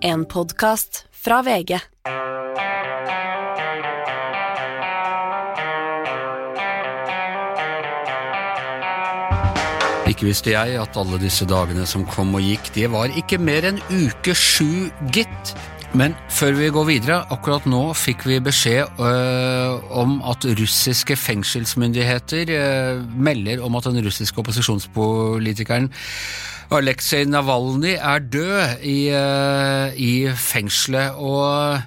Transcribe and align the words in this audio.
En 0.00 0.22
podkast 0.30 1.06
fra 1.10 1.40
VG. 1.42 1.72
Ikke 10.06 10.28
visste 10.28 10.52
jeg 10.52 10.76
at 10.78 10.98
alle 10.98 11.18
disse 11.18 11.46
dagene 11.50 11.82
som 11.88 12.04
kom 12.06 12.36
og 12.38 12.46
gikk, 12.46 12.70
det 12.76 12.86
var 12.92 13.10
ikke 13.10 13.40
mer 13.42 13.66
enn 13.72 13.80
uke 13.90 14.36
sju, 14.38 14.86
gitt. 15.10 15.54
Men 15.98 16.14
før 16.30 16.54
vi 16.60 16.68
går 16.74 16.86
videre, 16.92 17.16
akkurat 17.34 17.66
nå 17.66 17.80
fikk 17.96 18.22
vi 18.28 18.38
beskjed 18.44 19.00
øh, 19.02 19.80
om 19.98 20.20
at 20.30 20.46
russiske 20.60 21.16
fengselsmyndigheter 21.16 22.54
øh, 22.54 23.02
melder 23.18 23.64
om 23.66 23.80
at 23.80 23.90
den 23.90 24.04
russiske 24.06 24.38
opposisjonspolitikeren 24.44 25.90
Aleksej 26.68 27.24
Navalnyj 27.24 27.94
er 27.96 28.24
død 28.28 28.82
i, 28.84 29.08
øh, 29.16 29.94
i 29.96 30.28
fengselet. 30.36 31.16
Og 31.16 31.80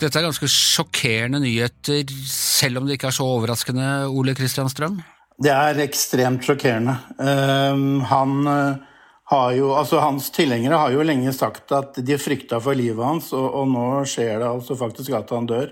dette 0.00 0.18
er 0.18 0.26
ganske 0.26 0.48
sjokkerende 0.50 1.38
nyheter, 1.40 2.02
selv 2.26 2.80
om 2.80 2.88
det 2.88 2.96
ikke 2.98 3.12
er 3.12 3.14
så 3.14 3.28
overraskende, 3.30 4.08
Ole 4.10 4.34
Kristian 4.34 4.68
Strøm? 4.68 4.98
Det 5.42 5.52
er 5.54 5.78
ekstremt 5.84 6.42
sjokkerende. 6.46 6.96
Uh, 7.18 8.02
han 8.10 8.34
uh, 8.46 8.82
har 9.30 9.54
jo, 9.54 9.70
altså 9.78 10.02
Hans 10.02 10.30
tilhengere 10.34 10.78
har 10.82 10.90
jo 10.90 11.06
lenge 11.06 11.32
sagt 11.32 11.70
at 11.74 11.98
de 12.02 12.18
frykta 12.18 12.58
for 12.62 12.74
livet 12.74 13.06
hans, 13.06 13.32
og, 13.32 13.46
og, 13.54 13.70
nå 13.70 13.86
skjer 14.06 14.38
det 14.42 14.50
altså 14.50 14.78
faktisk 14.78 15.14
at 15.14 15.30
han 15.34 15.46
dør. 15.50 15.70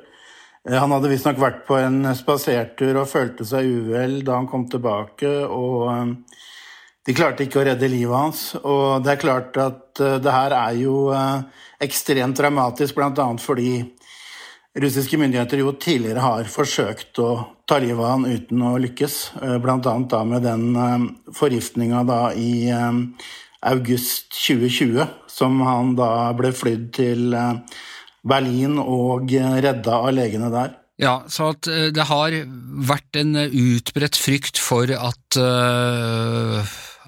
Uh, 0.69 0.79
han 0.79 0.95
hadde 0.95 1.11
visstnok 1.11 1.43
vært 1.43 1.63
på 1.67 1.79
en 1.83 2.15
spasertur 2.15 3.03
og 3.03 3.11
følte 3.11 3.47
seg 3.47 3.67
uvel 3.67 4.21
da 4.27 4.39
han 4.39 4.51
kom 4.51 4.69
tilbake. 4.71 5.35
og 5.51 6.15
De 7.03 7.15
klarte 7.17 7.43
ikke 7.47 7.59
å 7.59 7.65
redde 7.67 7.89
livet 7.91 8.15
hans. 8.15 8.43
Og 8.63 9.03
det 9.03 9.15
er 9.15 9.23
klart 9.23 9.57
at 9.59 10.03
det 10.23 10.33
her 10.33 10.55
er 10.55 10.77
jo 10.79 11.11
ekstremt 11.83 12.39
dramatisk, 12.39 12.95
bl.a. 12.95 13.27
fordi 13.43 13.73
russiske 14.79 15.19
myndigheter 15.21 15.61
jo 15.61 15.75
tidligere 15.77 16.23
har 16.25 16.47
forsøkt 16.49 17.19
å 17.21 17.31
ta 17.69 17.77
livet 17.83 18.01
av 18.01 18.13
han 18.15 18.29
uten 18.31 18.63
å 18.65 18.77
lykkes. 18.81 19.17
Bl.a. 19.61 19.79
da 19.83 20.21
med 20.25 20.47
den 20.47 20.65
forgiftninga 21.37 22.05
da 22.09 22.21
i 22.39 22.71
august 23.63 24.33
2020, 24.39 25.03
som 25.31 25.59
han 25.67 25.97
da 25.99 26.31
ble 26.39 26.53
flydd 26.55 26.87
til 26.97 27.35
Berlin 28.23 28.79
og 28.79 29.35
redda 29.35 29.99
av 29.99 30.15
legene 30.15 30.51
der. 30.55 30.79
Ja, 31.03 31.25
så 31.27 31.51
at 31.57 31.67
det 31.67 32.05
har 32.07 32.35
vært 32.87 33.19
en 33.19 33.35
utbredt 33.35 34.19
frykt 34.21 34.61
for 34.63 34.87
at, 34.95 35.39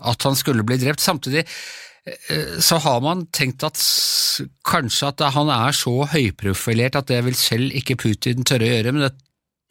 at 0.03 0.27
han 0.27 0.37
skulle 0.39 0.67
bli 0.67 0.79
drept. 0.81 1.01
Samtidig 1.05 1.47
så 2.61 2.77
har 2.85 2.99
man 3.01 3.23
tenkt 3.33 3.65
at 3.65 3.81
kanskje 4.69 5.09
at 5.09 5.23
han 5.33 5.49
er 5.49 5.73
så 5.73 6.05
høyprofilert 6.13 6.99
at 7.01 7.09
det 7.09 7.23
vil 7.25 7.37
selv 7.39 7.73
ikke 7.79 7.97
Putin 8.03 8.45
tørre 8.45 8.67
å 8.67 8.75
gjøre, 8.75 8.93
men 8.93 9.07
det, 9.07 9.15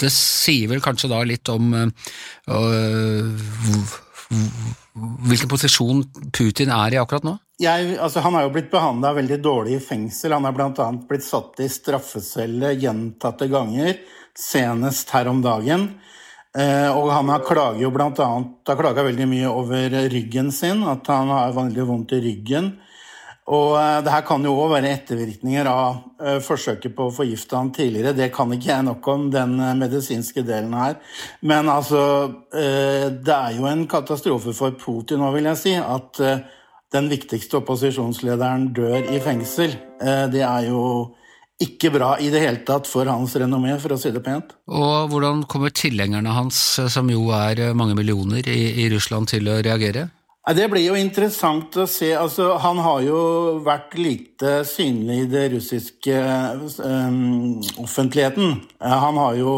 det 0.02 0.10
sier 0.16 0.72
vel 0.72 0.82
kanskje 0.82 1.12
da 1.12 1.20
litt 1.30 1.52
om 1.54 1.76
øh, 1.78 1.92
hvilken 5.30 5.52
posisjon 5.52 6.04
Putin 6.34 6.74
er 6.74 6.96
i 6.96 7.02
akkurat 7.02 7.26
nå? 7.28 7.36
Jeg, 7.62 7.96
altså, 8.02 8.24
han 8.26 8.34
har 8.38 8.48
jo 8.48 8.54
blitt 8.56 8.72
behandla 8.72 9.14
veldig 9.16 9.38
dårlig 9.44 9.78
i 9.78 9.84
fengsel. 9.84 10.34
Han 10.36 10.48
har 10.48 10.56
bl.a. 10.58 10.88
blitt 11.10 11.26
satt 11.26 11.62
i 11.64 11.70
straffecelle 11.72 12.74
gjentatte 12.82 13.48
ganger, 13.52 14.00
senest 14.38 15.14
her 15.14 15.30
om 15.32 15.44
dagen. 15.46 15.92
Eh, 16.54 16.90
og 16.94 17.10
han 17.10 17.30
har 17.34 17.46
klager 17.48 17.82
jo 17.82 17.90
blant 17.94 18.20
annet, 18.22 18.60
har 18.70 18.78
klaga 18.78 19.06
veldig 19.08 19.26
mye 19.30 19.50
over 19.50 19.96
ryggen 20.14 20.52
sin, 20.54 20.84
at 20.86 21.08
han 21.10 21.32
har 21.34 21.56
veldig 21.56 21.86
vondt 21.90 22.14
i 22.14 22.20
ryggen. 22.28 22.76
Og 23.50 23.74
eh, 23.80 23.98
det 24.06 24.14
her 24.14 24.26
kan 24.28 24.46
jo 24.46 24.54
òg 24.62 24.76
være 24.76 24.92
ettervirkninger 25.00 25.68
av 25.72 25.98
eh, 26.22 26.38
forsøket 26.46 26.94
på 26.94 27.08
å 27.10 27.16
forgifte 27.16 27.58
han 27.58 27.74
tidligere. 27.74 28.14
Det 28.20 28.30
kan 28.36 28.54
ikke 28.54 28.70
jeg 28.70 28.86
nok 28.86 29.10
om, 29.16 29.26
den 29.34 29.58
medisinske 29.80 30.46
delen 30.46 30.76
her. 30.78 31.00
Men 31.42 31.72
altså 31.74 32.04
Det 32.54 33.34
er 33.34 33.58
jo 33.58 33.66
en 33.68 33.88
katastrofe 33.90 34.54
for 34.54 34.78
Putin 34.78 35.26
òg, 35.26 35.40
vil 35.40 35.50
jeg 35.50 35.62
si, 35.64 35.74
at 35.82 36.22
den 36.94 37.10
viktigste 37.10 37.58
opposisjonslederen 37.64 38.70
dør 38.78 39.10
i 39.10 39.18
fengsel. 39.24 39.74
Det 40.30 40.44
er 40.46 40.70
jo 40.70 40.84
ikke 41.62 41.92
bra 41.94 42.16
i 42.20 42.32
det 42.34 42.42
hele 42.42 42.64
tatt 42.66 42.90
for 42.90 43.08
hans 43.08 43.36
renommé, 43.40 43.76
for 43.82 43.94
å 43.94 44.00
si 44.00 44.12
det 44.14 44.24
pent. 44.26 44.56
Og 44.72 45.12
hvordan 45.12 45.44
kommer 45.50 45.74
tilhengerne 45.76 46.34
hans, 46.34 46.58
som 46.90 47.12
jo 47.12 47.30
er 47.36 47.72
mange 47.78 47.96
millioner 47.98 48.48
i, 48.50 48.62
i 48.84 48.90
Russland, 48.94 49.30
til 49.32 49.48
å 49.52 49.62
reagere? 49.64 50.10
Det 50.44 50.66
blir 50.68 50.84
jo 50.90 50.96
interessant 51.00 51.78
å 51.80 51.86
se. 51.88 52.10
Altså, 52.20 52.50
han 52.60 52.82
har 52.84 53.04
jo 53.06 53.20
vært 53.64 53.94
lite 53.96 54.58
synlig 54.68 55.22
i 55.22 55.30
det 55.32 55.44
russiske 55.54 56.18
um, 56.84 57.62
offentligheten. 57.80 58.58
Han 58.84 59.22
har 59.22 59.40
jo 59.40 59.56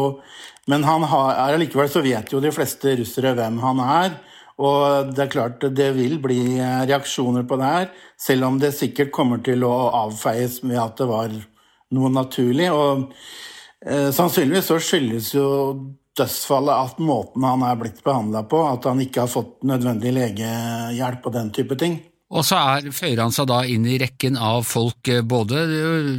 Men 0.66 0.82
han 0.82 1.04
har, 1.06 1.36
allikevel 1.54 1.86
så 1.86 2.00
vet 2.02 2.32
jo 2.32 2.40
de 2.42 2.50
fleste 2.50 2.96
russere 2.98 3.36
hvem 3.38 3.60
han 3.62 3.82
er. 3.82 4.16
Og 4.58 5.12
det 5.14 5.20
er 5.22 5.30
klart 5.30 5.66
det 5.78 5.92
vil 5.94 6.16
bli 6.18 6.58
reaksjoner 6.58 7.44
på 7.46 7.58
det 7.60 7.68
her, 7.70 7.86
selv 8.18 8.48
om 8.48 8.58
det 8.58 8.72
sikkert 8.74 9.12
kommer 9.14 9.38
til 9.46 9.62
å 9.62 9.92
avfeies 10.06 10.64
med 10.66 10.80
at 10.82 10.98
det 10.98 11.06
var 11.06 11.36
noe 11.94 12.10
naturlig. 12.12 12.70
Og 12.72 13.06
eh, 13.86 14.10
sannsynligvis 14.14 14.72
så 14.72 14.80
skyldes 14.82 15.30
jo 15.36 15.46
dødsfallet 16.16 16.90
at 16.90 17.00
måten 17.04 17.44
han 17.44 17.64
er 17.66 17.78
blitt 17.80 18.02
behandla 18.04 18.46
på, 18.48 18.62
at 18.70 18.88
han 18.88 19.02
ikke 19.04 19.26
har 19.26 19.32
fått 19.32 19.58
nødvendig 19.68 20.14
legehjelp 20.16 21.26
og 21.28 21.34
den 21.34 21.50
type 21.56 21.78
ting. 21.80 21.98
Og 22.26 22.42
så 22.42 22.58
er, 22.58 22.88
føyer 22.90 23.20
han 23.22 23.30
seg 23.30 23.46
da 23.46 23.60
inn 23.70 23.84
i 23.86 24.00
rekken 24.02 24.34
av 24.42 24.64
folk, 24.66 24.98
eh, 25.12 25.22
både 25.22 25.62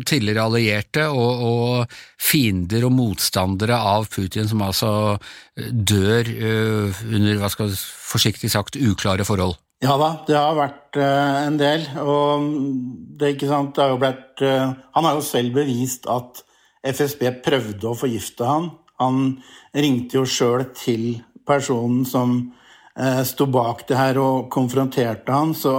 tidligere 0.07 0.45
allierte 0.47 1.09
og, 1.11 1.43
og 1.49 1.97
fiender 2.29 2.87
og 2.87 2.93
motstandere 2.95 3.75
av 3.75 4.07
Putin, 4.13 4.47
som 4.47 4.63
altså 4.63 4.91
eh, 5.17 5.67
dør 5.67 6.31
under, 6.31 7.41
hva 7.41 7.51
skal 7.51 7.75
forsiktig 7.75 8.53
sagt, 8.53 8.79
uklare 8.79 9.27
forhold. 9.27 9.57
Ja 9.77 9.93
da, 10.01 10.07
det 10.25 10.33
har 10.33 10.55
vært 10.57 10.97
uh, 10.97 11.45
en 11.45 11.57
del. 11.59 11.83
Og 12.01 12.45
det, 13.19 13.35
det 13.37 13.49
har 13.51 13.91
jo 13.93 13.99
blitt 14.01 14.41
uh, 14.41 14.73
Han 14.95 15.05
har 15.05 15.17
jo 15.17 15.25
selv 15.25 15.53
bevist 15.59 16.07
at 16.09 16.41
FSB 16.81 17.29
prøvde 17.45 17.91
å 17.91 17.97
forgifte 17.97 18.47
han. 18.47 18.71
Han 18.97 19.35
ringte 19.77 20.17
jo 20.17 20.25
sjøl 20.25 20.71
til 20.77 21.19
personen 21.45 22.07
som 22.09 22.39
uh, 22.97 23.21
sto 23.21 23.45
bak 23.53 23.85
det 23.89 23.99
her 23.99 24.17
og 24.21 24.49
konfronterte 24.53 25.35
han. 25.35 25.53
Så 25.53 25.75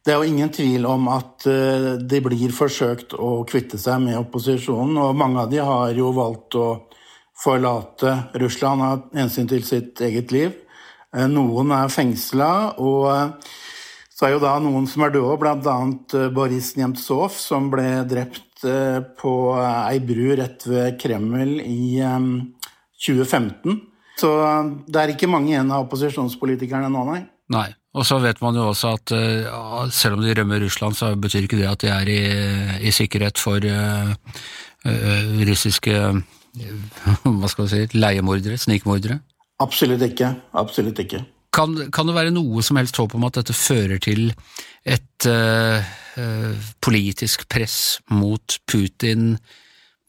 det 0.00 0.14
er 0.14 0.16
jo 0.16 0.30
ingen 0.32 0.48
tvil 0.48 0.86
om 0.88 1.10
at 1.12 1.44
de 1.44 2.20
blir 2.24 2.54
forsøkt 2.56 3.12
å 3.12 3.42
kvitte 3.44 3.76
seg 3.78 4.00
med 4.06 4.16
opposisjonen. 4.16 4.96
Og 4.96 5.18
mange 5.20 5.44
av 5.44 5.52
de 5.52 5.60
har 5.60 5.92
jo 5.92 6.08
valgt 6.16 6.56
å 6.56 6.68
forlate 7.44 8.16
Russland 8.40 8.86
av 8.86 9.04
hensyn 9.20 9.48
til 9.52 9.66
sitt 9.68 10.00
eget 10.08 10.32
liv. 10.32 10.56
Eh, 11.10 11.26
noen 11.26 11.72
er 11.74 11.90
fengsla, 11.90 12.50
og 12.78 13.08
eh, 13.10 13.54
så 14.14 14.28
er 14.28 14.36
jo 14.36 14.42
da 14.42 14.54
noen 14.62 14.86
som 14.90 15.02
er 15.02 15.14
døde, 15.14 15.36
bl.a. 15.40 15.76
Eh, 16.14 16.28
Boris 16.34 16.74
Nemtsov, 16.78 17.34
som 17.34 17.70
ble 17.72 18.04
drept 18.10 18.46
på 19.16 19.30
ei 19.56 19.96
bru 20.04 20.34
rett 20.36 20.66
ved 20.68 20.98
Kreml 21.00 21.62
i 21.64 21.96
2015. 23.00 23.78
Så 24.20 24.32
det 24.84 25.00
er 25.00 25.12
ikke 25.14 25.30
mange 25.32 25.54
igjen 25.54 25.70
av 25.72 25.86
opposisjonspolitikerne 25.86 26.90
nå, 26.92 27.06
nei. 27.08 27.22
Nei, 27.56 27.70
og 27.96 28.04
så 28.04 28.18
vet 28.20 28.42
man 28.44 28.58
jo 28.60 28.66
også 28.74 28.92
at 28.98 29.14
selv 29.96 30.18
om 30.18 30.26
de 30.26 30.34
rømmer 30.36 30.60
Russland, 30.60 30.98
så 30.98 31.14
betyr 31.16 31.48
ikke 31.48 31.62
det 31.62 31.70
at 31.70 31.80
de 31.80 31.88
er 31.94 32.12
i, 32.12 32.20
i 32.84 32.92
sikkerhet 32.92 33.40
for 33.40 33.64
uh, 33.64 34.12
uh, 34.84 35.40
russiske 35.48 35.96
hva 37.24 37.48
skal 37.48 37.64
vi 37.64 37.72
si, 37.72 37.82
leiemordere, 37.96 38.60
snikmordere. 38.60 39.22
Absolutt 39.60 40.02
ikke. 40.06 40.32
Absolutt 40.56 41.02
ikke. 41.02 41.24
Kan, 41.52 41.74
kan, 41.90 42.06
det 42.06 42.14
være 42.14 42.34
noe 42.34 42.62
som 42.62 42.78
helst 42.78 42.98
håp 43.00 43.16
om 43.18 43.26
at 43.26 43.40
dette 43.40 43.56
fører 43.56 43.98
til 44.02 44.28
et 44.86 45.26
uh, 45.26 45.82
uh, 46.16 46.68
politisk 46.82 47.48
press 47.50 47.98
mot 48.14 48.60
Putin 48.70 49.34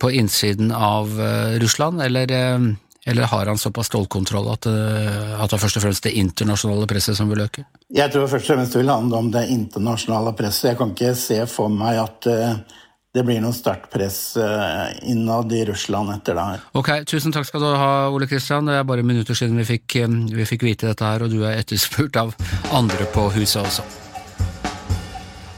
på 0.01 0.11
innsiden 0.17 0.69
av 0.71 1.09
uh, 1.17 1.57
Russland, 1.61 2.01
eller, 2.05 2.29
eller, 2.29 3.25
har 3.33 3.49
han 3.49 3.57
såpass 3.57 3.89
stålkontroll 3.89 4.51
at, 4.53 4.69
at, 4.69 5.49
det 5.49 5.57
er 5.57 5.63
først 5.65 5.81
og 5.81 5.85
fremst 5.87 6.05
det 6.05 6.13
internasjonale 6.21 6.85
presset 6.89 7.17
som 7.17 7.33
vil 7.33 7.41
øke? 7.47 7.65
Jeg 7.89 8.13
tror 8.13 8.29
først 8.29 8.45
og 8.45 8.53
fremst 8.53 8.77
det 8.77 8.83
vil 8.83 8.93
handle 8.93 9.25
om 9.25 9.33
det 9.33 9.47
internasjonale 9.49 10.35
presset. 10.37 10.71
Jeg 10.71 10.81
kan 10.81 10.93
ikke 10.93 11.15
se 11.17 11.41
for 11.49 11.73
meg 11.73 12.03
at 12.05 12.29
det 13.11 13.23
blir 13.27 13.41
noe 13.43 13.55
sterkt 13.55 13.89
press 13.91 14.19
eh, 14.39 14.91
innad 15.11 15.51
i 15.51 15.65
Russland 15.67 16.13
etter 16.13 16.37
det 16.37 16.45
her. 16.47 16.61
Ok, 16.79 16.91
Tusen 17.11 17.35
takk 17.35 17.49
skal 17.49 17.65
du 17.65 17.71
ha, 17.75 17.91
Ole 18.07 18.29
Kristian. 18.31 18.69
Det 18.69 18.77
er 18.79 18.87
bare 18.87 19.03
minutter 19.03 19.35
siden 19.35 19.59
vi 19.59 19.67
fikk, 19.73 19.97
eh, 19.99 20.19
vi 20.31 20.47
fikk 20.47 20.63
vite 20.67 20.87
dette 20.93 21.09
her, 21.09 21.25
og 21.25 21.33
du 21.33 21.41
er 21.43 21.59
etterspurt 21.59 22.21
av 22.21 22.31
andre 22.71 23.09
på 23.11 23.27
huset 23.35 23.65
også. 23.65 24.00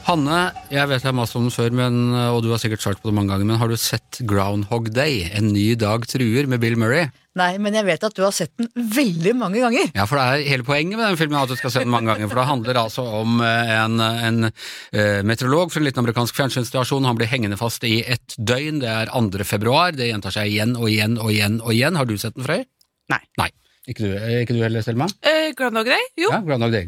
Hanne, 0.03 0.38
jeg 0.67 0.83
vet 0.91 1.00
jeg 1.00 1.07
har 1.07 1.15
mast 1.15 1.38
om 1.39 1.45
den 1.45 1.53
før, 1.53 1.71
men, 1.79 2.00
og 2.33 2.41
du 2.44 2.50
har 2.51 2.59
sikkert 2.59 2.83
svart 2.83 3.00
på 3.00 3.07
det 3.07 3.15
mange 3.15 3.31
ganger, 3.31 3.47
men 3.47 3.59
har 3.61 3.71
du 3.71 3.77
sett 3.79 4.19
Groundhog 4.27 4.89
Day, 4.91 5.29
En 5.31 5.53
ny 5.55 5.73
dag 5.79 6.03
truer, 6.11 6.50
med 6.51 6.59
Bill 6.59 6.75
Murray? 6.75 7.07
Nei, 7.39 7.55
men 7.57 7.73
jeg 7.73 7.88
vet 7.88 8.03
at 8.05 8.13
du 8.13 8.21
har 8.21 8.33
sett 8.35 8.51
den 8.59 8.67
veldig 8.75 9.31
mange 9.39 9.61
ganger. 9.63 9.88
Ja, 9.95 10.03
for 10.09 10.19
det 10.19 10.25
er 10.25 10.51
hele 10.51 10.67
poenget 10.67 11.00
med 11.00 11.07
den 11.07 11.17
filmen 11.17 11.39
at 11.39 11.50
du 11.50 11.55
skal 11.57 11.73
se 11.73 11.81
den 11.81 11.94
mange 11.94 12.11
ganger. 12.11 12.29
For 12.29 12.41
det 12.41 12.45
handler 12.51 12.81
altså 12.83 13.07
om 13.23 13.41
eh, 13.41 13.73
en, 13.73 13.97
en 14.03 14.50
uh, 14.51 15.23
meteorolog 15.25 15.73
fra 15.73 15.81
en 15.81 15.88
liten 15.88 16.03
amerikansk 16.03 16.38
fjernsynsstasjon. 16.38 17.09
Han 17.09 17.17
blir 17.17 17.31
hengende 17.31 17.57
fast 17.57 17.88
i 17.89 18.03
ett 18.03 18.38
døgn. 18.38 18.83
Det 18.83 18.91
er 18.91 19.09
2. 19.15 19.47
februar. 19.50 19.97
Det 19.97 20.11
gjentar 20.11 20.35
seg 20.35 20.51
igjen 20.51 20.77
og 20.77 20.91
igjen 20.91 21.17
og 21.17 21.33
igjen 21.33 21.57
og 21.63 21.73
igjen. 21.73 21.97
Har 21.97 22.11
du 22.11 22.17
sett 22.21 22.38
den, 22.38 22.45
Frøy? 22.45 22.67
Nei. 23.09 23.23
Nei. 23.41 23.50
Ikke 23.83 24.06
du, 24.06 24.13
ikke 24.15 24.56
du 24.56 24.62
heller, 24.63 24.83
Selma? 24.85 25.09
Eh, 25.27 25.50
Groundhog 25.59 25.89
Day? 25.91 26.03
Jo. 26.15 26.30
Ja, 26.31 26.39
Groundhog 26.45 26.71
Day. 26.71 26.88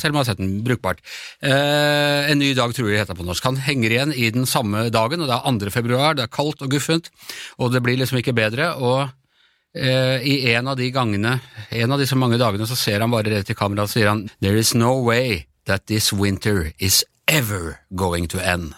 Selma 0.00 0.22
har 0.22 0.26
sett 0.26 0.40
den. 0.40 0.56
Brukbart. 0.66 0.98
Eh, 1.38 2.30
en 2.32 2.40
ny 2.42 2.50
dag 2.58 2.74
tror 2.74 2.90
jeg 2.90 3.04
heter 3.04 3.14
på 3.18 3.26
norsk. 3.26 3.46
Han 3.46 3.60
henger 3.62 3.94
igjen 3.94 4.14
i 4.18 4.30
den 4.34 4.48
samme 4.50 4.88
dagen, 4.90 5.22
og 5.22 5.30
det 5.30 5.36
er 5.38 5.70
2. 5.70 5.70
februar, 5.70 6.16
det 6.18 6.26
er 6.26 6.32
kaldt 6.34 6.64
og 6.66 6.74
guffent, 6.74 7.12
og 7.62 7.70
det 7.74 7.84
blir 7.86 8.00
liksom 8.00 8.18
ikke 8.18 8.34
bedre. 8.34 8.72
og 8.74 9.06
eh, 9.78 10.18
I 10.18 10.52
en 10.56 10.72
av 10.74 10.80
de 10.82 10.90
gangene, 10.90 11.38
en 11.70 11.94
av 11.94 12.02
disse 12.02 12.18
mange 12.18 12.42
dagene, 12.42 12.66
så 12.66 12.74
ser 12.78 13.06
han 13.06 13.14
bare 13.14 13.30
rett 13.30 13.46
til 13.46 13.58
kameraet 13.58 13.86
og 13.86 13.94
sier 13.94 14.10
han 14.10 14.26
There 14.42 14.58
is 14.58 14.74
no 14.74 14.96
way 14.98 15.44
that 15.70 15.86
this 15.86 16.10
winter 16.12 16.72
is 16.78 17.04
ever 17.30 17.78
going 17.94 18.26
to 18.34 18.42
end. 18.42 18.74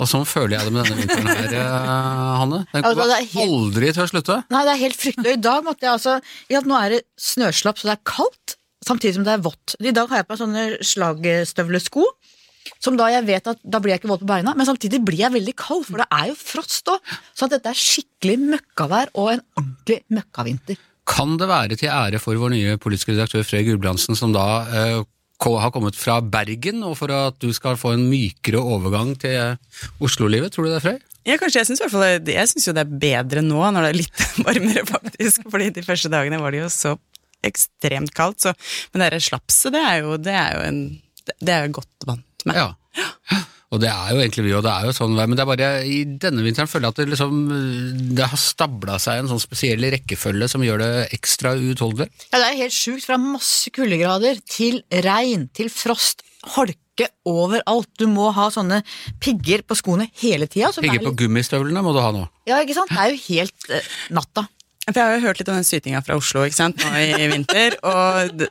Og 0.00 0.08
sånn 0.08 0.24
føler 0.24 0.56
jeg 0.56 0.64
det 0.68 0.72
med 0.72 0.86
denne 0.88 1.02
vinteren 1.02 1.28
her, 1.28 1.52
eh, 1.60 2.38
Hanne. 2.40 2.60
Den 2.72 2.82
Ja, 2.82 2.88
kommer 2.94 3.10
det 3.10 3.18
er 3.18 3.26
helt- 3.34 3.50
aldri 3.52 3.92
til 3.92 4.02
å 4.02 4.08
slutte. 4.08 4.38
Nei, 4.50 4.62
det 4.64 4.72
er 4.72 4.80
helt 4.80 4.96
fryktelig. 4.96 5.32
I 5.36 5.40
dag 5.44 5.64
måtte 5.66 5.84
jeg 5.84 5.92
altså 5.92 6.14
ja, 6.48 6.60
Nå 6.64 6.78
er 6.80 6.88
det 6.96 7.02
snøslapp, 7.20 7.76
så 7.78 7.90
det 7.90 7.94
er 7.98 8.04
kaldt, 8.08 8.56
samtidig 8.86 9.14
som 9.18 9.24
det 9.28 9.34
er 9.36 9.44
vått. 9.44 9.76
I 9.80 9.92
dag 9.92 10.08
har 10.08 10.22
jeg 10.22 10.26
på 10.28 10.32
meg 10.32 10.40
sånne 10.40 10.64
slagstøvlesko, 10.80 12.04
som 12.80 12.96
da 12.96 13.08
jeg 13.12 13.26
vet 13.28 13.46
at 13.52 13.58
da 13.68 13.78
blir 13.80 13.92
jeg 13.94 14.00
ikke 14.02 14.12
våt 14.12 14.22
på 14.24 14.30
beina, 14.32 14.54
men 14.56 14.66
samtidig 14.68 15.02
blir 15.04 15.18
jeg 15.24 15.32
veldig 15.36 15.54
kald, 15.56 15.84
for 15.88 16.00
det 16.00 16.06
er 16.12 16.28
jo 16.32 16.36
frost 16.40 16.88
òg. 16.92 17.00
Så 17.36 17.44
at 17.48 17.50
dette 17.56 17.66
er 17.72 17.76
skikkelig 17.76 18.38
møkkavær 18.56 19.08
og 19.20 19.32
en 19.34 19.42
ordentlig 19.58 20.00
møkkavinter. 20.16 20.78
Kan 21.10 21.36
det 21.40 21.48
være 21.48 21.76
til 21.76 21.88
ære 21.90 22.20
for 22.22 22.34
vår 22.38 22.50
nye 22.54 22.76
politiske 22.78 23.12
redaktør 23.16 23.42
Frøy 23.44 23.64
Gulbrandsen, 23.66 24.16
som 24.16 24.32
da 24.32 24.44
eh, 24.70 25.02
har 25.40 25.72
kommet 25.72 25.96
fra 25.96 26.18
Bergen, 26.20 26.82
og 26.84 26.98
for 27.00 27.12
at 27.14 27.38
du 27.40 27.48
skal 27.56 27.78
få 27.80 27.94
en 27.96 28.08
mykere 28.10 28.60
overgang 28.60 29.14
til 29.20 29.56
Oslo-livet? 30.04 30.52
Tror 30.52 30.68
du 30.68 30.74
det, 30.74 30.82
Frøy? 30.84 30.98
Ja, 31.28 31.36
kanskje. 31.40 31.62
Jeg 31.62 31.68
syns 31.68 32.66
jo 32.68 32.74
det 32.76 32.82
er 32.84 32.98
bedre 33.02 33.42
nå, 33.44 33.60
når 33.72 33.86
det 33.86 33.90
er 33.90 33.98
litt 34.00 34.24
varmere, 34.48 34.84
faktisk. 34.88 35.46
Fordi 35.52 35.70
de 35.76 35.84
første 35.86 36.12
dagene 36.12 36.40
var 36.40 36.54
det 36.54 36.62
jo 36.64 36.72
så 36.72 36.96
ekstremt 37.46 38.12
kaldt. 38.16 38.44
Så, 38.44 38.54
men 38.92 39.04
det 39.04 39.12
der 39.16 39.24
slapset, 39.24 39.72
det 39.76 39.84
er 39.84 40.02
jo, 40.04 40.16
det 40.20 40.36
er 40.36 40.58
jo 40.58 40.66
en 40.68 40.82
Det 41.30 41.52
er 41.54 41.72
godt 41.72 42.08
vant 42.08 42.46
med. 42.48 42.56
Ja. 42.56 43.40
Og 43.70 43.78
det 43.78 43.90
er 43.90 44.08
jo 44.10 44.18
egentlig 44.18 44.44
vi, 44.48 44.54
og 44.58 44.64
det 44.66 44.70
er 44.72 44.88
jo 44.88 44.94
sånn, 44.96 45.12
men 45.14 45.36
det 45.38 45.44
er 45.44 45.48
bare 45.48 45.68
i 45.86 46.00
denne 46.22 46.42
vinteren 46.42 46.70
føler 46.70 46.88
jeg 46.88 46.94
at 46.94 46.98
det 46.98 47.12
liksom 47.12 47.36
Det 48.18 48.26
har 48.32 48.40
stabla 48.42 48.96
seg 49.02 49.20
en 49.20 49.30
sånn 49.30 49.42
spesiell 49.42 49.86
rekkefølge 49.94 50.48
som 50.50 50.64
gjør 50.66 50.82
det 50.82 50.90
ekstra 51.14 51.54
uutholdelig. 51.54 52.08
Ja, 52.32 52.40
det 52.40 52.48
er 52.48 52.58
helt 52.64 52.74
sjukt. 52.74 53.06
Fra 53.06 53.20
masse 53.22 53.70
kuldegrader 53.74 54.42
til 54.50 54.82
regn, 55.06 55.46
til 55.54 55.70
frost, 55.70 56.26
holke 56.56 57.06
overalt. 57.30 57.92
Du 58.00 58.08
må 58.10 58.32
ha 58.34 58.48
sånne 58.50 58.82
pigger 59.22 59.62
på 59.62 59.78
skoene 59.78 60.10
hele 60.18 60.50
tida. 60.50 60.72
er 60.74 60.88
Pigger 60.88 61.06
på 61.06 61.14
gummistøvlene 61.22 61.84
må 61.86 61.94
du 61.94 62.02
ha 62.02 62.10
nå. 62.16 62.26
Ja, 62.50 62.58
ikke 62.64 62.74
sant? 62.80 62.90
Det 62.90 63.04
er 63.04 63.14
jo 63.14 63.22
helt 63.28 63.70
uh, 63.70 63.94
natta. 64.18 64.48
For 64.88 64.96
jeg 64.96 65.06
har 65.06 65.18
jo 65.18 65.26
hørt 65.28 65.40
litt 65.40 65.50
om 65.52 65.58
den 65.58 65.66
sytinga 65.66 66.00
fra 66.02 66.16
Oslo 66.18 66.42
ikke 66.46 66.56
sant, 66.56 66.80
nå 66.82 67.02
i 67.02 67.28
vinter. 67.30 67.76
Og 67.90 68.46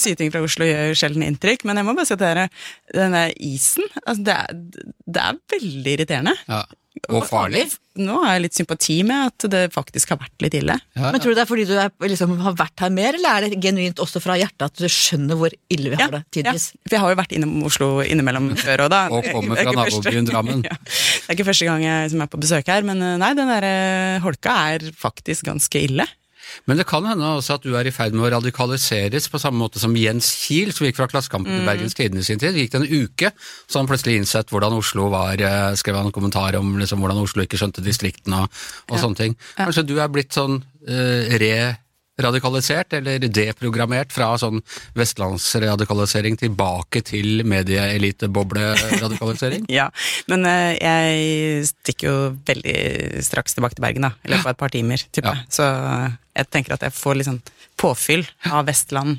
syting 0.00 0.30
fra 0.32 0.44
Oslo 0.46 0.68
gjør 0.68 0.92
jo 0.92 1.00
sjelden 1.00 1.26
inntrykk, 1.26 1.66
men 1.68 1.80
jeg 1.80 1.88
må 1.88 1.96
bare 1.98 2.08
si 2.08 2.16
at 2.16 2.54
denne 2.94 3.24
isen 3.42 3.88
altså 4.04 4.22
det, 4.28 4.38
er, 4.38 4.86
det 5.16 5.24
er 5.26 5.42
veldig 5.56 5.96
irriterende. 5.98 6.36
Ja. 6.48 6.62
Og 7.08 7.24
farlig. 7.26 7.64
Nå 8.00 8.18
har 8.22 8.36
jeg 8.36 8.42
litt 8.44 8.56
sympati 8.56 8.98
med 9.04 9.30
at 9.30 9.46
det 9.52 9.62
faktisk 9.72 10.12
har 10.12 10.18
vært 10.20 10.44
litt 10.44 10.54
ille. 10.56 10.76
Ja, 10.96 11.10
Men 11.12 11.20
tror 11.20 11.32
du 11.32 11.38
det 11.38 11.42
er 11.44 11.48
fordi 11.48 11.64
du 11.68 11.72
er, 11.80 11.90
liksom, 12.04 12.34
har 12.44 12.54
vært 12.56 12.84
her 12.84 12.92
mer, 12.94 13.16
eller 13.16 13.32
er 13.32 13.46
det 13.52 13.60
genuint 13.64 14.00
også 14.00 14.20
fra 14.22 14.36
hjertet 14.40 14.64
at 14.68 14.80
du 14.80 14.86
skjønner 14.92 15.40
hvor 15.40 15.52
ille 15.72 15.92
vi 15.92 15.98
har 15.98 16.12
det 16.12 16.22
ja, 16.44 16.54
for 16.54 16.96
jeg 16.96 17.02
har 17.02 17.14
jo 17.14 17.18
vært 17.20 17.34
innom 17.36 17.66
Oslo 17.68 17.90
innimellom 18.04 18.52
før 18.60 18.86
òg, 18.86 18.92
da. 18.92 19.02
Og 19.12 19.28
kommer 19.32 19.60
er 19.60 19.68
fra 19.68 19.76
nabobyen 19.80 20.28
Drammen. 20.28 20.64
Ja. 20.68 20.76
Det 20.78 21.28
er 21.28 21.36
ikke 21.36 21.48
første 21.48 21.68
gang 21.68 21.84
jeg 21.84 22.12
som 22.12 22.24
er 22.24 22.32
på 22.32 22.40
besøk 22.44 22.68
her, 22.72 22.84
men 22.86 23.00
eh, 23.04 23.18
nei, 23.20 23.32
den 23.38 23.50
der 23.50 23.68
eh, 23.68 24.22
holka 24.24 24.56
er 24.74 24.88
faktisk 24.96 25.48
ganske 25.48 25.84
ille. 25.88 26.06
Men 26.68 26.80
det 26.80 26.86
kan 26.88 27.06
hende 27.08 27.32
også 27.38 27.58
at 27.58 27.66
du 27.66 27.76
er 27.78 27.88
i 27.88 27.94
ferd 27.94 28.16
med 28.16 28.26
å 28.26 28.32
radikaliseres 28.36 29.28
på 29.32 29.40
samme 29.42 29.60
måte 29.62 29.82
som 29.82 29.94
Jens 29.98 30.30
Kiel, 30.42 30.72
som 30.74 30.86
gikk 30.86 30.98
fra 31.00 31.08
Klassekampen 31.10 31.52
til 31.54 31.68
Bergens 31.68 31.96
Tidende 31.98 32.24
i 32.24 32.28
sin 32.28 32.40
tid. 32.42 32.54
Det 32.56 32.66
gikk 32.66 32.74
det 32.74 32.82
en 32.82 33.06
uke, 33.06 33.32
så 33.66 33.80
han 33.80 33.90
plutselig 33.90 34.18
innsett 34.20 34.52
hvordan 34.52 34.78
Oslo 34.78 35.08
var, 35.12 35.36
eh, 35.40 35.72
skrev 35.78 36.00
han 36.00 36.10
en 36.10 36.16
kommentar 36.16 36.58
om 36.58 36.74
liksom, 36.80 37.02
hvordan 37.02 37.22
Oslo 37.22 37.44
ikke 37.44 37.60
skjønte 37.60 37.84
distriktene 37.84 38.44
og, 38.44 38.62
og 38.90 39.00
sånne 39.02 39.20
ting. 39.22 39.38
Kanskje 39.58 39.86
du 39.88 39.96
er 40.00 40.12
blitt 40.12 40.36
sånn 40.36 40.60
eh, 40.86 41.32
re-radikalisert, 42.18 42.92
eller 42.98 43.18
deprogrammert 43.28 44.12
fra 44.12 44.32
sånn 44.40 44.60
vestlandsradikalisering 44.98 46.36
tilbake 46.40 47.02
til 47.06 47.42
medieeliteboble-radikalisering? 47.48 49.64
Ja, 49.72 49.86
men 50.28 50.44
uh, 50.46 50.72
jeg 50.76 51.64
stikker 51.70 52.06
jo 52.08 52.36
veldig 52.46 52.76
straks 53.24 53.54
tilbake 53.56 53.74
til 53.78 53.84
Bergen, 53.86 54.02
da. 54.08 54.12
I 54.26 54.28
løpet 54.34 54.46
av 54.46 54.50
et 54.54 54.58
par 54.60 54.70
timer, 54.74 54.98
tipper 55.10 55.34
jeg. 55.38 55.44
Så 55.56 55.64
uh, 55.64 56.08
jeg 56.36 56.46
tenker 56.52 56.72
at 56.76 56.82
jeg 56.86 56.92
får 56.96 57.14
litt 57.18 57.28
sånn 57.30 57.42
påfyll 57.80 58.24
av 58.52 58.66
Vestland 58.68 59.10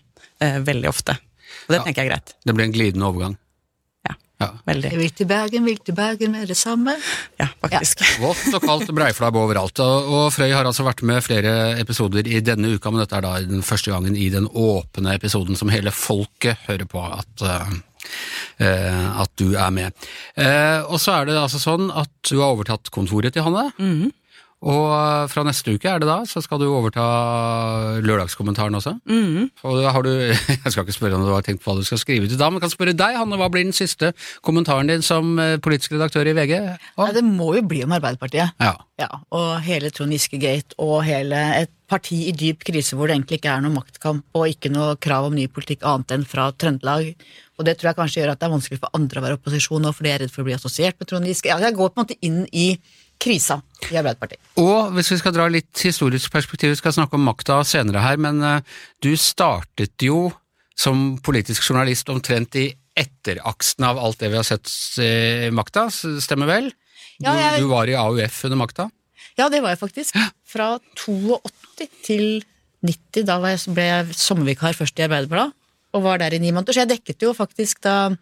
uh, 0.44 0.60
veldig 0.64 0.90
ofte. 0.92 1.14
Og 1.66 1.70
det 1.74 1.78
Ja. 1.80 1.84
tenker 1.88 2.00
jeg 2.04 2.10
er 2.10 2.14
greit. 2.18 2.28
Det 2.46 2.54
blir 2.58 2.66
en 2.70 2.76
glidende 2.76 3.06
overgang. 3.10 3.34
Ja, 4.44 4.50
Ja. 4.54 4.60
veldig. 4.68 4.92
Jeg 4.92 5.00
vil 5.00 5.14
til 5.22 5.28
Bergen, 5.30 5.66
vil 5.66 5.78
til 5.80 5.96
Bergen 5.98 6.32
med 6.36 6.48
det 6.52 6.58
samme. 6.60 6.96
Ja, 7.40 7.48
faktisk. 7.64 8.04
Vått 8.22 8.54
og 8.54 8.62
kaldt 8.68 8.92
breiflabb 8.96 9.36
overalt. 9.40 9.80
Og, 9.84 10.10
og 10.14 10.26
Frøy 10.36 10.52
har 10.54 10.68
altså 10.68 10.84
vært 10.86 11.02
med 11.08 11.24
flere 11.24 11.80
episoder 11.82 12.28
i 12.28 12.42
denne 12.44 12.76
uka, 12.76 12.92
men 12.92 13.04
dette 13.04 13.16
er 13.18 13.26
da 13.26 13.34
den 13.48 13.64
første 13.64 13.92
gangen 13.94 14.16
i 14.20 14.28
den 14.34 14.48
åpne 14.52 15.16
episoden 15.16 15.56
som 15.60 15.72
hele 15.74 15.92
folket 15.96 16.58
hører 16.68 16.86
på 16.92 17.02
at, 17.08 17.46
eh, 17.48 17.74
eh, 18.68 19.22
at 19.24 19.32
du 19.40 19.54
er 19.56 19.72
med. 19.72 19.94
Eh, 20.36 20.82
og 20.88 21.00
så 21.00 21.22
er 21.22 21.32
det 21.32 21.40
altså 21.40 21.62
sånn 21.64 21.90
at 21.94 22.12
du 22.30 22.38
har 22.42 22.52
overtatt 22.54 22.92
kontoret 22.94 23.34
til 23.34 23.44
Hanne. 23.48 23.72
Og 24.64 24.86
eh, 24.96 25.26
fra 25.32 25.44
neste 25.44 25.76
uke 25.76 25.90
er 25.92 26.00
det 26.00 26.08
da, 26.08 26.22
så 26.30 26.42
skal 26.44 26.62
du 26.62 26.70
overta 26.70 27.04
lørdagskommentaren 28.04 28.78
også. 28.80 28.96
Og 29.04 29.82
da 29.82 29.92
har 29.96 30.06
du, 30.06 30.12
jeg 30.32 30.64
skal 30.64 30.86
ikke 30.86 30.96
spørre 30.96 31.20
om 31.20 31.26
du 31.28 31.34
har 31.34 31.44
tenkt 31.46 31.64
på 31.64 31.72
hva 31.72 31.82
du 31.82 31.88
skal 31.88 32.02
skrive 32.02 32.30
til 32.32 32.40
da, 32.40 32.48
men 32.50 32.62
jeg 32.62 32.68
kan 32.68 32.76
spørre 32.76 32.96
deg, 32.98 33.20
Hanne, 33.20 33.40
hva 33.40 33.52
blir 33.52 33.68
den 33.68 33.76
siste 33.76 34.14
kommentaren 34.46 34.92
din 34.92 35.04
som 35.06 35.36
eh, 35.42 35.58
politisk 35.64 35.98
redaktør 35.98 36.32
i 36.32 36.36
VG? 36.38 36.56
Nei, 37.02 37.12
det 37.18 37.26
må 37.28 37.52
jo 37.58 37.66
bli 37.68 37.84
om 37.86 37.96
Arbeiderpartiet. 38.00 38.56
Ja. 38.64 38.76
Ja, 39.02 39.10
og 39.34 39.56
hele 39.66 39.90
Trond 39.92 40.14
Giske-gate 40.14 40.78
og 40.82 41.00
hele 41.08 41.40
et 41.58 41.72
parti 41.90 42.28
i 42.30 42.34
dyp 42.38 42.62
krise 42.66 42.96
hvor 42.96 43.10
det 43.10 43.18
egentlig 43.18 43.40
ikke 43.40 43.52
er 43.52 43.64
noe 43.66 43.74
maktkamp 43.74 44.38
og 44.38 44.52
ikke 44.52 44.70
noe 44.72 44.94
krav 45.02 45.28
om 45.28 45.36
ny 45.36 45.48
politikk 45.52 45.84
annet 45.90 46.14
enn 46.16 46.28
fra 46.30 46.52
Trøndelag. 46.54 47.10
Og 47.58 47.66
det 47.68 47.76
tror 47.78 47.92
jeg 47.92 48.00
kanskje 48.00 48.22
gjør 48.22 48.34
at 48.34 48.42
det 48.42 48.48
er 48.48 48.54
vanskelig 48.54 48.82
for 48.82 48.98
andre 48.98 49.20
å 49.20 49.26
være 49.26 49.40
opposisjon 49.40 49.84
nå, 49.84 49.92
for 49.94 50.06
de 50.06 50.14
er 50.14 50.22
redd 50.24 50.34
for 50.34 50.46
å 50.46 50.48
bli 50.48 50.56
assosiert 50.56 51.00
med 51.02 51.10
Trond 51.10 51.30
Giske. 51.30 51.50
Ja, 51.52 51.58
jeg 51.62 51.78
går 51.78 51.90
på 51.90 52.00
en 52.00 52.06
måte 52.06 52.20
inn 52.26 52.44
i 52.54 52.68
krisa 53.24 53.58
i 53.90 53.96
Arbeiderpartiet. 54.00 54.40
Og 54.62 54.92
hvis 54.98 55.12
vi 55.14 55.18
skal 55.22 55.34
dra 55.36 55.48
litt 55.52 55.84
historisk 55.88 56.32
perspektiv, 56.34 56.74
vi 56.74 56.80
skal 56.82 56.96
snakke 56.96 57.16
om 57.18 57.24
makta 57.28 57.62
senere 57.68 58.04
her, 58.04 58.20
men 58.22 58.42
eh, 58.44 58.62
du 59.04 59.14
startet 59.20 59.96
jo 60.04 60.28
som 60.76 61.14
politisk 61.24 61.64
journalist 61.70 62.10
omtrent 62.10 62.56
i 62.60 62.68
etteraksen 62.98 63.86
av 63.88 63.98
alt 64.02 64.20
det 64.22 64.30
vi 64.34 64.38
har 64.40 64.46
sett 64.46 64.70
i 65.02 65.50
makta, 65.54 65.88
stemmer 65.94 66.50
vel? 66.50 66.68
Du, 67.20 67.26
Ja, 67.30 67.34
jeg- 67.38 67.62
du 67.62 67.68
var 67.70 67.88
i 67.90 67.96
AUF 67.98 68.44
under 68.50 68.58
makta? 68.60 68.90
Ja, 69.38 69.48
det 69.50 69.62
var 69.64 69.70
jeg 69.74 69.80
faktisk. 69.80 70.18
Fra 70.46 70.78
82 70.98 71.88
til 72.06 72.44
90. 72.86 73.24
Da 73.26 73.38
ble 73.40 73.86
jeg 73.88 74.14
sommervikar 74.18 74.76
først 74.78 75.00
i 75.00 75.06
Arbeiderbladet, 75.08 75.54
og 75.94 76.04
var 76.06 76.20
der 76.22 76.34
i 76.34 76.42
ni 76.42 76.52
måneder. 76.52 76.74
Så 76.74 76.84
jeg 76.84 76.94
dekket 76.96 77.24
jo 77.26 77.34
faktisk 77.38 77.84
da 77.86 78.14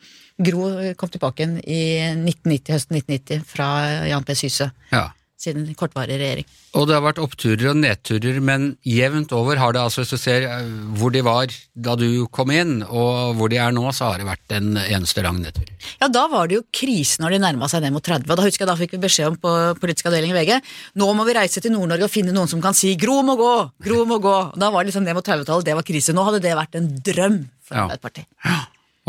Gro 0.41 0.93
kom 0.97 1.11
tilbake 1.11 1.43
igjen 1.43 1.57
i 1.63 1.81
1990, 2.17 2.73
høsten 2.75 2.99
1990 2.99 3.47
fra 3.47 3.71
Jan 4.09 4.25
P. 4.27 4.35
Syse. 4.37 4.71
Ja. 4.91 5.09
Sin 5.41 5.63
kortvarige 5.73 6.19
regjering. 6.21 6.45
Og 6.77 6.85
det 6.87 6.93
har 6.93 7.01
vært 7.01 7.19
oppturer 7.23 7.71
og 7.71 7.79
nedturer, 7.81 8.37
men 8.45 8.75
jevnt 8.85 9.31
over 9.33 9.57
har 9.57 9.73
det 9.73 9.81
altså, 9.81 10.03
hvis 10.03 10.13
du 10.13 10.19
ser 10.21 10.45
eh, 10.45 10.67
hvor 10.99 11.09
de 11.15 11.23
var 11.25 11.49
da 11.73 11.95
du 11.97 12.27
kom 12.29 12.51
inn, 12.53 12.83
og 12.85 13.33
hvor 13.39 13.49
de 13.49 13.57
er 13.57 13.73
nå, 13.73 13.83
så 13.97 14.11
har 14.11 14.21
det 14.21 14.27
vært 14.29 14.53
en 14.55 14.77
eneste 14.83 15.23
lang 15.25 15.39
nedtur. 15.41 15.67
Ja, 15.99 16.11
da 16.13 16.27
var 16.31 16.47
det 16.51 16.59
jo 16.59 16.65
krise 16.69 17.23
når 17.23 17.35
de 17.35 17.41
nærma 17.47 17.69
seg 17.71 17.81
ned 17.83 17.95
mot 17.97 18.05
30. 18.05 18.29
Og 18.29 18.37
da 18.37 18.45
husker 18.45 18.63
jeg 18.67 18.69
da 18.71 18.77
fikk 18.79 18.93
vi 18.95 19.01
beskjed 19.07 19.31
om 19.33 19.39
på 19.41 19.55
politisk 19.81 20.11
avdeling 20.11 20.35
i 20.35 20.37
VG 20.37 20.59
nå 21.01 21.07
må 21.17 21.25
vi 21.27 21.35
reise 21.35 21.61
til 21.63 21.73
Nord-Norge 21.73 22.05
og 22.07 22.11
finne 22.13 22.33
noen 22.35 22.49
som 22.51 22.61
kan 22.63 22.75
si 22.77 22.93
'Gro 22.99 23.21
må 23.25 23.35
gå', 23.39 23.71
'Gro 23.83 24.03
må 24.05 24.19
gå'. 24.21 24.53
Da 24.59 24.69
var 24.69 24.83
det 24.83 24.91
liksom 24.91 25.03
ned 25.07 25.17
mot 25.17 25.25
30-tallet, 25.25 25.65
det 25.65 25.75
var 25.77 25.87
krise. 25.87 26.13
Nå 26.13 26.23
hadde 26.27 26.41
det 26.43 26.53
vært 26.57 26.77
en 26.77 26.87
drøm 27.01 27.41
for 27.65 27.75
Ja. 27.75 27.87
Arbeiderpartiet. 27.87 28.27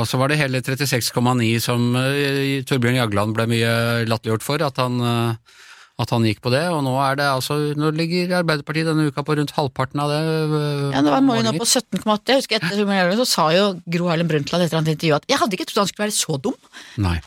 Og 0.01 0.07
så 0.09 0.17
var 0.17 0.29
det 0.33 0.39
hele 0.41 0.63
36,9 0.65 1.61
som 1.61 1.95
eh, 2.01 2.63
Torbjørn 2.65 2.97
Jagland 2.97 3.35
ble 3.37 3.45
mye 3.51 3.73
latterliggjort 4.09 4.43
for, 4.47 4.63
at 4.65 4.79
han, 4.81 5.01
eh, 5.05 5.59
at 6.01 6.11
han 6.11 6.25
gikk 6.25 6.41
på 6.43 6.51
det, 6.51 6.63
og 6.73 6.81
nå 6.87 6.93
er 7.05 7.19
det 7.21 7.27
altså 7.29 7.57
Nå 7.77 7.91
ligger 7.95 8.33
Arbeiderpartiet 8.41 8.89
denne 8.89 9.05
uka 9.13 9.23
på 9.27 9.37
rundt 9.37 9.53
halvparten 9.55 10.01
av 10.01 10.09
det. 10.11 10.21
øh, 10.25 10.87
Ja, 10.95 11.03
det 11.05 11.13
var 11.13 11.21
Moi 11.21 11.43
nå 11.45 11.53
på 11.59 11.67
17,8. 11.69 12.33
Jeg 12.33 12.41
husker 12.41 12.57
etter 12.59 12.79
Summer 12.81 13.13
så 13.21 13.27
sa 13.29 13.45
jo 13.55 13.67
Gro 13.93 14.09
Harlem 14.09 14.31
Brundtland 14.31 14.65
etter 14.65 14.81
et 14.81 14.89
intervju 14.95 15.19
at 15.19 15.29
jeg 15.29 15.39
hadde 15.43 15.59
ikke 15.59 15.69
trodd 15.69 15.85
han 15.85 15.91
skulle 15.93 16.07
være 16.09 16.17
så 16.17 16.39
dum. 16.43 16.57
Nei. 17.03 17.19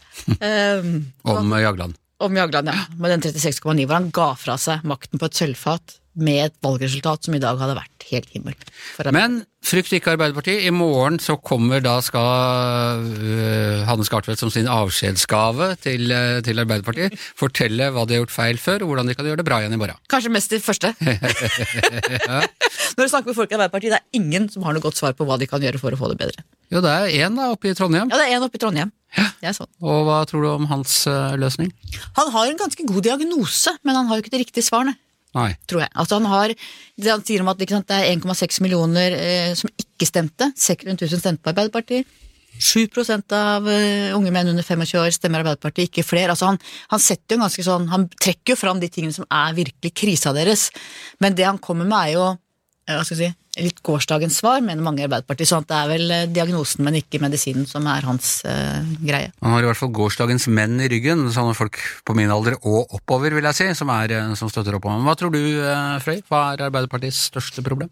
Um, 0.42 1.06
Om 1.36 1.54
Jagland. 1.62 1.96
om 2.26 2.36
Jagland, 2.40 2.68
ja. 2.72 2.86
Med 2.98 3.12
den 3.12 3.22
36,9 3.36 3.86
hvor 3.86 3.94
han 4.00 4.10
ga 4.16 4.32
fra 4.40 4.58
seg 4.58 4.84
makten 4.88 5.20
på 5.22 5.30
et 5.30 5.36
sølvfat 5.38 6.00
med 6.16 6.46
et 6.48 6.56
valgresultat 6.64 7.28
som 7.28 7.36
i 7.36 7.42
dag 7.44 7.60
hadde 7.60 7.78
vært 7.78 8.08
helt 8.12 8.30
himmel. 8.34 8.56
Men 9.16 9.40
frykt 9.66 9.94
ikke 9.98 10.14
Arbeiderpartiet. 10.14 10.64
I 10.68 10.74
morgen 10.74 11.18
så 11.22 11.38
kommer 11.42 11.82
da 11.84 11.98
skal 12.06 13.08
uh, 13.10 13.86
Hanne 13.88 14.06
Skartvedt 14.06 14.42
som 14.42 14.52
sin 14.54 14.70
avskjedsgave 14.72 15.72
til, 15.82 16.12
uh, 16.14 16.40
til 16.46 16.62
Arbeiderpartiet 16.62 17.18
fortelle 17.42 17.90
hva 17.94 18.06
de 18.06 18.18
har 18.18 18.26
gjort 18.26 18.36
feil 18.36 18.62
før, 18.62 18.86
og 18.86 18.94
hvordan 18.94 19.10
de 19.10 19.18
kan 19.18 19.28
gjøre 19.28 19.42
det 19.42 19.48
bra 19.48 19.62
igjen 19.62 19.76
i 19.78 19.82
morgen. 19.82 20.02
Kanskje 20.12 20.34
mest 20.36 20.54
det 20.54 20.62
første. 20.66 20.94
Når 22.96 23.02
du 23.02 23.10
snakker 23.10 23.32
med 23.32 23.38
folk 23.38 23.50
i 23.50 23.58
Arbeiderpartiet, 23.58 23.96
det 23.96 24.02
er 24.02 24.22
ingen 24.22 24.48
som 24.52 24.66
har 24.68 24.76
noe 24.76 24.86
godt 24.86 25.00
svar 25.00 25.16
på 25.18 25.28
hva 25.28 25.40
de 25.42 25.50
kan 25.50 25.64
gjøre 25.64 25.82
for 25.82 25.96
å 25.96 26.00
få 26.00 26.12
det 26.14 26.20
bedre. 26.22 26.46
Jo, 26.74 26.82
det 26.82 26.92
er 26.92 27.26
én 27.26 27.42
oppe 27.46 27.70
i 27.70 27.76
Trondheim. 27.78 28.10
Ja, 28.12 28.20
det 28.22 28.30
er 28.30 28.38
en 28.38 28.46
oppe 28.48 28.58
i 28.58 28.62
Trondheim. 28.62 28.94
Det 29.16 29.50
er 29.50 29.56
sånn. 29.56 29.70
Og 29.86 30.06
hva 30.08 30.22
tror 30.28 30.44
du 30.44 30.50
om 30.52 30.66
hans 30.70 31.04
uh, 31.08 31.36
løsning? 31.40 31.70
Han 32.18 32.32
har 32.34 32.50
en 32.50 32.60
ganske 32.60 32.88
god 32.90 33.06
diagnose, 33.06 33.76
men 33.86 33.98
han 33.98 34.10
har 34.10 34.18
jo 34.18 34.26
ikke 34.26 34.34
det 34.34 34.42
riktige 34.46 34.66
svaret, 34.66 34.98
Nei. 35.36 35.50
tror 35.68 35.84
jeg. 35.84 35.92
Altså 35.94 36.20
han 36.20 36.30
har, 36.32 36.54
han 37.06 37.26
sier 37.28 37.44
om 37.44 37.52
at 37.52 37.60
sant, 37.76 37.90
det 37.92 37.98
er 37.98 38.14
1,6 38.16 38.62
millioner 38.64 39.16
eh, 39.18 39.56
som 39.58 39.72
ikke 39.72 40.08
stemte. 40.08 40.52
600 40.56 41.10
000 41.12 41.22
stemte 41.22 41.44
på 41.44 41.52
Arbeiderpartiet. 41.52 42.22
7 42.56 42.88
av 43.36 43.66
uh, 43.68 44.16
unge 44.16 44.32
menn 44.32 44.48
under 44.48 44.64
25 44.64 45.02
år 45.02 45.12
stemmer 45.12 45.44
Arbeiderpartiet, 45.44 45.90
ikke 45.90 46.06
flere. 46.08 46.32
Altså 46.32 46.54
han, 46.54 46.60
han 46.92 47.02
jo 47.60 47.66
sånn, 47.68 47.90
han 47.92 48.08
trekker 48.16 48.54
jo 48.54 48.60
fram 48.60 48.80
de 48.80 48.88
tingene 48.92 49.16
som 49.16 49.28
er 49.28 49.58
virkelig 49.58 49.92
krisa 49.92 50.32
deres. 50.36 50.70
Men 51.20 51.36
det 51.36 51.48
han 51.48 51.60
kommer 51.60 51.88
med 51.90 51.98
er 52.00 52.14
jo 52.16 52.26
eh, 52.32 52.96
hva 52.96 53.04
skal 53.04 53.20
jeg 53.20 53.34
si, 53.34 53.45
litt 53.62 53.82
gårsdagens 53.86 54.40
svar, 54.42 54.62
mener 54.66 54.84
mange 54.84 55.04
i 55.04 55.08
Arbeiderpartiet. 55.08 55.50
sånn 55.52 55.64
at 55.66 55.70
det 55.72 55.78
er 55.80 55.92
vel 55.94 56.16
eh, 56.16 56.26
diagnosen, 56.32 56.84
men 56.88 57.00
ikke 57.00 57.22
medisinen 57.24 57.68
som 57.70 57.88
er 57.92 58.08
hans 58.08 58.40
uh, 58.48 58.82
greie. 59.00 59.32
Han 59.42 59.56
har 59.56 59.64
i 59.64 59.70
hvert 59.70 59.80
fall 59.80 59.94
gårsdagens 59.96 60.48
menn 60.52 60.80
i 60.84 60.90
ryggen, 60.92 61.28
sånne 61.32 61.56
folk 61.58 61.80
på 62.08 62.16
min 62.18 62.34
alder 62.34 62.58
og 62.62 62.98
oppover, 63.00 63.36
vil 63.38 63.48
jeg 63.52 63.60
si, 63.62 63.70
som, 63.80 63.92
er, 63.96 64.16
øh, 64.18 64.36
som 64.40 64.52
støtter 64.52 64.76
opp 64.78 64.90
om 64.90 64.98
ham. 64.98 65.08
Hva 65.08 65.16
tror 65.20 65.32
du, 65.36 65.42
Frøy? 66.04 66.20
Hva 66.30 66.42
er 66.54 66.68
Arbeiderpartiets 66.68 67.28
største 67.32 67.64
problem? 67.66 67.92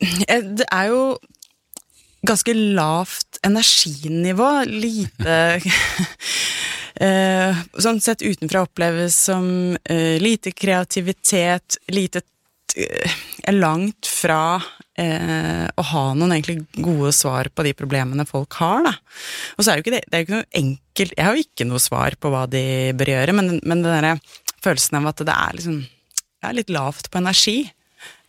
Eh, 0.00 0.42
Det 0.42 0.66
er 0.72 0.86
jo 0.90 1.18
ganske 2.26 2.54
lavt 2.54 3.40
energinivå. 3.46 4.50
Lite 4.68 5.36
eh, 7.06 7.62
Sånn 7.78 8.00
sett 8.04 8.24
utenfra 8.24 8.64
oppleves 8.66 9.16
som 9.28 9.76
eh, 9.84 10.16
lite 10.20 10.52
kreativitet, 10.52 11.80
lite 11.92 12.24
eh, 12.76 13.16
er 13.48 13.56
langt 13.56 14.08
fra 14.10 14.60
eh, 14.98 15.66
å 15.74 15.86
ha 15.92 16.04
noen 16.14 16.36
egentlig 16.36 16.64
gode 16.76 17.12
svar 17.16 17.50
på 17.54 17.64
de 17.66 17.72
problemene 17.78 18.26
folk 18.28 18.58
har, 18.60 18.84
da. 18.86 18.94
Og 19.56 19.64
så 19.64 19.72
er 19.72 19.80
jo 19.80 19.86
ikke 19.86 19.96
det, 19.96 20.04
det 20.08 20.16
er 20.18 20.22
jo 20.22 20.28
ikke 20.28 20.38
noe 20.38 20.60
enkelt 20.62 21.16
Jeg 21.16 21.26
har 21.26 21.36
jo 21.36 21.46
ikke 21.46 21.66
noe 21.70 21.82
svar 21.82 22.16
på 22.20 22.32
hva 22.32 22.44
de 22.50 22.64
bør 22.98 23.14
gjøre, 23.14 23.36
men, 23.36 23.58
men 23.64 23.82
den 23.82 23.90
derre 23.90 24.14
følelsen 24.60 25.00
av 25.00 25.10
at 25.12 25.22
det 25.24 25.36
er 25.36 25.58
liksom 25.58 25.82
det 26.40 26.48
er 26.48 26.56
litt 26.56 26.70
lavt 26.72 27.10
på 27.12 27.20
energi. 27.20 27.58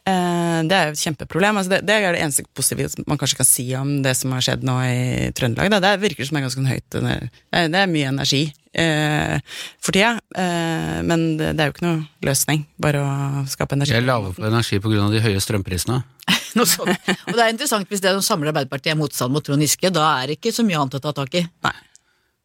Eh, 0.07 0.59
Det 0.67 0.75
er 0.75 0.89
jo 0.89 0.95
et 0.95 1.03
kjempeproblem. 1.03 1.57
Altså 1.59 1.71
det, 1.75 1.81
det 1.87 1.95
er 1.95 2.15
det 2.15 2.23
eneste 2.25 2.43
positive 2.57 3.05
man 3.07 3.19
kanskje 3.19 3.39
kan 3.39 3.47
si 3.47 3.65
om 3.79 3.93
det 4.03 4.15
som 4.19 4.33
har 4.35 4.43
skjedd 4.43 4.65
nå 4.67 4.75
i 4.83 5.29
Trøndelag. 5.37 5.71
Da. 5.71 5.79
Det 5.85 6.01
virker 6.01 6.27
som 6.27 6.35
det 6.35 6.41
er 6.41 6.47
ganske 6.49 6.65
høyt. 6.67 6.89
Det 6.91 7.13
er, 7.15 7.69
det 7.71 7.79
er 7.83 7.91
mye 7.91 8.09
energi 8.11 8.43
for 8.71 9.91
tida, 9.91 10.13
eh, 10.39 11.01
men 11.03 11.25
det, 11.39 11.51
det 11.57 11.63
er 11.63 11.69
jo 11.69 11.75
ikke 11.75 11.85
noe 11.87 12.27
løsning, 12.27 12.63
bare 12.81 13.03
å 13.03 13.43
skape 13.51 13.75
energi. 13.75 13.91
Jeg 13.91 14.03
er 14.03 14.07
lave 14.07 14.31
på 14.37 14.45
energi 14.47 14.79
pga. 14.79 15.07
de 15.11 15.23
høye 15.25 15.43
strømprisene. 15.43 16.01
Noe 16.59 16.67
sånt. 16.67 16.91
Og 17.27 17.35
det 17.35 17.43
er 17.43 17.51
interessant 17.53 17.87
hvis 17.91 18.03
det 18.03 18.11
som 18.17 18.23
samler 18.23 18.51
Arbeiderpartiet 18.51 18.93
er 18.93 18.99
motstand 18.99 19.31
mot 19.35 19.43
Trond 19.43 19.63
Giske, 19.63 19.91
da 19.91 20.09
er 20.19 20.31
det 20.31 20.39
ikke 20.39 20.53
så 20.55 20.65
mye 20.67 20.79
annet 20.79 20.99
å 20.99 21.03
ta 21.03 21.13
tak 21.15 21.35
i. 21.39 21.45
Nei. 21.67 21.77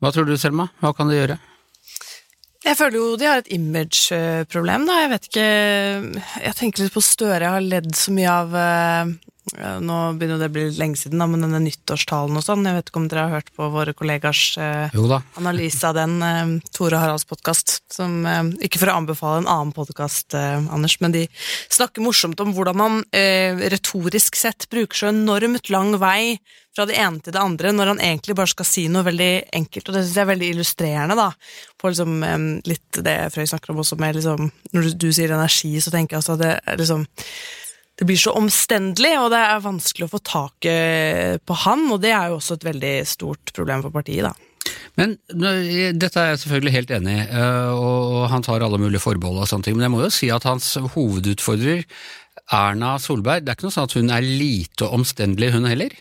Hva 0.02 0.12
tror 0.14 0.28
du, 0.28 0.36
Selma? 0.38 0.68
Hva 0.82 0.92
kan 0.96 1.10
de 1.10 1.16
gjøre? 1.18 1.38
Jeg 2.66 2.78
føler 2.78 2.98
jo 2.98 3.14
de 3.18 3.28
har 3.28 3.40
et 3.42 3.52
image-problem, 3.54 4.86
da. 4.88 4.98
Jeg 5.04 5.10
vet 5.12 5.28
ikke 5.30 5.46
Jeg 5.46 6.54
tenker 6.58 6.82
litt 6.82 6.94
på 6.96 7.02
Støre. 7.04 7.44
Jeg 7.44 7.54
har 7.54 7.66
ledd 7.66 7.92
så 7.94 8.14
mye 8.14 8.32
av 8.32 8.56
eh, 8.58 9.12
Nå 9.54 9.96
begynner 10.18 10.40
det 10.40 10.48
å 10.48 10.54
bli 10.56 10.64
lenge 10.74 10.98
siden, 10.98 11.20
da, 11.22 11.26
men 11.30 11.44
denne 11.44 11.60
nyttårstalen 11.62 12.34
og 12.34 12.42
sånn. 12.42 12.66
Jeg 12.66 12.74
vet 12.74 12.88
ikke 12.90 12.98
om 12.98 13.06
dere 13.06 13.26
har 13.28 13.34
hørt 13.36 13.52
på 13.54 13.68
våre 13.70 13.92
kollegers 13.94 14.40
eh, 14.58 14.96
analyse 15.38 15.86
av 15.86 15.94
den, 15.94 16.16
eh, 16.26 16.72
Tore 16.74 16.98
Haralds 16.98 17.28
podkast. 17.30 17.76
Ikke 18.66 18.80
for 18.82 18.90
å 18.90 18.96
anbefale 18.98 19.44
en 19.44 19.50
annen 19.52 19.70
podkast, 19.76 20.34
eh, 20.34 20.66
Anders, 20.74 20.96
men 20.98 21.14
de 21.14 21.22
snakker 21.70 22.02
morsomt 22.02 22.42
om 22.42 22.50
hvordan 22.56 22.80
man 22.80 22.98
eh, 23.14 23.54
retorisk 23.70 24.34
sett 24.40 24.66
bruker 24.72 24.98
så 24.98 25.12
enormt 25.12 25.70
lang 25.70 25.94
vei 26.02 26.40
fra 26.74 26.88
det 26.90 26.98
ene 27.00 27.22
til 27.22 27.36
det 27.36 27.40
andre, 27.40 27.70
når 27.72 27.92
han 27.92 28.02
egentlig 28.02 28.34
bare 28.36 28.50
skal 28.50 28.66
si 28.68 28.88
noe 28.90 29.06
veldig 29.06 29.30
enkelt. 29.60 29.86
Og 29.86 29.94
det 29.94 30.02
syns 30.02 30.18
jeg 30.18 30.24
er 30.26 30.32
veldig 30.32 30.48
illustrerende, 30.56 31.18
da, 31.22 31.28
på 31.78 31.92
liksom, 31.94 32.18
litt 32.66 32.98
det 33.06 33.14
Frøy 33.32 33.46
snakker 33.46 33.72
om 33.72 33.84
også, 33.84 34.00
med 34.02 34.18
liksom 34.18 34.50
Når 34.74 34.90
du, 34.90 35.06
du 35.06 35.08
sier 35.14 35.32
energi, 35.38 35.70
så 35.80 35.94
tenker 35.94 36.16
jeg 36.16 36.24
altså 36.24 36.34
at 36.34 36.42
det 36.42 36.82
liksom 36.82 37.06
det 37.96 38.08
blir 38.08 38.20
så 38.20 38.34
omstendelig, 38.36 39.14
og 39.20 39.30
det 39.32 39.40
er 39.40 39.62
vanskelig 39.64 40.06
å 40.08 40.12
få 40.12 40.20
tak 40.20 40.68
på 41.48 41.56
han, 41.62 41.86
og 41.94 42.02
det 42.02 42.12
er 42.12 42.28
jo 42.28 42.36
også 42.36 42.58
et 42.58 42.66
veldig 42.68 42.92
stort 43.08 43.54
problem 43.56 43.86
for 43.86 43.94
partiet, 43.94 44.28
da. 44.28 44.34
Men 44.96 45.16
dette 45.28 46.20
er 46.20 46.32
jeg 46.32 46.42
selvfølgelig 46.42 46.74
helt 46.74 46.92
enig 46.98 47.16
i, 47.16 47.24
eh, 47.26 47.72
og 47.72 48.28
han 48.32 48.44
tar 48.44 48.64
alle 48.64 48.80
mulige 48.80 49.02
forbehold 49.04 49.42
og 49.42 49.50
sånne 49.50 49.68
ting, 49.68 49.76
men 49.76 49.86
jeg 49.86 49.94
må 49.94 50.04
jo 50.04 50.14
si 50.14 50.30
at 50.32 50.46
hans 50.48 50.72
hovedutfordrer, 50.96 51.84
Erna 52.56 52.94
Solberg, 53.02 53.44
det 53.44 53.52
er 53.52 53.58
ikke 53.58 53.66
noe 53.66 53.74
sånn 53.74 53.88
at 53.88 53.96
hun 53.98 54.12
er 54.14 54.26
lite 54.26 54.88
omstendelig 54.94 55.50
hun 55.56 55.66
heller. 55.68 55.94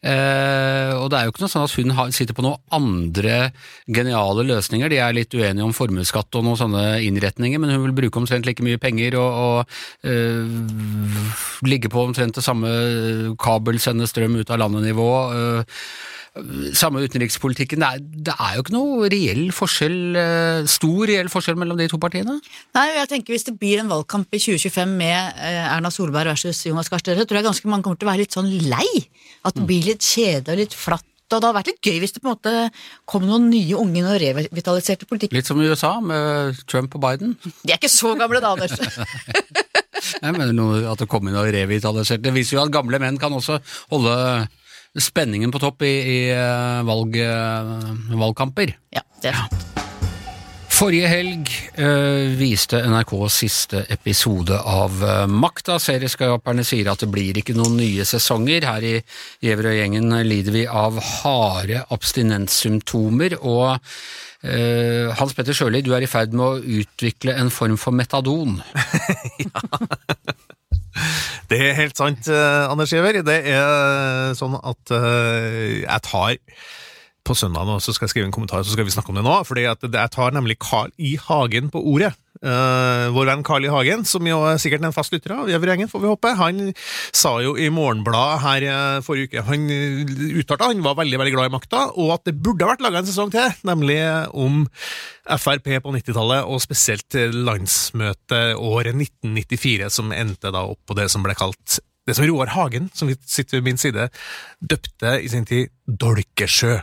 Eh, 0.00 0.92
og 0.96 1.10
det 1.12 1.18
er 1.18 1.26
jo 1.26 1.32
ikke 1.34 1.42
noe 1.44 1.52
sånn 1.52 1.66
at 1.66 1.74
hun 1.76 2.14
sitter 2.16 2.36
på 2.36 2.44
noen 2.44 2.60
andre 2.72 3.50
geniale 3.84 4.46
løsninger. 4.48 4.92
De 4.92 5.00
er 5.02 5.16
litt 5.16 5.34
uenige 5.36 5.66
om 5.66 5.74
formuesskatt 5.76 6.38
og 6.40 6.46
noen 6.46 6.60
sånne 6.60 6.84
innretninger, 7.04 7.60
men 7.60 7.74
hun 7.74 7.84
vil 7.88 7.96
bruke 8.02 8.22
omtrent 8.22 8.48
like 8.48 8.64
mye 8.64 8.80
penger 8.80 9.18
og, 9.20 9.40
og 9.44 10.08
eh, 10.08 11.68
ligge 11.68 11.92
på 11.92 12.06
omtrent 12.08 12.40
det 12.40 12.46
samme 12.46 13.34
kabel, 13.40 13.80
sende 13.82 14.08
strøm 14.08 14.40
ut 14.40 14.54
av 14.54 14.64
landet-nivå. 14.64 15.10
eh, 15.36 15.84
samme 16.78 17.02
utenrikspolitikken. 17.02 17.82
Det 17.82 17.88
er, 17.88 18.02
det 18.30 18.34
er 18.36 18.54
jo 18.54 18.62
ikke 18.62 18.74
noe 18.74 19.10
reell 19.10 19.50
forskjell, 19.54 19.98
eh, 20.20 20.68
stor 20.70 21.10
reell 21.10 21.30
forskjell 21.32 21.58
mellom 21.58 21.78
de 21.80 21.88
to 21.90 21.98
partiene. 22.02 22.38
Nei, 22.76 22.86
jeg 23.00 23.10
tenker 23.10 23.34
Hvis 23.34 23.46
det 23.48 23.56
blir 23.58 23.82
en 23.82 23.90
valgkamp 23.90 24.30
i 24.30 24.38
2025 24.38 24.96
med 25.00 25.40
eh, 25.42 25.60
Erna 25.74 25.90
Solberg 25.90 26.30
versus 26.32 26.62
Jonas 26.66 26.90
Gahr 26.90 27.02
Støre, 27.02 27.22
så 27.22 27.28
tror 27.28 27.40
jeg 27.40 27.48
ganske 27.50 27.70
mange 27.70 27.86
kommer 27.86 27.98
til 27.98 28.08
å 28.08 28.12
være 28.12 28.24
litt 28.24 28.36
sånn 28.36 28.50
lei. 28.70 28.88
At 29.46 29.56
det 29.56 29.66
blir 29.66 29.86
litt 29.86 30.06
kjedelig 30.06 30.54
og 30.54 30.60
litt 30.62 30.76
flatt. 30.76 31.06
Og 31.30 31.38
det 31.38 31.46
hadde 31.46 31.58
vært 31.60 31.68
litt 31.70 31.86
gøy 31.86 31.98
hvis 32.02 32.14
det 32.14 32.22
på 32.22 32.26
en 32.26 32.34
måte 32.34 32.52
kom 33.10 33.26
noen 33.26 33.44
nye 33.52 33.76
unge 33.78 34.02
og 34.02 34.16
revitaliserte 34.18 35.06
politikk. 35.06 35.34
Litt 35.34 35.46
som 35.46 35.60
i 35.62 35.68
USA, 35.70 35.92
med 36.02 36.58
Trump 36.66 36.96
og 36.98 37.04
Biden. 37.04 37.36
De 37.62 37.70
er 37.70 37.78
ikke 37.78 37.90
så 37.92 38.16
gamle 38.18 38.42
da, 38.42 38.54
Anders. 38.56 38.74
Mener 40.24 40.50
noe, 40.56 40.80
at 40.90 40.98
det 40.98 41.06
kom 41.10 41.28
inn 41.30 41.38
og 41.38 41.50
revitaliserte. 41.54 42.24
Det 42.24 42.34
viser 42.34 42.56
jo 42.56 42.64
at 42.64 42.74
gamle 42.74 42.98
menn 43.02 43.18
kan 43.20 43.34
også 43.36 43.60
holde 43.92 44.16
spenningen 44.98 45.52
på 45.54 45.60
topp 45.62 45.84
i, 45.86 45.94
i 46.02 46.20
eh, 46.34 46.80
valg, 46.86 47.16
eh, 47.22 48.16
valgkamper. 48.16 48.74
Ja, 48.94 49.04
det 49.22 49.34
er 49.34 49.42
sant. 49.44 49.70
Forrige 50.80 51.08
helg 51.10 51.50
øh, 51.76 52.38
viste 52.38 52.78
NRK 52.88 53.10
siste 53.28 53.82
episode 53.92 54.56
av 54.56 55.02
eh, 55.04 55.26
Makta. 55.28 55.76
Serieskaperne 55.82 56.64
sier 56.64 56.88
at 56.88 57.02
det 57.04 57.10
blir 57.12 57.36
ikke 57.36 57.52
noen 57.58 57.76
nye 57.76 58.06
sesonger. 58.08 58.64
Her 58.64 58.86
i 58.88 58.94
Gjevrøy-gjengen 59.44 60.08
lider 60.24 60.56
vi 60.56 60.64
av 60.64 60.96
harde 61.04 61.82
abstinenssymptomer, 61.92 63.36
og 63.42 63.76
øh, 63.76 65.12
Hans 65.20 65.36
Petter 65.36 65.58
Sjøli, 65.58 65.84
du 65.84 65.92
er 65.92 66.06
i 66.06 66.08
ferd 66.08 66.32
med 66.32 66.46
å 66.46 66.80
utvikle 66.80 67.36
en 67.36 67.52
form 67.52 67.76
for 67.80 67.92
metadon. 67.92 68.62
Det 71.50 71.58
er 71.58 71.74
helt 71.74 71.98
sant, 71.98 72.28
eh, 72.30 72.70
Anders 72.70 72.92
Giæver. 72.94 73.24
Det 73.26 73.40
er 73.50 74.36
sånn 74.38 74.54
at 74.54 74.92
eh, 74.94 75.80
jeg 75.82 76.02
tar 76.06 76.36
på 77.30 77.36
søndag 77.38 77.68
så 77.78 77.94
skal 77.94 78.08
jeg 78.08 78.14
skrive 78.14 78.28
en 78.28 78.34
kommentar, 78.34 78.64
så 78.66 78.74
skal 78.74 78.86
vi 78.86 78.94
snakke 78.94 79.12
om 79.12 79.20
det 79.20 79.26
nå. 79.26 79.36
fordi 79.46 79.62
jeg 79.68 80.10
tar 80.14 80.34
nemlig 80.34 80.58
Carl 80.58 80.90
I. 80.98 81.16
Hagen 81.20 81.70
på 81.70 81.82
ordet. 81.92 82.14
Uh, 82.40 83.10
vår 83.12 83.28
venn 83.28 83.42
Carl 83.44 83.66
I. 83.66 83.70
Hagen, 83.70 84.04
som 84.08 84.24
jo 84.26 84.38
er 84.48 84.56
sikkert 84.62 84.86
en 84.86 84.94
fast 84.96 85.12
lytter 85.12 85.34
av 85.36 85.50
Gjevrøy-gjengen, 85.50 85.90
får 85.92 86.02
vi 86.02 86.08
håpe, 86.08 86.32
han 86.38 86.70
sa 87.12 87.34
jo 87.44 87.52
i 87.60 87.68
Morgenbladet 87.74 88.40
her 88.44 88.66
eh, 88.70 89.02
forrige 89.04 89.28
uke 89.28 89.42
Han 89.44 89.66
eh, 89.74 90.14
uttalte 90.40 90.70
han 90.70 90.80
var 90.86 90.96
veldig 91.02 91.20
veldig 91.20 91.34
glad 91.34 91.50
i 91.50 91.52
makta, 91.52 91.82
og 92.00 92.14
at 92.16 92.24
det 92.30 92.38
burde 92.40 92.70
vært 92.70 92.82
laga 92.84 93.02
en 93.02 93.10
sesong 93.10 93.34
til, 93.34 93.52
nemlig 93.68 94.00
om 94.32 94.64
Frp 95.36 95.68
på 95.84 95.94
90-tallet, 95.98 96.48
og 96.48 96.64
spesielt 96.64 97.18
landsmøtet 97.36 98.56
året 98.56 98.96
1994, 98.96 99.92
som 99.92 100.16
endte 100.16 100.54
da 100.54 100.64
opp 100.72 100.80
på 100.88 100.96
det 100.98 101.10
som 101.12 101.26
ble 101.26 101.36
kalt 101.38 101.78
det 102.08 102.16
som 102.16 102.26
Roar 102.26 102.50
Hagen, 102.56 102.88
som 102.94 103.10
sitter 103.22 103.58
ved 103.58 103.66
min 103.68 103.78
side, 103.78 104.08
døpte 104.60 105.18
i 105.20 105.28
sin 105.30 105.44
tid 105.46 105.68
Dolkesjø. 105.86 106.78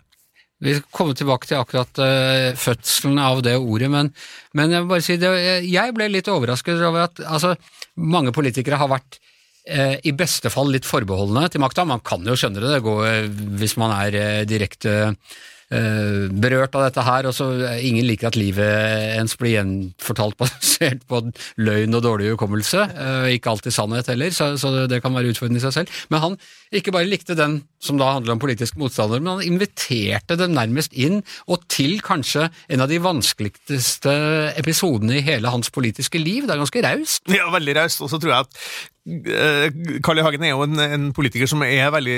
Vi 0.63 0.73
kommer 0.89 1.13
tilbake 1.17 1.49
til 1.49 1.59
akkurat 1.59 1.99
uh, 2.01 2.55
fødselen 2.57 3.19
av 3.21 3.43
det 3.45 3.57
ordet, 3.59 3.91
men, 3.93 4.09
men 4.57 4.73
jeg 4.73 4.87
bare 4.89 5.05
si 5.05 5.17
det, 5.21 5.31
jeg 5.69 5.93
ble 5.93 6.09
litt 6.09 6.31
overrasket 6.33 6.81
over 6.81 7.05
at 7.05 7.21
altså, 7.21 7.53
mange 8.01 8.33
politikere 8.33 8.79
har 8.81 8.89
vært 8.89 9.19
uh, 9.19 9.95
i 10.01 10.15
beste 10.17 10.49
fall 10.53 10.73
litt 10.73 10.87
forbeholdne 10.87 11.45
til 11.53 11.61
makta. 11.61 11.85
Man 11.85 12.01
kan 12.05 12.25
jo 12.25 12.37
skjønne 12.39 12.63
det, 12.63 12.73
det 12.73 12.81
går, 12.87 13.29
hvis 13.61 13.77
man 13.77 13.93
er 13.99 14.17
uh, 14.17 14.41
direkte 14.49 14.97
Eh, 14.97 15.13
berørt 15.67 16.75
av 16.79 16.85
dette 16.85 17.03
her, 17.03 17.27
og 17.27 17.33
så 17.35 17.49
ingen 17.83 18.05
liker 18.07 18.29
at 18.29 18.37
livet 18.39 19.17
ens 19.17 19.35
blir 19.39 19.57
gjenfortalt 19.57 20.37
basert 20.41 21.03
på 21.09 21.21
løgn 21.59 21.97
og 21.97 22.03
dårlig 22.05 22.31
hukommelse. 22.33 22.85
Eh, 22.87 23.27
ikke 23.35 23.51
alltid 23.51 23.75
sannhet 23.75 24.11
heller, 24.11 24.31
så, 24.35 24.53
så, 24.59 24.73
det 24.87 25.01
kan 25.03 25.15
være 25.15 25.33
utfordrende 25.33 25.59
i 25.59 25.65
seg 25.65 25.75
selv. 25.75 26.01
Men 26.13 26.23
han 26.23 26.37
ikke 26.75 26.93
bare 26.95 27.09
likte 27.09 27.37
den 27.37 27.61
som 27.83 27.99
da 27.99 28.09
handler 28.15 28.35
om 28.35 28.41
politiske 28.41 28.79
motstandere, 28.81 29.21
men 29.23 29.37
han 29.37 29.47
inviterte 29.47 30.37
dem 30.39 30.55
nærmest 30.57 30.95
inn, 30.97 31.21
og 31.47 31.65
til 31.71 31.99
kanskje 32.05 32.47
en 32.73 32.83
av 32.83 32.91
de 32.91 33.01
vanskeligste 33.03 34.13
episodene 34.57 35.19
i 35.19 35.25
hele 35.25 35.51
hans 35.53 35.71
politiske 35.73 36.21
liv. 36.21 36.47
Det 36.47 36.55
er 36.55 36.63
ganske 36.63 36.85
raust. 36.87 37.25
Ja, 37.31 37.51
veldig 37.53 37.77
raust. 37.81 38.03
Og 38.05 38.11
så 38.11 38.21
tror 38.21 38.33
jeg 38.33 38.47
at 38.47 38.61
Carl 40.03 40.19
I. 40.19 40.23
Hagen 40.25 40.43
er 40.43 40.51
jo 40.51 40.65
en, 40.65 40.79
en, 40.83 41.05
politiker 41.15 41.47
som 41.47 41.61
er 41.63 41.87
veldig 41.93 42.17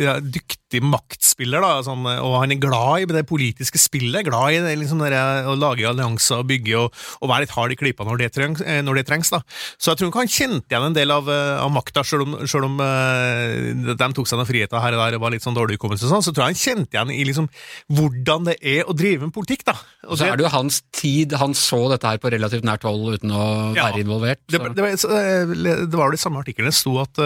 ja, 0.00 0.14
dyktig 0.22 0.80
maktspiller, 0.84 1.60
da, 1.60 1.82
sånn, 1.84 2.06
og 2.08 2.36
han 2.40 2.54
er 2.54 2.60
glad 2.62 3.04
i 3.04 3.08
det 3.12 3.24
politiske 3.28 3.80
spillet. 3.80 4.24
Glad 4.26 4.56
i 4.56 4.62
det, 4.64 4.72
liksom, 4.80 5.02
det 5.04 5.20
å 5.50 5.56
lage 5.58 5.84
allianser 5.90 6.40
og 6.40 6.48
bygge 6.48 6.78
og, 6.80 7.02
og, 7.20 7.28
være 7.28 7.44
litt 7.44 7.54
hard 7.54 7.74
i 7.74 7.78
klypa 7.78 8.06
når 8.08 8.22
det, 8.22 8.30
trengs, 8.36 8.62
eh, 8.64 8.80
når 8.84 9.00
det 9.00 9.06
trengs. 9.10 9.32
Da. 9.34 9.42
Så 9.76 9.92
jeg 9.92 10.00
tror 10.00 10.10
ikke 10.10 10.22
han 10.22 10.32
kjente 10.32 10.72
igjen 10.72 10.88
en 10.88 10.96
del 10.96 11.12
av, 11.12 11.28
eh, 11.28 11.60
av 11.60 11.72
makta, 11.74 12.06
selv 12.08 12.24
om, 12.24 12.38
selv 12.48 12.70
om 12.70 12.80
uh, 12.80 13.92
de 13.92 14.10
tok 14.16 14.30
seg 14.30 14.40
noen 14.40 14.48
friheter 14.48 14.80
her 14.80 14.96
og 14.96 15.04
der 15.04 15.18
og 15.18 15.26
var 15.26 15.36
litt 15.36 15.44
sånn 15.44 15.56
dårlig 15.56 15.76
hukommelse, 15.76 16.08
sånn, 16.08 16.24
så 16.24 16.32
tror 16.32 16.46
jeg 16.46 16.56
han 16.56 16.62
kjente 16.62 16.96
igjen 16.96 17.12
i 17.12 17.28
liksom, 17.28 17.50
hvordan 17.92 18.48
det 18.48 18.56
er 18.62 18.88
å 18.88 18.96
drive 18.96 19.28
med 19.28 19.36
politikk. 19.36 19.66
da. 19.68 19.76
Og 20.08 20.16
så 20.20 20.30
er 20.30 20.40
det 20.40 20.48
jo 20.48 20.54
hans 20.54 20.80
tid, 20.94 21.36
han 21.40 21.56
så 21.58 21.84
dette 21.92 22.08
her 22.08 22.22
på 22.22 22.32
relativt 22.32 22.64
nært 22.64 22.88
hold 22.88 23.18
uten 23.18 23.34
å 23.34 23.44
ja, 23.76 23.90
være 23.90 24.04
involvert. 24.06 24.40
Det, 24.48 24.60
det, 24.72 24.90
det, 25.04 25.76
det 25.92 26.00
var 26.00 26.13
det 26.14 26.22
samme 26.22 26.40
artikkelen 26.42 26.74
sto 26.74 26.96
at 27.02 27.20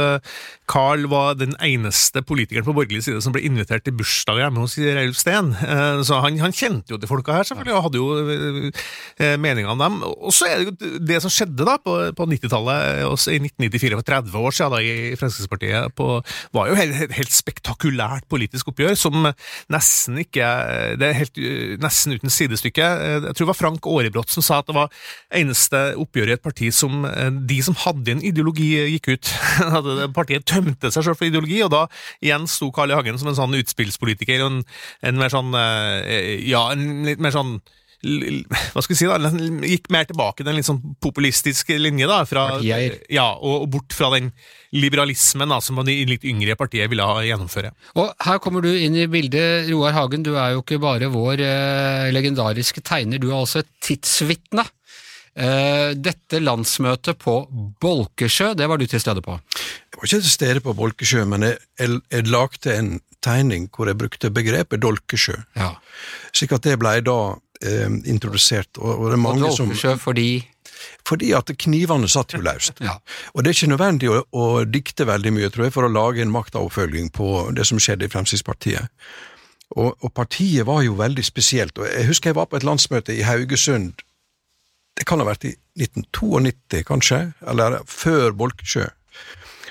Carl 0.68 1.06
var 1.10 1.36
den 1.38 1.54
eneste 1.64 2.22
politikeren 2.26 2.66
på 2.66 2.74
borgerlig 2.76 3.04
side 3.06 3.22
som 3.24 3.34
ble 3.34 3.42
invitert 3.46 3.84
til 3.86 3.96
bursdag 3.96 4.40
hjemme 4.42 4.62
hos 4.62 4.76
Reilf 4.78 5.18
Steen. 5.18 5.52
Uh, 5.56 6.00
så 6.06 6.20
han, 6.24 6.38
han, 6.42 6.54
kjente 6.54 6.92
jo 6.92 6.98
de 7.00 7.08
folka 7.08 7.36
her, 7.36 7.46
selvfølgelig, 7.48 7.74
og 7.76 7.84
hadde 7.86 8.00
jo 8.00 8.08
uh, 8.18 9.36
meninger 9.40 9.70
om 9.72 9.82
dem. 9.82 9.98
Og 10.06 10.34
så 10.34 10.48
er 10.48 10.60
det 10.60 10.68
jo 10.68 11.00
det 11.10 11.20
som 11.24 11.32
skjedde 11.32 11.66
da 11.68 11.78
på, 11.82 11.96
på 12.16 12.28
90-tallet, 12.32 13.04
i 13.32 13.38
1994, 13.40 13.98
for 13.98 14.08
30 14.08 14.38
år 14.42 14.56
siden 14.58 14.74
da, 14.74 14.82
i 14.82 15.16
Fremskrittspartiet, 15.18 15.94
på, 15.98 16.08
var 16.56 16.70
jo 16.70 16.78
helt, 16.78 17.14
helt, 17.16 17.34
spektakulært 17.38 18.26
politisk 18.30 18.70
oppgjør, 18.72 18.96
som 18.98 19.28
nesten 19.70 20.16
ikke 20.22 20.46
Det 20.98 21.06
er 21.06 21.16
helt 21.16 21.38
nesten 21.82 22.16
uten 22.16 22.32
sidestykke. 22.32 22.84
Jeg 22.84 23.34
tror 23.36 23.44
det 23.44 23.50
var 23.50 23.58
Frank 23.58 23.86
Aarebrot 23.88 24.32
som 24.32 24.44
sa 24.44 24.60
at 24.60 24.68
det 24.68 24.76
var 24.76 24.92
eneste 25.34 25.80
oppgjøret 26.00 26.32
i 26.32 26.36
et 26.38 26.44
parti 26.44 26.70
som 26.74 27.04
de 27.48 27.58
som 27.64 27.76
hadde 27.84 28.16
en 28.16 28.24
ideologi, 28.24 28.70
gikk 28.92 29.10
ut. 29.14 29.32
At 29.78 29.88
partiet 30.16 30.46
tømte 30.48 30.92
seg 30.94 31.06
selv 31.06 31.18
for 31.18 31.28
ideologi, 31.28 31.60
og 31.66 31.72
da 31.74 31.86
igjen 32.24 32.46
sto 32.50 32.70
Carl 32.74 32.94
I. 32.94 32.98
Hagen 32.98 33.18
som 33.20 33.30
en 33.30 33.38
sånn 33.38 33.58
utspillspolitiker, 33.58 34.44
og 34.44 34.52
en, 34.52 34.62
en 35.06 35.20
mer 35.20 35.34
sånn 35.34 35.52
eh, 35.58 36.38
Ja, 36.48 36.68
en 36.74 37.04
litt 37.06 37.22
mer 37.22 37.34
sånn 37.34 37.58
hva 37.98 38.82
skal 38.82 38.92
vi 38.92 38.96
si 39.00 39.06
da, 39.10 39.30
gikk 39.66 39.88
mer 39.90 40.06
tilbake 40.06 40.44
til 40.44 40.52
en 40.52 40.58
litt 40.60 40.68
sånn 40.68 40.78
populistisk 41.02 41.72
linje, 41.74 42.06
da, 42.06 42.20
fra, 42.30 42.44
ja, 42.62 43.26
og, 43.34 43.66
bort 43.72 43.94
fra 43.96 44.12
den 44.14 44.30
liberalismen 44.70 45.50
da, 45.50 45.58
som 45.64 45.80
de 45.82 45.96
litt 46.06 46.26
yngre 46.28 46.54
partiet 46.58 46.86
ville 46.92 47.02
ha 47.02 47.24
gjennomføre. 47.26 47.72
Og 47.98 48.12
Her 48.22 48.38
kommer 48.44 48.62
du 48.62 48.70
inn 48.70 48.94
i 48.94 49.08
bildet, 49.10 49.66
Roar 49.72 49.96
Hagen. 49.96 50.22
Du 50.22 50.36
er 50.36 50.54
jo 50.54 50.62
ikke 50.62 50.78
bare 50.82 51.10
vår 51.10 51.42
eh, 51.42 52.08
legendariske 52.14 52.84
tegner, 52.86 53.18
du 53.18 53.32
er 53.32 53.40
også 53.40 53.64
et 53.64 53.72
tidsvitne. 53.82 54.68
Eh, 55.38 55.90
dette 55.94 56.40
landsmøtet 56.42 57.18
på 57.22 57.34
Bolkesjø, 57.80 58.54
det 58.58 58.66
var 58.66 58.80
du 58.80 58.86
til 58.90 59.02
stede 59.02 59.22
på? 59.22 59.36
Jeg 59.38 60.00
var 60.00 60.08
ikke 60.08 60.22
til 60.24 60.32
stede 60.32 60.62
på 60.64 60.74
Bolkesjø, 60.74 61.24
men 61.30 61.46
jeg, 61.46 61.60
jeg, 61.78 62.00
jeg 62.10 62.26
lagde 62.26 62.74
en 62.74 62.96
tegning 63.22 63.68
hvor 63.74 63.90
jeg 63.90 63.98
brukte 63.98 64.32
begrepet 64.34 64.82
dolkesjø. 64.82 65.36
Ja. 65.58 65.76
Slik 66.34 66.56
at 66.56 66.66
det 66.66 66.74
ble 66.82 66.96
da 67.06 67.18
eh, 67.62 67.86
introdusert. 68.10 68.80
Og, 68.82 68.90
og, 68.96 69.04
det 69.12 69.18
er 69.18 69.22
mange 69.28 69.46
og 69.46 69.54
dolkesjø 69.54 69.94
som, 69.94 70.02
fordi 70.08 70.30
fordi 71.08 71.30
at 71.34 71.50
knivene 71.58 72.08
satt 72.10 72.34
jo 72.36 72.42
løst. 72.44 72.82
ja. 72.88 72.98
Og 73.32 73.42
det 73.42 73.50
er 73.50 73.56
ikke 73.56 73.72
nødvendig 73.72 74.10
å, 74.12 74.18
å, 74.34 74.44
dikte 74.66 75.06
veldig 75.08 75.32
mye, 75.34 75.48
tror 75.54 75.68
jeg, 75.68 75.74
for 75.74 75.86
å 75.86 75.92
lage 75.92 76.22
en 76.22 76.34
maktoverfølging 76.34 77.10
på 77.14 77.48
det 77.56 77.66
som 77.66 77.80
skjedde 77.82 78.06
i 78.06 78.12
Fremskrittspartiet. 78.12 78.90
Og, 79.76 79.94
og, 79.94 80.10
partiet 80.16 80.66
var 80.66 80.82
jo 80.82 80.98
veldig 80.98 81.24
spesielt. 81.26 81.78
og 81.78 81.86
Jeg 81.86 82.10
husker 82.10 82.30
jeg 82.30 82.38
var 82.38 82.50
på 82.50 82.58
et 82.58 82.66
landsmøte 82.66 83.14
i 83.14 83.24
Haugesund 83.26 84.02
det 84.98 85.06
kan 85.06 85.22
ha 85.22 85.28
vært 85.28 85.46
i 85.46 85.54
1992, 85.78 86.82
kanskje, 86.88 87.20
eller 87.46 87.78
før 87.86 88.34
Bolkesjø. 88.38 88.88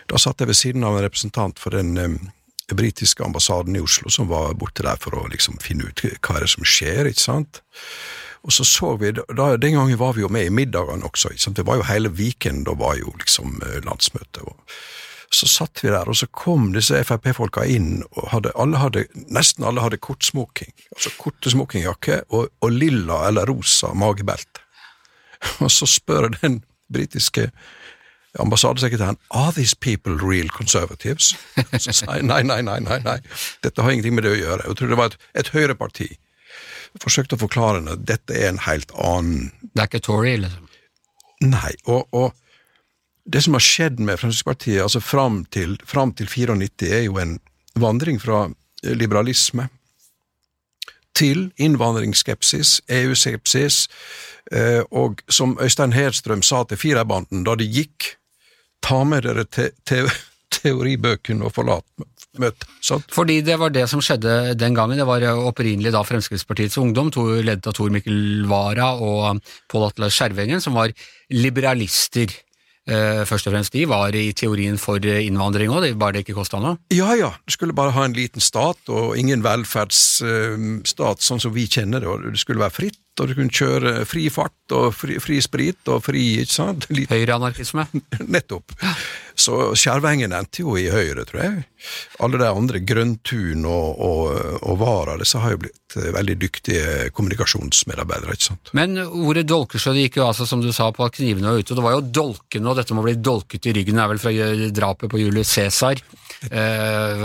Da 0.08 0.20
satt 0.22 0.40
jeg 0.40 0.52
ved 0.52 0.60
siden 0.60 0.86
av 0.88 0.96
en 0.96 1.04
representant 1.04 1.60
for 1.60 1.76
den 1.76 1.98
um, 2.00 2.18
britiske 2.72 3.24
ambassaden 3.24 3.76
i 3.76 3.84
Oslo, 3.84 4.12
som 4.14 4.30
var 4.32 4.56
borte 4.60 4.86
der 4.88 5.00
for 5.04 5.18
å 5.20 5.26
liksom 5.32 5.60
finne 5.64 5.90
ut 5.90 6.06
hva 6.06 6.38
er 6.38 6.46
det 6.46 6.54
som 6.54 6.68
skjer, 6.68 7.10
ikke 7.12 7.26
sant. 7.26 7.62
Og 8.48 8.54
så 8.56 8.64
så 8.68 8.94
vi, 9.02 9.12
da, 9.12 9.50
Den 9.60 9.76
gangen 9.76 10.00
var 10.00 10.14
vi 10.16 10.24
jo 10.24 10.30
med 10.32 10.48
i 10.48 10.54
middagene 10.54 11.04
også. 11.04 11.34
ikke 11.34 11.44
sant? 11.44 11.58
Det 11.58 11.66
var 11.68 11.82
jo 11.82 11.90
hele 11.90 12.14
Viken, 12.16 12.64
da 12.64 12.78
var 12.80 12.96
jo 13.02 13.12
liksom 13.20 13.60
uh, 13.66 13.82
landsmøtet. 13.84 14.46
og 14.48 14.56
så 15.30 15.48
satt 15.52 15.82
vi 15.84 15.90
der, 15.92 16.08
og 16.08 16.16
så 16.16 16.28
kom 16.32 16.70
disse 16.72 17.02
Frp-folka 17.04 17.66
inn, 17.68 18.00
og 18.16 18.30
hadde, 18.32 18.54
alle 18.56 18.80
hadde, 18.80 19.04
nesten 19.28 19.66
alle 19.68 19.84
hadde 19.84 20.00
kortsmoking. 20.00 20.72
Altså 20.96 21.12
korte 21.20 21.52
smokingjakke 21.52 22.22
og, 22.30 22.48
og 22.64 22.72
lilla 22.72 23.26
eller 23.28 23.50
rosa 23.52 23.92
magebelte. 23.92 24.64
Og 25.64 25.72
så 25.74 25.90
spør 25.90 26.32
den 26.42 26.62
britiske 26.94 27.50
ambassadesekretæren 28.40 29.18
are 29.34 29.52
these 29.52 29.76
people 29.76 30.18
real 30.22 30.50
conservatives? 30.50 31.36
Så 31.84 31.94
sa 31.94 32.18
jeg 32.18 32.28
nei, 32.28 32.44
nei, 32.46 32.62
nei, 32.62 32.80
nei, 32.84 33.00
nei, 33.06 33.18
dette 33.66 33.82
har 33.82 33.94
ingenting 33.94 34.18
med 34.18 34.28
det 34.28 34.36
å 34.36 34.40
gjøre. 34.40 34.68
Jeg 34.68 34.80
tror 34.80 34.92
det 34.92 35.00
var 35.00 35.12
et, 35.12 35.18
et 35.42 35.52
høyreparti. 35.56 36.10
Forsøkte 37.02 37.38
å 37.38 37.42
forklare 37.42 37.82
henne 37.82 37.98
at 37.98 38.06
dette 38.10 38.36
er 38.38 38.52
en 38.52 38.62
helt 38.66 38.94
annen 38.96 39.50
Det 39.74 39.84
er 39.84 39.90
ikke 39.90 40.06
Tory, 40.06 40.36
liksom? 40.42 40.70
Nei, 41.46 41.74
og, 41.86 42.08
og 42.18 42.34
det 43.30 43.44
som 43.46 43.58
har 43.58 43.64
skjedd 43.64 44.00
med 44.00 44.18
Fremskrittspartiet 44.22 44.82
altså 44.82 45.02
fram 45.04 45.44
til, 45.54 45.76
fram 45.86 46.14
til 46.18 46.30
94, 46.32 46.88
er 46.88 47.04
jo 47.06 47.20
en 47.22 47.36
vandring 47.78 48.22
fra 48.22 48.48
liberalisme 48.88 49.68
til 51.18 51.48
innvandringsskepsis, 51.58 52.78
EU-skepsis, 53.00 53.88
eh, 54.52 54.84
og 54.92 55.24
som 55.30 55.58
Øystein 55.62 55.96
Hedstrøm 55.96 56.46
sa 56.46 56.64
til 56.70 56.80
Firerbanden 56.80 57.46
da 57.48 57.58
de 57.58 57.68
gikk, 57.68 58.14
ta 58.86 59.02
med 59.04 59.26
dere 59.26 59.48
te 59.50 59.72
te 59.88 60.06
teoribøkene 60.54 61.44
og 61.48 61.54
forlat 61.56 61.86
møtet. 62.40 62.68
Fordi 63.14 63.42
det 63.46 63.58
var 63.60 63.74
det 63.74 63.86
som 63.92 64.02
skjedde 64.04 64.56
den 64.60 64.76
gangen. 64.78 65.00
Det 65.00 65.08
var 65.08 65.26
opprinnelig 65.36 65.92
da 65.96 66.04
Fremskrittspartiets 66.08 66.78
Ungdom, 66.80 67.12
ledet 67.44 67.68
av 67.68 67.76
Tor 67.76 67.92
Mikkel 67.94 68.46
Wara 68.50 68.94
og 68.96 69.42
Pål 69.72 69.90
Atle 69.90 70.12
Skjervengen, 70.14 70.64
som 70.64 70.78
var 70.78 70.94
liberalister. 71.34 72.32
Uh, 72.88 73.26
først 73.28 73.50
og 73.50 73.56
fremst 73.56 73.76
de 73.76 73.84
var 73.90 74.16
i 74.16 74.30
teorien 74.38 74.78
for 74.80 75.04
innvandring 75.04 75.74
òg, 75.74 75.90
bare 76.00 76.18
det 76.18 76.26
ikke 76.26 76.38
kosta 76.38 76.62
noe? 76.64 76.78
Ja 76.96 77.12
ja, 77.20 77.34
du 77.44 77.56
skulle 77.56 77.76
bare 77.76 77.96
ha 77.98 78.06
en 78.08 78.16
liten 78.16 78.44
stat 78.44 78.88
og 78.88 79.18
ingen 79.20 79.44
velferdsstat 79.44 81.20
uh, 81.20 81.28
sånn 81.28 81.44
som 81.44 81.56
vi 81.56 81.68
kjenner 81.68 82.04
det, 82.04 82.08
og 82.08 82.30
det 82.32 82.40
skulle 82.40 82.64
være 82.64 82.78
fritt 82.78 83.02
og 83.22 83.30
du 83.30 83.36
kunne 83.38 83.54
kjøre 83.54 84.02
fri 84.08 84.28
fart 84.34 84.76
og 84.76 84.92
fri, 84.96 85.18
fri 85.24 85.40
sprit 85.44 85.90
og 85.92 86.04
fri 86.06 86.26
ikke 86.44 86.54
sant? 86.54 86.90
Høyreanarkisme? 87.14 87.88
Nettopp. 88.36 88.76
Så 89.38 89.76
Skjervengen 89.78 90.34
endte 90.34 90.64
jo 90.64 90.74
i 90.82 90.88
Høyre, 90.90 91.22
tror 91.30 91.44
jeg. 91.44 91.66
Alle 92.26 92.40
de 92.42 92.48
andre, 92.50 92.82
Grøntun 92.82 93.68
og, 93.70 94.00
og, 94.02 94.24
og 94.66 94.80
Vara, 94.82 95.18
disse 95.22 95.38
har 95.38 95.54
jo 95.54 95.60
blitt 95.68 95.94
veldig 95.94 96.36
dyktige 96.42 97.12
kommunikasjonsmedarbeidere. 97.16 98.34
ikke 98.34 98.48
sant? 98.50 98.72
Men 98.78 98.98
ordet 99.06 99.46
dolkesjø 99.48 99.94
det 99.94 100.08
gikk 100.08 100.18
jo 100.20 100.28
altså, 100.28 100.48
som 100.50 100.64
du 100.64 100.72
sa, 100.74 100.90
på 100.92 101.06
at 101.06 101.20
knivene 101.20 101.54
var 101.54 101.62
ute, 101.62 101.70
og 101.74 101.80
det 101.80 101.86
var 101.86 101.98
jo 102.00 102.08
dolkene, 102.20 102.72
og 102.72 102.80
dette 102.82 102.98
med 102.98 103.04
å 103.04 103.08
bli 103.08 103.18
dolket 103.30 103.70
i 103.70 103.76
ryggen 103.78 104.02
er 104.02 104.10
vel 104.12 104.22
fra 104.22 104.34
drapet 104.74 105.14
på 105.14 105.22
Julius 105.22 105.54
Cæsar. 105.54 106.02
Eh, 106.38 107.22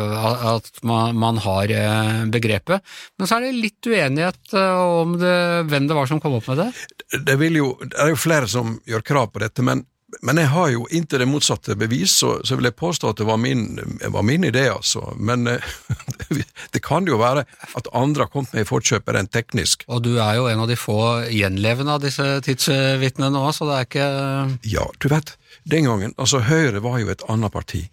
at 0.48 0.78
man, 0.88 1.18
man, 1.20 1.36
har 1.44 1.68
eh, 1.68 2.22
begrepet. 2.32 2.80
Men 3.20 3.28
så 3.28 3.36
er 3.36 3.44
det 3.44 3.58
litt 3.60 3.84
uenighet 3.84 4.54
eh, 4.56 4.78
om 5.02 5.18
det, 5.20 5.34
hvem 5.68 5.81
det 5.88 5.96
var 5.96 6.10
som 6.10 6.20
kom 6.20 6.36
opp 6.38 6.50
med 6.52 6.62
det? 6.62 6.68
Det, 7.26 7.38
jo, 7.56 7.72
det 7.82 7.98
er 7.98 8.12
jo 8.12 8.20
flere 8.20 8.48
som 8.50 8.78
gjør 8.88 9.04
krav 9.06 9.32
på 9.32 9.42
dette, 9.42 9.64
men, 9.66 9.84
men 10.22 10.40
jeg 10.40 10.50
har 10.52 10.70
jo 10.74 10.86
inntil 10.90 11.22
det 11.22 11.28
motsatte 11.30 11.76
bevis, 11.78 12.14
så, 12.22 12.34
så 12.46 12.58
vil 12.58 12.68
jeg 12.70 12.78
påstå 12.78 13.12
at 13.12 13.22
det 13.22 13.28
var 13.28 13.40
min, 13.40 13.80
var 14.14 14.26
min 14.26 14.44
idé, 14.48 14.66
altså. 14.72 15.12
Men 15.16 15.48
det 16.74 16.82
kan 16.84 17.08
jo 17.08 17.20
være 17.20 17.46
at 17.78 17.90
andre 17.96 18.26
har 18.26 18.32
kommet 18.32 18.54
med 18.56 18.66
i 18.66 18.68
forkjøpet 18.68 19.16
rent 19.16 19.32
teknisk. 19.34 19.86
Og 19.88 20.04
du 20.04 20.14
er 20.16 20.38
jo 20.40 20.50
en 20.50 20.64
av 20.64 20.70
de 20.70 20.78
få 20.80 21.00
gjenlevende 21.32 21.96
av 21.96 22.04
disse 22.04 22.28
tidsvitnene 22.46 23.32
nå, 23.34 23.46
så 23.56 23.68
det 23.70 23.78
er 23.78 23.90
ikke 23.90 24.12
Ja, 24.74 24.86
du 24.98 25.10
vet, 25.12 25.36
den 25.68 25.88
gangen 25.88 26.14
Altså, 26.18 26.42
Høyre 26.44 26.80
var 26.84 27.00
jo 27.02 27.12
et 27.12 27.24
annet 27.32 27.52
parti. 27.52 27.86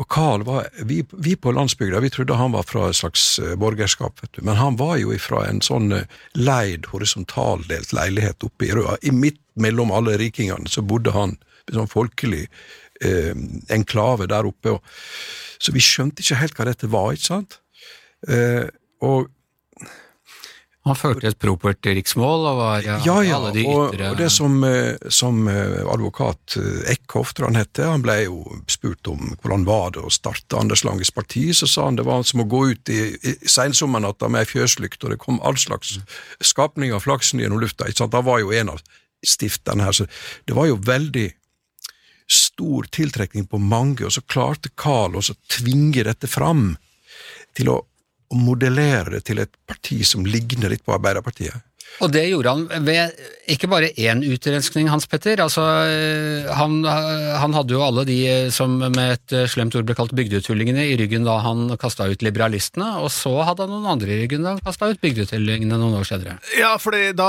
Og 0.00 0.08
Carl 0.12 0.44
var, 0.46 0.68
vi, 0.88 1.00
vi 1.12 1.36
på 1.36 1.52
landsbygda 1.52 2.00
vi 2.00 2.10
trodde 2.12 2.38
han 2.38 2.54
var 2.56 2.66
fra 2.68 2.88
et 2.88 2.98
slags 3.00 3.24
eh, 3.42 3.54
borgerskap, 3.60 4.22
vet 4.22 4.32
du. 4.38 4.42
men 4.46 4.58
han 4.60 4.78
var 4.80 4.96
jo 5.00 5.14
fra 5.20 5.44
en 5.48 5.60
sånn 5.64 5.92
eh, 5.96 6.18
leid, 6.38 6.88
horisontaldelt 6.92 7.94
leilighet 7.96 8.46
oppe 8.46 8.68
i 8.68 8.72
Røa. 8.76 8.96
I 9.02 9.12
midt 9.14 9.40
mellom 9.60 9.92
alle 9.92 10.16
rikingene 10.20 10.70
så 10.70 10.84
bodde 10.86 11.14
han 11.16 11.36
i 11.68 11.76
sånn 11.76 11.90
folkelig 11.90 12.46
eh, 13.04 13.34
enklave 13.72 14.28
der 14.30 14.48
oppe. 14.48 14.76
Og, 14.76 14.94
så 15.60 15.74
vi 15.76 15.84
skjønte 15.84 16.24
ikke 16.24 16.40
helt 16.40 16.56
hva 16.56 16.68
dette 16.70 16.90
var, 16.90 17.12
ikke 17.14 17.28
sant? 17.28 17.60
Eh, 18.28 18.66
og 19.04 19.28
Han 20.88 20.96
førte 20.96 21.28
et 21.28 21.36
propert 21.36 21.84
riksmål 21.84 22.46
og 22.48 22.56
var 22.56 22.84
ja, 22.86 22.94
Ja, 23.04 23.16
ja, 23.20 23.36
alle 23.36 23.50
de 23.52 23.66
ytre 23.68 24.06
og 24.14 24.16
det 24.16 24.30
som, 24.32 24.54
eh, 24.64 24.96
som 25.12 25.42
eh, 25.50 25.82
advokat 25.84 26.56
eh, 26.56 26.94
Eckhoff, 26.94 27.34
tror 27.36 27.50
han 27.50 27.58
hette, 27.60 27.84
han 27.84 28.04
ble 28.04 28.16
jo 28.22 28.38
spurt 28.70 29.10
om 29.12 29.34
hvordan 29.42 29.66
var 29.68 29.92
det 29.96 30.06
å 30.08 30.12
starte 30.14 30.56
Anders 30.56 30.84
Langes 30.88 31.12
parti, 31.12 31.50
så 31.56 31.68
sa 31.68 31.84
han 31.90 32.00
det 32.00 32.06
var 32.08 32.24
som 32.24 32.40
å 32.40 32.48
gå 32.48 32.62
ut 32.72 32.92
i, 32.92 33.02
i 33.12 33.34
sensommernatta 33.44 34.30
med 34.32 34.46
ei 34.46 34.48
fjøslykt, 34.54 35.04
og 35.04 35.12
det 35.12 35.20
kom 35.20 35.42
all 35.44 35.60
slags 35.60 35.98
skapninger 36.40 37.04
flaksen 37.04 37.44
gjennom 37.44 37.60
lufta, 37.60 37.84
ikke 37.84 38.06
sant, 38.06 38.16
da 38.16 38.24
var 38.24 38.40
jo 38.40 38.56
en 38.56 38.72
av 38.72 38.80
stifterne 39.20 39.84
her, 39.84 39.92
så 39.92 40.08
det 40.48 40.56
var 40.56 40.70
jo 40.70 40.80
veldig 40.80 41.28
stor 42.30 42.88
tiltrekning 42.94 43.44
på 43.50 43.60
mange, 43.60 44.06
og 44.06 44.16
så 44.16 44.24
klarte 44.24 44.72
Carl 44.80 45.18
å 45.18 45.24
tvinge 45.50 46.06
dette 46.08 46.30
fram 46.30 46.70
til 47.58 47.68
å 47.72 47.80
å 48.30 48.38
modellere 48.38 49.16
det 49.16 49.24
til 49.26 49.42
et 49.42 49.52
parti 49.66 50.00
som 50.06 50.26
ligner 50.26 50.72
litt 50.72 50.84
på 50.86 50.94
Arbeiderpartiet. 50.94 51.69
Og 52.00 52.08
det 52.14 52.22
gjorde 52.30 52.52
han 52.54 52.84
ved 52.86 53.18
ikke 53.50 53.66
bare 53.68 53.88
én 53.98 54.22
utrenskning, 54.24 54.86
Hans 54.88 55.04
Petter. 55.10 55.40
Altså, 55.42 55.60
han, 56.54 56.76
han 56.86 57.54
hadde 57.56 57.74
jo 57.74 57.80
alle 57.84 58.04
de 58.08 58.16
som 58.54 58.76
med 58.80 59.16
et 59.16 59.34
slemt 59.50 59.74
ord 59.76 59.84
ble 59.88 59.96
kalt 59.98 60.14
bygdetullingene 60.16 60.84
i 60.86 60.94
ryggen 61.00 61.26
da 61.26 61.34
han 61.44 61.66
kasta 61.80 62.06
ut 62.10 62.22
liberalistene, 62.24 62.86
og 63.02 63.10
så 63.12 63.32
hadde 63.44 63.66
han 63.66 63.72
noen 63.74 63.88
andre 63.96 64.14
i 64.14 64.20
ryggen 64.22 64.46
da 64.46 64.54
han 64.54 64.62
kasta 64.64 64.88
ut 64.92 65.00
bygdetullingene 65.02 65.76
noen 65.80 65.98
år 65.98 66.06
senere. 66.08 66.38
Ja, 66.56 66.72
for 66.80 66.94
da 66.94 67.28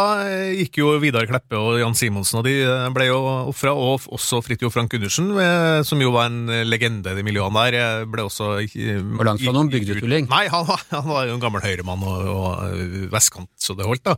gikk 0.55 0.79
jo 0.83 0.93
Vidar 1.03 1.27
Kleppe 1.29 1.57
og 1.59 1.79
Jan 1.81 1.97
Simonsen, 1.97 2.39
og 2.41 2.47
de 2.47 2.55
ble 2.95 3.09
jo 3.09 3.19
ofra, 3.51 3.73
og 3.75 4.05
også 4.13 4.43
Fridtjof 4.45 4.77
Frank 4.77 4.93
Gundersen, 4.93 5.31
eh, 5.41 5.81
som 5.87 5.99
jo 6.05 6.13
var 6.15 6.29
en 6.29 6.45
legende 6.69 7.17
i 7.17 7.25
miljøene 7.27 7.65
der, 7.73 8.05
ble 8.11 8.27
også 8.29 8.53
Og 8.61 9.25
langt 9.27 9.43
fra 9.43 9.55
noen 9.57 9.73
bygdetulling. 9.73 10.29
Nei, 10.31 10.45
han, 10.53 10.67
var- 10.69 10.85
han 10.93 11.09
var 11.09 11.27
jo 11.27 11.35
en 11.39 11.43
gammel 11.43 11.65
høyremann 11.65 12.05
og, 12.07 12.31
og 12.31 13.09
vestkant, 13.11 13.49
så 13.59 13.75
det 13.75 13.89
holdt, 13.89 14.05
da. 14.07 14.15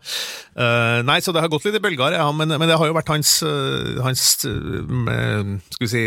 Eh, 0.53 0.99
nei, 1.05 1.17
så 1.23 1.33
det 1.33 1.41
har 1.41 1.49
gått 1.49 1.65
litt 1.65 1.79
i 1.79 1.81
bølger, 1.81 2.13
ja, 2.13 2.27
men, 2.35 2.51
men 2.53 2.69
det 2.69 2.77
har 2.77 2.89
jo 2.89 2.93
vært 2.93 3.09
hans, 3.09 3.31
eh, 3.47 3.97
hans 4.05 4.23
eh, 4.45 5.47
skal 5.73 5.85
vi 5.85 5.89
si, 5.89 6.03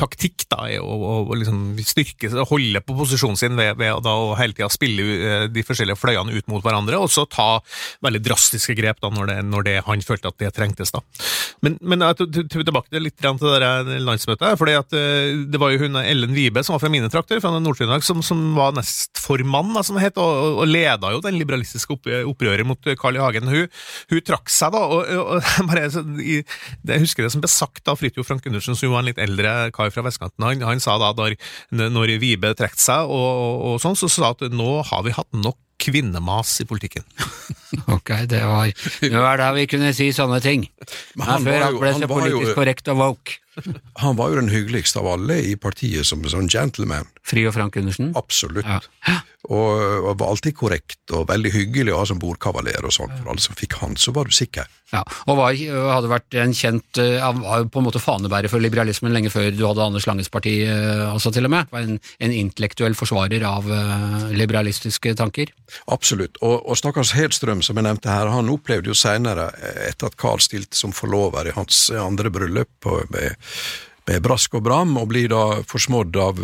taktikk 0.00 0.46
da, 0.48 0.64
å, 0.80 0.96
å, 1.26 1.36
liksom 1.36 1.76
styrke, 1.84 2.30
holde 2.48 2.80
på 2.80 2.96
posisjonen 2.96 3.36
sin 3.36 3.58
ved, 3.58 3.76
ved 3.76 4.00
da, 4.04 4.14
å 4.16 4.32
hele 4.38 4.56
tida 4.56 4.70
spille 4.72 5.48
de 5.52 5.64
forskjellige 5.66 6.00
fløyene 6.00 6.32
ut 6.32 6.48
mot 6.52 6.64
hverandre, 6.64 7.00
og 7.02 7.12
så 7.12 7.26
ta 7.28 7.58
veldig 8.04 8.22
drastiske 8.24 8.76
grep 8.78 9.02
da, 9.04 9.12
når, 9.12 9.28
det, 9.32 9.38
når 9.50 9.68
det, 9.68 9.76
han 9.86 10.04
følte 10.06 10.32
at 10.32 10.40
det 10.40 10.52
trengtes. 10.56 10.94
da. 10.94 11.02
Men, 11.64 11.76
men 11.84 12.04
tilbake 12.16 12.88
til 12.92 13.04
litt 13.04 13.20
til 13.20 13.36
det 13.60 14.00
landsmøtet, 14.06 14.56
fordi 14.60 14.76
at 14.78 14.92
det 14.92 15.60
var 15.60 15.72
jo 15.72 15.84
hun 15.84 16.00
Ellen 16.00 16.34
Wibe, 16.36 16.64
som 16.64 16.76
var 16.76 16.84
fra 16.84 16.92
mine 16.92 17.10
trakter, 17.12 17.40
fra 17.42 17.52
Nord-Trøndelag, 17.54 18.04
som, 18.06 18.22
som 18.24 18.40
var 18.56 18.74
nestformann, 18.76 19.74
da, 19.76 19.84
som 19.84 19.98
det 19.98 20.06
het, 20.08 20.20
og, 20.22 20.62
og 20.62 20.70
leda 20.70 21.12
jo 21.12 21.22
den 21.24 21.38
liberalistiske 21.40 21.96
opprøret 22.24 22.68
mot 22.68 22.92
Carl 23.00 23.18
I. 23.18 23.24
Hagen. 23.26 23.45
Hun, 23.52 23.68
hun 24.12 24.22
trakk 24.26 24.50
seg, 24.52 24.74
da, 24.74 24.82
og, 24.86 25.10
og 25.36 25.68
bare, 25.70 25.86
så, 25.94 26.02
i, 26.20 26.40
det, 26.82 26.96
jeg 26.98 27.04
husker 27.06 27.26
det 27.26 27.32
som 27.34 27.44
ble 27.44 27.50
sagt 27.52 27.88
av 27.92 28.00
Fridtjof 28.00 28.28
Frank 28.30 28.44
Gundersen, 28.46 28.78
som 28.78 28.92
var 28.94 29.04
en 29.04 29.10
litt 29.10 29.22
eldre 29.22 29.54
kar 29.76 29.92
fra 29.94 30.04
vestkanten. 30.06 30.46
Han, 30.46 30.64
han 30.66 30.82
sa 30.82 30.98
da, 31.02 31.12
når, 31.18 31.38
når 31.92 32.16
Vibe 32.22 32.54
trakk 32.58 32.78
seg, 32.80 33.06
og, 33.06 33.28
og, 33.44 33.62
og 33.74 33.78
sånn, 33.84 33.98
så 33.98 34.10
sa 34.12 34.32
at 34.34 34.46
nå 34.52 34.80
har 34.90 35.06
vi 35.06 35.14
hatt 35.16 35.30
nok 35.36 35.58
kvinnemas 35.82 36.54
i 36.62 36.68
politikken. 36.68 37.04
Ok, 37.92 38.08
det 38.30 38.38
var 38.46 38.70
det 38.70 39.10
var 39.12 39.36
det 39.40 39.48
vi 39.56 39.64
kunne 39.68 39.90
si 39.94 40.06
sånne 40.14 40.38
ting. 40.40 40.62
Men 41.18 41.26
han 41.28 41.44
før 41.44 41.56
var 41.58 41.64
han 41.66 41.76
ble 41.82 41.90
så 41.98 42.08
politisk 42.08 42.52
jo- 42.52 42.54
korrekt 42.56 42.88
og 42.92 43.00
woke. 43.02 43.34
Han 44.02 44.16
var 44.18 44.32
jo 44.32 44.40
den 44.42 44.52
hyggeligste 44.52 45.00
av 45.02 45.08
alle 45.14 45.40
i 45.52 45.56
partiet, 45.60 46.06
som 46.08 46.22
en 46.24 46.32
sånn 46.32 46.50
gentleman. 46.52 47.08
Fri 47.26 47.46
og 47.48 47.56
Frank 47.56 47.76
Undersen? 47.80 48.12
Absolutt. 48.18 48.66
Ja. 48.66 49.20
Og, 49.46 49.78
og 50.10 50.16
var 50.18 50.32
alltid 50.32 50.56
korrekt 50.58 51.12
og 51.14 51.28
veldig 51.30 51.52
hyggelig 51.54 51.92
å 51.94 52.00
ha 52.00 52.06
som 52.10 52.18
bordkavaler 52.18 52.82
og 52.86 52.90
sånn. 52.94 53.12
For 53.20 53.30
alle 53.30 53.42
som 53.42 53.54
fikk 53.58 53.76
han, 53.78 53.94
så 53.98 54.10
var 54.14 54.26
du 54.26 54.34
sikker. 54.34 54.66
Ja, 54.92 55.00
og 55.26 55.38
var, 55.38 55.54
hadde 55.56 56.10
vært 56.10 56.34
en 56.38 56.52
kjent 56.54 56.98
Han 57.18 57.40
var 57.42 57.64
jo 57.64 57.68
på 57.74 57.80
en 57.80 57.86
måte 57.88 57.98
fanebærer 58.02 58.46
for 58.50 58.62
liberalismen 58.62 59.10
lenge 59.14 59.32
før 59.34 59.48
du 59.54 59.64
hadde 59.66 59.82
Anders 59.82 60.06
Langes 60.06 60.30
parti 60.30 60.60
eh, 60.62 61.02
også, 61.10 61.32
til 61.34 61.46
og 61.48 61.52
med. 61.54 61.70
Var 61.74 61.86
en, 61.88 61.98
en 62.22 62.34
intellektuell 62.34 62.94
forsvarer 62.98 63.42
av 63.46 63.66
liberalistiske 64.34 65.14
tanker. 65.18 65.50
Absolutt. 65.90 66.38
Og, 66.42 66.58
og 66.66 66.78
stakkars 66.78 67.14
Hedstrøm, 67.16 67.62
som 67.66 67.78
jeg 67.78 67.86
nevnte 67.86 68.10
her, 68.10 68.30
han 68.32 68.50
opplevde 68.52 68.90
jo 68.90 68.98
seinere, 68.98 69.48
etter 69.88 70.10
at 70.10 70.18
Carl 70.20 70.42
stilte 70.42 70.78
som 70.78 70.94
forlover 70.94 71.50
i 71.50 71.54
hans 71.56 71.86
andre 71.94 72.30
bryllup 72.34 72.70
på- 72.82 73.02
med, 73.14 73.36
med 74.06 74.22
brask 74.22 74.54
og 74.54 74.62
bram, 74.62 74.94
og 75.00 75.08
blir 75.10 75.26
da 75.32 75.62
forsmådd 75.66 76.16
av, 76.22 76.38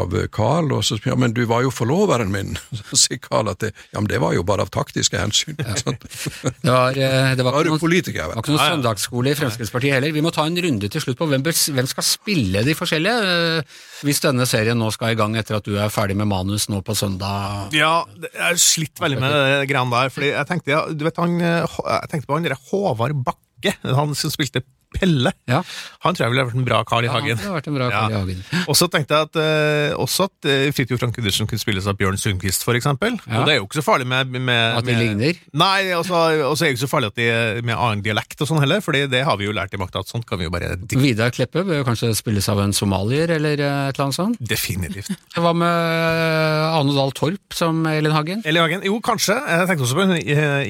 av 0.00 0.14
Carl, 0.32 0.70
og 0.72 0.84
så 0.86 0.96
sier 0.96 1.12
ja, 1.12 1.16
men 1.20 1.34
du 1.36 1.42
var 1.48 1.64
jo 1.64 1.72
forloveren 1.74 2.32
min. 2.32 2.54
Så 2.92 2.98
sier 3.04 3.20
Carl 3.22 3.50
at 3.52 3.60
det, 3.60 3.72
ja, 3.92 4.00
men 4.00 4.08
det 4.08 4.20
var 4.22 4.32
jo 4.36 4.44
bare 4.48 4.64
av 4.64 4.72
taktiske 4.72 5.20
hensyn. 5.20 5.58
Ja. 5.60 5.76
Det 6.62 6.70
var, 6.70 6.96
eh, 6.96 7.32
det 7.36 7.44
var 7.44 7.54
Var 7.54 7.64
ikke 7.66 7.72
noen, 7.72 7.82
politiker, 7.82 8.28
var 8.30 8.38
ikke 8.38 8.52
noen 8.54 8.62
søndagsskole 8.62 9.32
i 9.32 9.36
Fremskrittspartiet 9.36 9.96
heller. 9.96 10.12
Vi 10.14 10.22
må 10.24 10.30
ta 10.34 10.44
en 10.46 10.56
runde 10.64 10.88
til 10.92 11.02
slutt 11.02 11.18
på 11.18 11.26
hvem, 11.30 11.42
hvem 11.44 11.88
skal 11.90 12.06
spille 12.06 12.62
de 12.66 12.74
forskjellige, 12.78 13.34
eh, 13.58 13.78
hvis 14.06 14.22
denne 14.24 14.46
serien 14.48 14.78
nå 14.78 14.88
skal 14.94 15.12
i 15.14 15.18
gang 15.18 15.36
etter 15.38 15.58
at 15.58 15.66
du 15.66 15.76
er 15.76 15.92
ferdig 15.92 16.16
med 16.18 16.30
manus 16.30 16.68
nå 16.72 16.80
på 16.86 16.96
søndag. 16.98 17.74
Ja, 17.76 17.94
jeg 18.24 18.40
har 18.40 18.60
slitt 18.62 19.02
veldig 19.02 19.20
med 19.22 19.34
det 19.34 19.70
greiene 19.70 19.94
der, 19.94 20.12
fordi 20.14 20.32
jeg 20.32 20.48
tenkte, 20.48 20.74
ja, 20.74 20.84
vet, 20.86 21.22
han, 21.22 21.38
eh, 21.42 21.80
jeg 21.82 22.12
tenkte 22.14 22.30
på 22.30 22.38
han 22.38 22.48
derre 22.48 22.60
Håvard 22.70 23.18
Bakke, 23.26 23.51
han 23.82 24.14
som 24.18 24.32
spilte 24.34 24.64
Pelle. 24.92 25.32
Ja. 25.48 25.62
Han 26.04 26.12
tror 26.12 26.26
jeg 26.26 26.32
ville 26.34 26.44
vært 26.44 26.58
en 26.58 26.66
bra 26.66 26.82
Carl 26.84 27.06
I. 27.06 27.08
Ja, 27.08 27.14
Hagen. 27.16 27.38
det 27.40 27.48
vært 27.48 27.68
en 27.70 27.76
bra 27.78 27.86
Carl 27.92 28.12
I. 28.12 28.16
Hagen. 28.18 28.40
Og 28.70 28.76
så 28.76 28.88
tenkte 28.92 29.16
jeg 29.16 29.28
at, 29.28 29.38
uh, 29.40 30.02
også 30.02 30.26
at 30.28 30.48
uh, 30.48 30.66
Fridtjof 30.76 31.00
Frank 31.00 31.16
Gundersen 31.16 31.48
kunne 31.48 31.62
spilles 31.62 31.88
av 31.88 31.96
Bjørn 31.96 32.18
Sundquist, 32.20 32.64
for 32.66 32.76
eksempel. 32.78 33.16
Ja. 33.24 33.40
Og 33.40 33.48
det 33.48 33.54
er 33.54 33.60
jo 33.60 33.68
ikke 33.68 33.80
så 33.80 33.86
farlig 33.86 34.08
med, 34.10 34.34
med 34.36 34.76
At 34.76 34.84
de 34.84 34.92
med- 34.92 35.00
ligner? 35.00 35.40
Nei, 35.56 35.92
og 35.96 36.04
så 36.08 36.20
er 36.28 36.42
det 36.52 36.74
ikke 36.74 36.84
så 36.84 36.90
farlig 36.92 37.12
at 37.12 37.20
de 37.22 37.28
med 37.64 37.76
annen 37.76 38.04
dialekt 38.04 38.44
og 38.44 38.50
sånn 38.50 38.60
heller, 38.62 38.82
Fordi 38.84 39.06
det 39.12 39.24
har 39.24 39.38
vi 39.40 39.48
jo 39.48 39.54
lært 39.56 39.72
i 39.72 39.80
makta, 39.80 40.02
at 40.04 40.12
sånt 40.12 40.26
kan 40.28 40.40
vi 40.40 40.48
jo 40.48 40.52
bare. 40.52 40.74
Vidar 40.92 41.32
Kleppe 41.32 41.64
bør 41.64 41.80
jo 41.80 41.88
kanskje 41.88 42.12
spilles 42.18 42.48
av 42.52 42.60
en 42.60 42.76
somalier 42.76 43.32
eller 43.38 43.64
eh, 43.64 43.88
et 43.88 43.96
eller 43.96 44.10
annet 44.10 44.18
sånt. 44.18 44.44
Definitivt. 44.52 45.08
Hva 45.40 45.54
med 45.56 46.76
Ane 46.76 46.96
Dahl 46.96 47.16
Torp 47.16 47.56
som 47.56 47.80
Elin 47.88 48.12
Hagen? 48.12 48.44
Elin 48.44 48.66
Hagen? 48.66 48.84
Jo, 48.86 49.00
kanskje. 49.04 49.38
Jeg 49.40 49.70
tenkte 49.70 49.88
også 49.88 49.98
på 49.98 50.20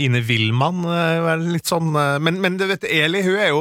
Ine 0.07 0.23
Willmann. 0.31 0.87
Litt 1.51 1.67
sånn, 1.71 1.91
men, 2.23 2.39
men 2.45 2.61
du 2.61 2.69
vet, 2.83 2.89
Eli 2.93 3.23
hun 3.25 3.37
er 3.39 3.49
jo 3.53 3.61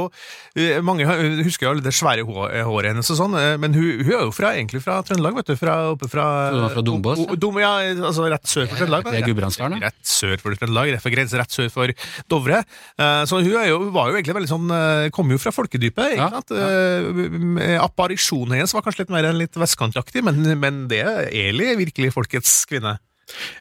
eh, 0.56 0.80
Mange 0.86 1.06
husker 1.46 1.70
jo 1.70 1.84
det 1.86 1.94
svære 1.96 2.26
håret 2.26 2.92
hennes 2.92 3.12
og 3.14 3.18
sånn, 3.20 3.36
eh, 3.40 3.54
men 3.62 3.76
hun, 3.78 4.02
hun 4.04 4.12
er 4.12 4.26
jo 4.26 4.34
fra, 4.36 4.52
egentlig 4.58 4.82
fra 4.84 5.00
Trøndelag, 5.08 5.38
vet 5.40 5.52
du. 5.52 5.56
Fra, 5.60 5.76
oppe 5.94 6.10
fra, 6.12 6.26
fra 6.74 6.84
Dombås, 6.86 7.22
Dom, 7.42 7.60
ja, 7.62 7.72
altså 7.94 8.26
rett 8.32 8.50
sør 8.50 8.68
for 8.72 8.82
Trøndelag. 8.82 9.06
Det 9.08 9.22
er 9.22 9.28
Gudbrandsdalen, 9.30 9.78
da? 9.80 9.92
Rett 9.92 10.12
sør 10.12 10.36
for 10.42 10.58
Trøndelag, 10.58 10.94
rett 10.96 11.06
for 11.06 11.14
grense 11.16 11.40
rett 11.42 11.56
sør 11.56 11.70
for 11.74 11.94
Dovre. 12.32 12.64
Eh, 12.98 13.22
Så 13.30 13.42
hun 13.42 13.52
jo, 13.52 13.80
var 13.94 14.10
jo 14.12 14.18
egentlig 14.20 14.38
veldig 14.40 14.52
sånn 14.52 14.74
eh, 14.76 15.10
Kom 15.16 15.32
jo 15.32 15.40
fra 15.42 15.54
folkedypet, 15.56 16.18
ikke 16.18 16.28
Ja, 16.28 16.42
sant? 16.42 16.56
Apparisjonen 17.82 18.58
hennes 18.60 18.74
var 18.76 18.84
kanskje 18.86 19.06
litt 19.06 19.14
mer 19.14 19.28
enn 19.30 19.40
litt 19.42 19.58
vestkantaktig, 19.60 20.24
men, 20.26 20.42
men 20.60 20.84
det 20.92 21.02
er 21.06 21.30
Eli 21.32 21.74
virkelig 21.80 22.14
folkets 22.16 22.62
kvinne. 22.70 22.98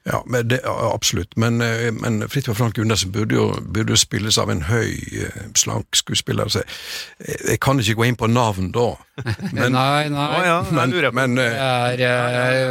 Ja, 0.09 0.23
men 0.27 0.49
det, 0.49 0.61
absolutt. 0.67 1.37
Men, 1.37 1.61
eh, 1.65 1.91
men 1.93 2.23
Fridtjof 2.29 2.57
Frank 2.61 2.75
Gundersen 2.79 3.13
burde 3.15 3.35
jo, 3.37 3.51
burde 3.63 3.95
jo 3.95 4.01
spilles 4.01 4.39
av 4.41 4.51
en 4.51 4.63
høy, 4.69 4.95
eh, 5.27 5.43
slank 5.59 5.87
skuespiller. 5.99 6.49
Så 6.53 6.63
jeg, 6.63 7.39
jeg 7.53 7.61
kan 7.61 7.81
ikke 7.83 7.99
gå 8.01 8.09
inn 8.11 8.17
på 8.21 8.29
navn 8.31 8.71
da. 8.75 8.89
Men, 9.53 9.75
nei, 9.75 10.09
nei. 10.09 10.27
Å 10.33 10.45
ja, 10.47 10.55
men, 10.73 10.95
men 11.13 11.35
Det 11.37 11.45
eh, 11.53 11.65
er, 11.93 12.03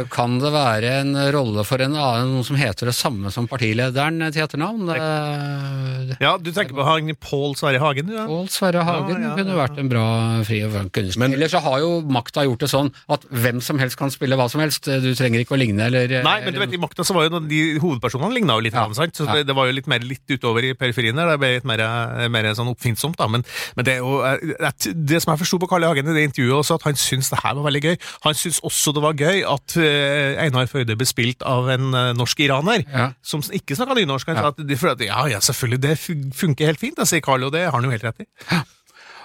kan 0.10 0.32
det 0.42 0.50
være 0.50 0.88
en 1.04 1.12
rolle 1.30 1.62
for 1.68 1.78
en 1.84 1.94
annen, 1.94 2.32
noen 2.34 2.46
som 2.48 2.58
heter 2.58 2.90
det 2.90 2.94
samme 2.98 3.30
som 3.30 3.46
partilederen 3.46 4.18
til 4.34 4.42
etternavn? 4.42 4.88
Eh, 4.90 6.16
Ja, 6.20 6.32
du 6.42 6.50
tenker 6.50 6.74
på 6.74 6.82
Hagen, 6.86 7.12
Pål 7.22 7.54
Sverre 7.60 7.78
Hagen. 7.82 8.10
Ja. 8.10 8.24
Pål 8.26 8.48
Sverre 8.50 8.82
Hagen 8.86 9.22
Ja, 9.22 9.28
ja, 9.30 9.36
kunne 9.38 9.54
vært 9.60 9.78
en 9.78 9.90
bra 9.92 10.06
fri 10.48 10.58
og 10.66 10.74
frank 10.74 10.90
Gundersen. 10.96 11.22
Men- 11.22 11.36
Ellers 11.38 11.54
så 11.54 11.62
har 11.62 11.78
jo 11.84 11.92
makta 12.02 12.42
gjort 12.48 12.64
det 12.66 12.70
sånn 12.72 12.90
at 13.14 13.24
hvem 13.30 13.62
som 13.62 13.78
helst 13.78 13.96
kan 14.00 14.10
spille 14.10 14.34
hva 14.40 14.48
som 14.50 14.60
helst. 14.64 14.90
Du 14.90 15.10
trenger 15.14 15.44
ikke 15.44 15.54
å 15.54 15.60
ligne 15.60 15.86
eller 15.86 16.10
Nei, 16.26 16.36
men 16.44 16.54
du 16.56 16.58
vet, 16.64 16.74
i 16.74 16.82
makta 16.90 17.06
så 17.06 17.14
var 17.16 17.28
jo 17.28 17.40
de 17.46 17.60
hovedpersonene 17.80 18.34
ligna 18.34 18.56
jo 18.58 18.64
litt, 18.66 18.74
Ja. 18.74 18.84
sant? 18.98 19.14
så 19.16 19.26
det, 19.30 19.46
det 19.48 19.54
var 19.56 19.70
jo 19.70 19.76
litt 19.78 19.86
mer 19.90 20.02
litt 20.04 20.26
utover 20.28 20.66
i 20.66 20.74
periferien 20.74 21.14
der, 21.16 21.30
det 21.32 21.38
ble 21.40 21.52
litt 21.56 21.68
mer, 21.70 21.82
mer 22.28 22.50
sånn 22.58 22.68
oppfinnsomt, 22.74 23.16
da. 23.20 23.28
Men, 23.30 23.44
men 23.78 23.86
det 23.86 23.96
jo 24.00 24.18
det, 24.20 25.20
som 25.22 25.32
jeg 25.32 25.40
forsto 25.44 25.60
på 25.62 25.68
Karl 25.70 25.86
I. 25.86 25.90
Hagen 25.90 26.10
i 26.10 26.16
det 26.18 26.24
intervjuet 26.28 26.58
også, 26.60 26.76
at 26.80 26.86
han 26.90 26.98
syntes 27.00 27.30
det 27.32 27.40
her 27.44 27.54
var 27.58 27.66
veldig 27.70 27.82
gøy. 27.86 27.96
Han 28.26 28.34
syntes 28.38 28.60
også 28.66 28.92
det 28.96 29.02
var 29.06 29.14
gøy 29.18 29.44
at 29.46 29.76
eh, 29.80 30.42
Einar 30.44 30.66
Førde 30.70 30.96
ble 30.98 31.06
spilt 31.08 31.42
av 31.46 31.70
en 31.72 31.88
eh, 31.94 32.10
norsk 32.18 32.42
iraner. 32.44 32.84
Ja. 32.90 33.08
Som 33.22 33.40
ikke 33.46 33.78
snakka 33.78 33.96
nynorsk. 33.98 34.28
Han 34.32 34.36
Ja. 34.40 34.42
sa 34.50 34.52
at, 34.54 34.60
de- 34.66 34.76
for 34.80 34.92
at, 34.92 35.00
ja, 35.06 35.22
ja, 35.30 35.38
selvfølgelig, 35.44 35.80
det 35.86 35.96
funker 36.36 36.70
helt 36.72 36.80
fint, 36.82 36.96
da, 36.98 37.06
sier 37.08 37.22
Karl, 37.24 37.44
og 37.48 37.52
det 37.54 37.64
har 37.68 37.74
han 37.78 37.86
jo 37.86 37.94
helt 37.94 38.04
rett 38.06 38.26
i. 38.26 38.28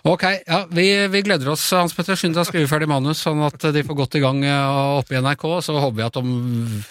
Ok, 0.06 0.21
ja, 0.45 0.60
vi, 0.69 0.84
vi 1.10 1.21
gleder 1.25 1.47
oss, 1.49 1.63
Hans 1.73 1.95
Petter. 1.97 2.13
Skynd 2.19 2.36
deg 2.38 2.43
å 2.43 2.45
skrive 2.45 2.69
ferdig 2.69 2.86
manus, 2.91 3.23
sånn 3.25 3.39
at 3.47 3.58
de 3.73 3.82
får 3.88 3.97
godt 3.97 4.17
i 4.19 4.21
gang 4.21 4.43
eh, 4.45 4.99
oppe 4.99 5.15
i 5.17 5.21
NRK. 5.23 5.45
Så 5.65 5.73
håper 5.82 5.97
vi 5.97 6.06
at 6.06 6.19
de 6.19 6.84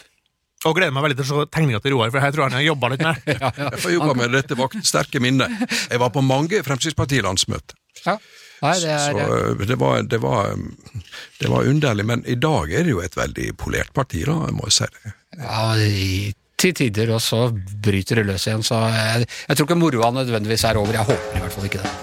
Og 0.65 0.77
gleder 0.79 0.95
meg 0.97 1.05
veldig 1.07 1.19
til 1.19 1.27
å 1.27 1.43
se 1.43 1.51
tegninga 1.53 1.81
til 1.85 1.97
Roar, 1.97 2.13
for 2.15 2.25
her 2.25 2.33
tror 2.33 2.45
jeg 2.45 2.53
han 2.53 2.59
har 2.61 2.69
jobba 2.69 2.93
litt 2.95 3.05
med. 3.05 3.27
ja, 3.35 3.51
ja. 3.51 3.73
Jeg 3.75 3.83
får 3.83 3.97
jobba 3.97 4.15
med 4.21 4.33
dette 4.37 4.57
vakt 4.59 4.89
sterke 4.89 5.21
minner. 5.21 5.59
Jeg 5.91 6.01
var 6.01 6.15
på 6.15 6.25
mange 6.25 6.65
Fremskrittspartilandsmøter. 6.67 7.79
ja. 8.07 8.19
Nei, 8.65 8.79
det 8.81 8.93
er 8.95 9.13
så 9.13 9.65
det 9.69 9.77
var, 9.77 9.99
det, 10.09 10.19
var, 10.23 10.55
øh, 10.55 11.03
det 11.43 11.51
var 11.53 11.67
underlig, 11.69 12.05
men 12.09 12.23
i 12.31 12.37
dag 12.41 12.71
er 12.73 12.87
det 12.87 12.95
jo 12.95 13.03
et 13.05 13.17
veldig 13.19 13.51
polert 13.61 13.91
parti, 13.93 14.23
da, 14.25 14.39
må 14.57 14.71
jeg 14.71 14.77
si 14.79 14.89
det. 14.95 15.13
ja, 15.43 15.65
i, 15.77 16.33
til 16.65 16.73
tider, 16.79 17.13
og 17.13 17.21
så 17.21 17.49
bryter 17.53 18.23
det 18.23 18.27
løs 18.31 18.47
igjen. 18.49 18.65
Så 18.65 18.79
jeg, 18.95 19.29
jeg 19.51 19.59
tror 19.59 19.69
ikke 19.69 19.81
moroa 19.83 20.11
nødvendigvis 20.17 20.65
er 20.71 20.81
over. 20.81 20.97
Jeg 20.97 21.11
håper 21.11 21.37
i 21.37 21.45
hvert 21.45 21.57
fall 21.59 21.69
ikke 21.69 21.83
det. 21.85 21.95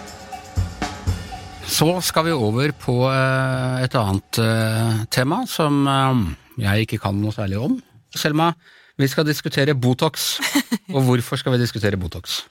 Så 1.72 1.88
skal 2.04 2.28
vi 2.28 2.34
over 2.36 2.74
på 2.76 2.96
eh, 3.08 3.78
et 3.86 3.96
annet 3.96 4.42
eh, 4.44 4.98
tema 5.14 5.46
som 5.48 5.86
eh, 5.88 6.20
jeg 6.66 6.86
ikke 6.86 7.00
kan 7.08 7.18
noe 7.18 7.34
særlig 7.34 7.62
om. 7.64 7.80
Selma, 8.16 8.52
vi 9.00 9.08
skal 9.10 9.26
diskutere 9.26 9.76
Botox. 9.76 10.40
Og 10.96 11.06
hvorfor 11.08 11.40
skal 11.40 11.56
vi 11.56 11.62
diskutere 11.62 11.98
Botox? 11.98 12.42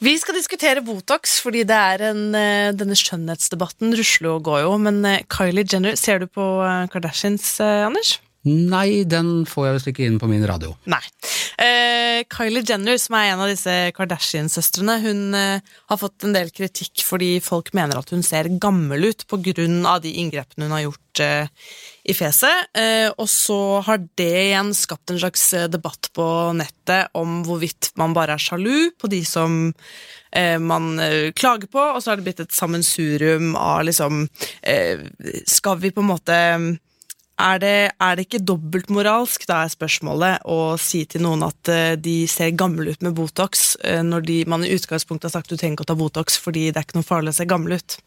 Vi 0.00 0.14
skal 0.18 0.38
diskutere 0.38 0.82
Botox, 0.84 1.38
fordi 1.44 1.64
det 1.68 1.76
er 1.76 2.06
en, 2.10 2.22
eh, 2.34 2.70
denne 2.72 2.96
skjønnhetsdebatten 2.98 3.96
rusler 3.98 4.36
og 4.36 4.46
går 4.48 4.62
jo. 4.64 4.72
Men 4.80 5.02
eh, 5.04 5.24
Kylie 5.30 5.66
Jenner, 5.68 5.98
ser 5.98 6.22
du 6.22 6.26
på 6.30 6.46
eh, 6.64 6.86
Kardashians, 6.92 7.58
Anders? 7.60 8.18
Nei, 8.46 9.02
den 9.08 9.42
får 9.50 9.66
jeg 9.66 9.76
visst 9.76 9.90
ikke 9.90 10.06
inn 10.06 10.18
på 10.22 10.28
min 10.30 10.44
radio. 10.46 10.76
Nei. 10.88 11.02
Eh, 11.58 12.22
Kylie 12.30 12.62
Jenner, 12.62 12.94
som 13.02 13.16
er 13.18 13.32
en 13.32 13.42
av 13.42 13.50
disse 13.50 13.72
Kardashian-søstrene, 13.96 14.94
hun 15.02 15.34
eh, 15.34 15.74
har 15.90 15.98
fått 15.98 16.22
en 16.22 16.36
del 16.36 16.52
kritikk 16.54 17.02
fordi 17.02 17.32
folk 17.42 17.72
mener 17.74 17.98
at 17.98 18.12
hun 18.14 18.22
ser 18.22 18.50
gammel 18.62 19.10
ut 19.10 19.26
av 19.28 20.00
de 20.04 20.14
inngrepene 20.22 20.68
hun 20.68 20.76
har 20.76 20.84
gjort 20.86 21.22
eh, 21.24 21.50
i 22.08 22.14
fjeset. 22.14 22.70
Eh, 22.78 23.10
og 23.10 23.26
så 23.28 23.82
har 23.84 24.00
det 24.18 24.30
igjen 24.46 24.70
skapt 24.76 25.10
en 25.10 25.20
slags 25.20 25.50
eh, 25.58 25.68
debatt 25.68 26.10
på 26.14 26.26
nettet 26.56 27.10
om 27.18 27.42
hvorvidt 27.46 27.92
man 27.98 28.14
bare 28.16 28.38
er 28.38 28.42
sjalu 28.42 28.94
på 28.94 29.10
de 29.10 29.24
som 29.26 29.72
eh, 30.30 30.58
man 30.62 30.94
klager 31.34 31.66
på, 31.66 31.82
og 31.82 32.00
så 32.00 32.12
har 32.12 32.20
det 32.20 32.28
blitt 32.28 32.44
et 32.46 32.54
sammensurium 32.54 33.54
av 33.58 33.82
liksom 33.88 34.28
Skal 35.48 35.78
vi 35.82 35.90
på 35.90 36.02
en 36.02 36.12
måte 36.12 36.36
er 37.38 37.60
det, 37.62 37.76
er 38.02 38.18
det 38.18 38.26
ikke 38.26 38.42
dobbeltmoralsk, 38.42 39.46
da 39.48 39.62
er 39.64 39.72
spørsmålet, 39.72 40.44
å 40.50 40.76
si 40.80 41.04
til 41.10 41.24
noen 41.24 41.44
at 41.46 41.70
eh, 41.72 41.94
de 42.00 42.20
ser 42.30 42.56
gamle 42.58 42.94
ut 42.94 43.04
med 43.06 43.14
Botox, 43.18 43.70
eh, 43.84 44.02
når 44.06 44.26
de, 44.26 44.38
man 44.50 44.66
i 44.66 44.72
utgangspunktet 44.74 45.30
har 45.30 45.36
sagt 45.38 45.52
du 45.52 45.56
trenger 45.56 45.78
ikke 45.78 45.86
å 45.86 45.92
ta 45.92 45.98
Botox 45.98 46.38
fordi 46.42 46.68
det 46.68 46.80
er 46.80 46.88
ikke 46.88 46.98
noe 46.98 47.06
farlig 47.06 47.34
å 47.34 47.38
se 47.38 47.48
gammel 47.48 47.78
ut? 47.78 47.98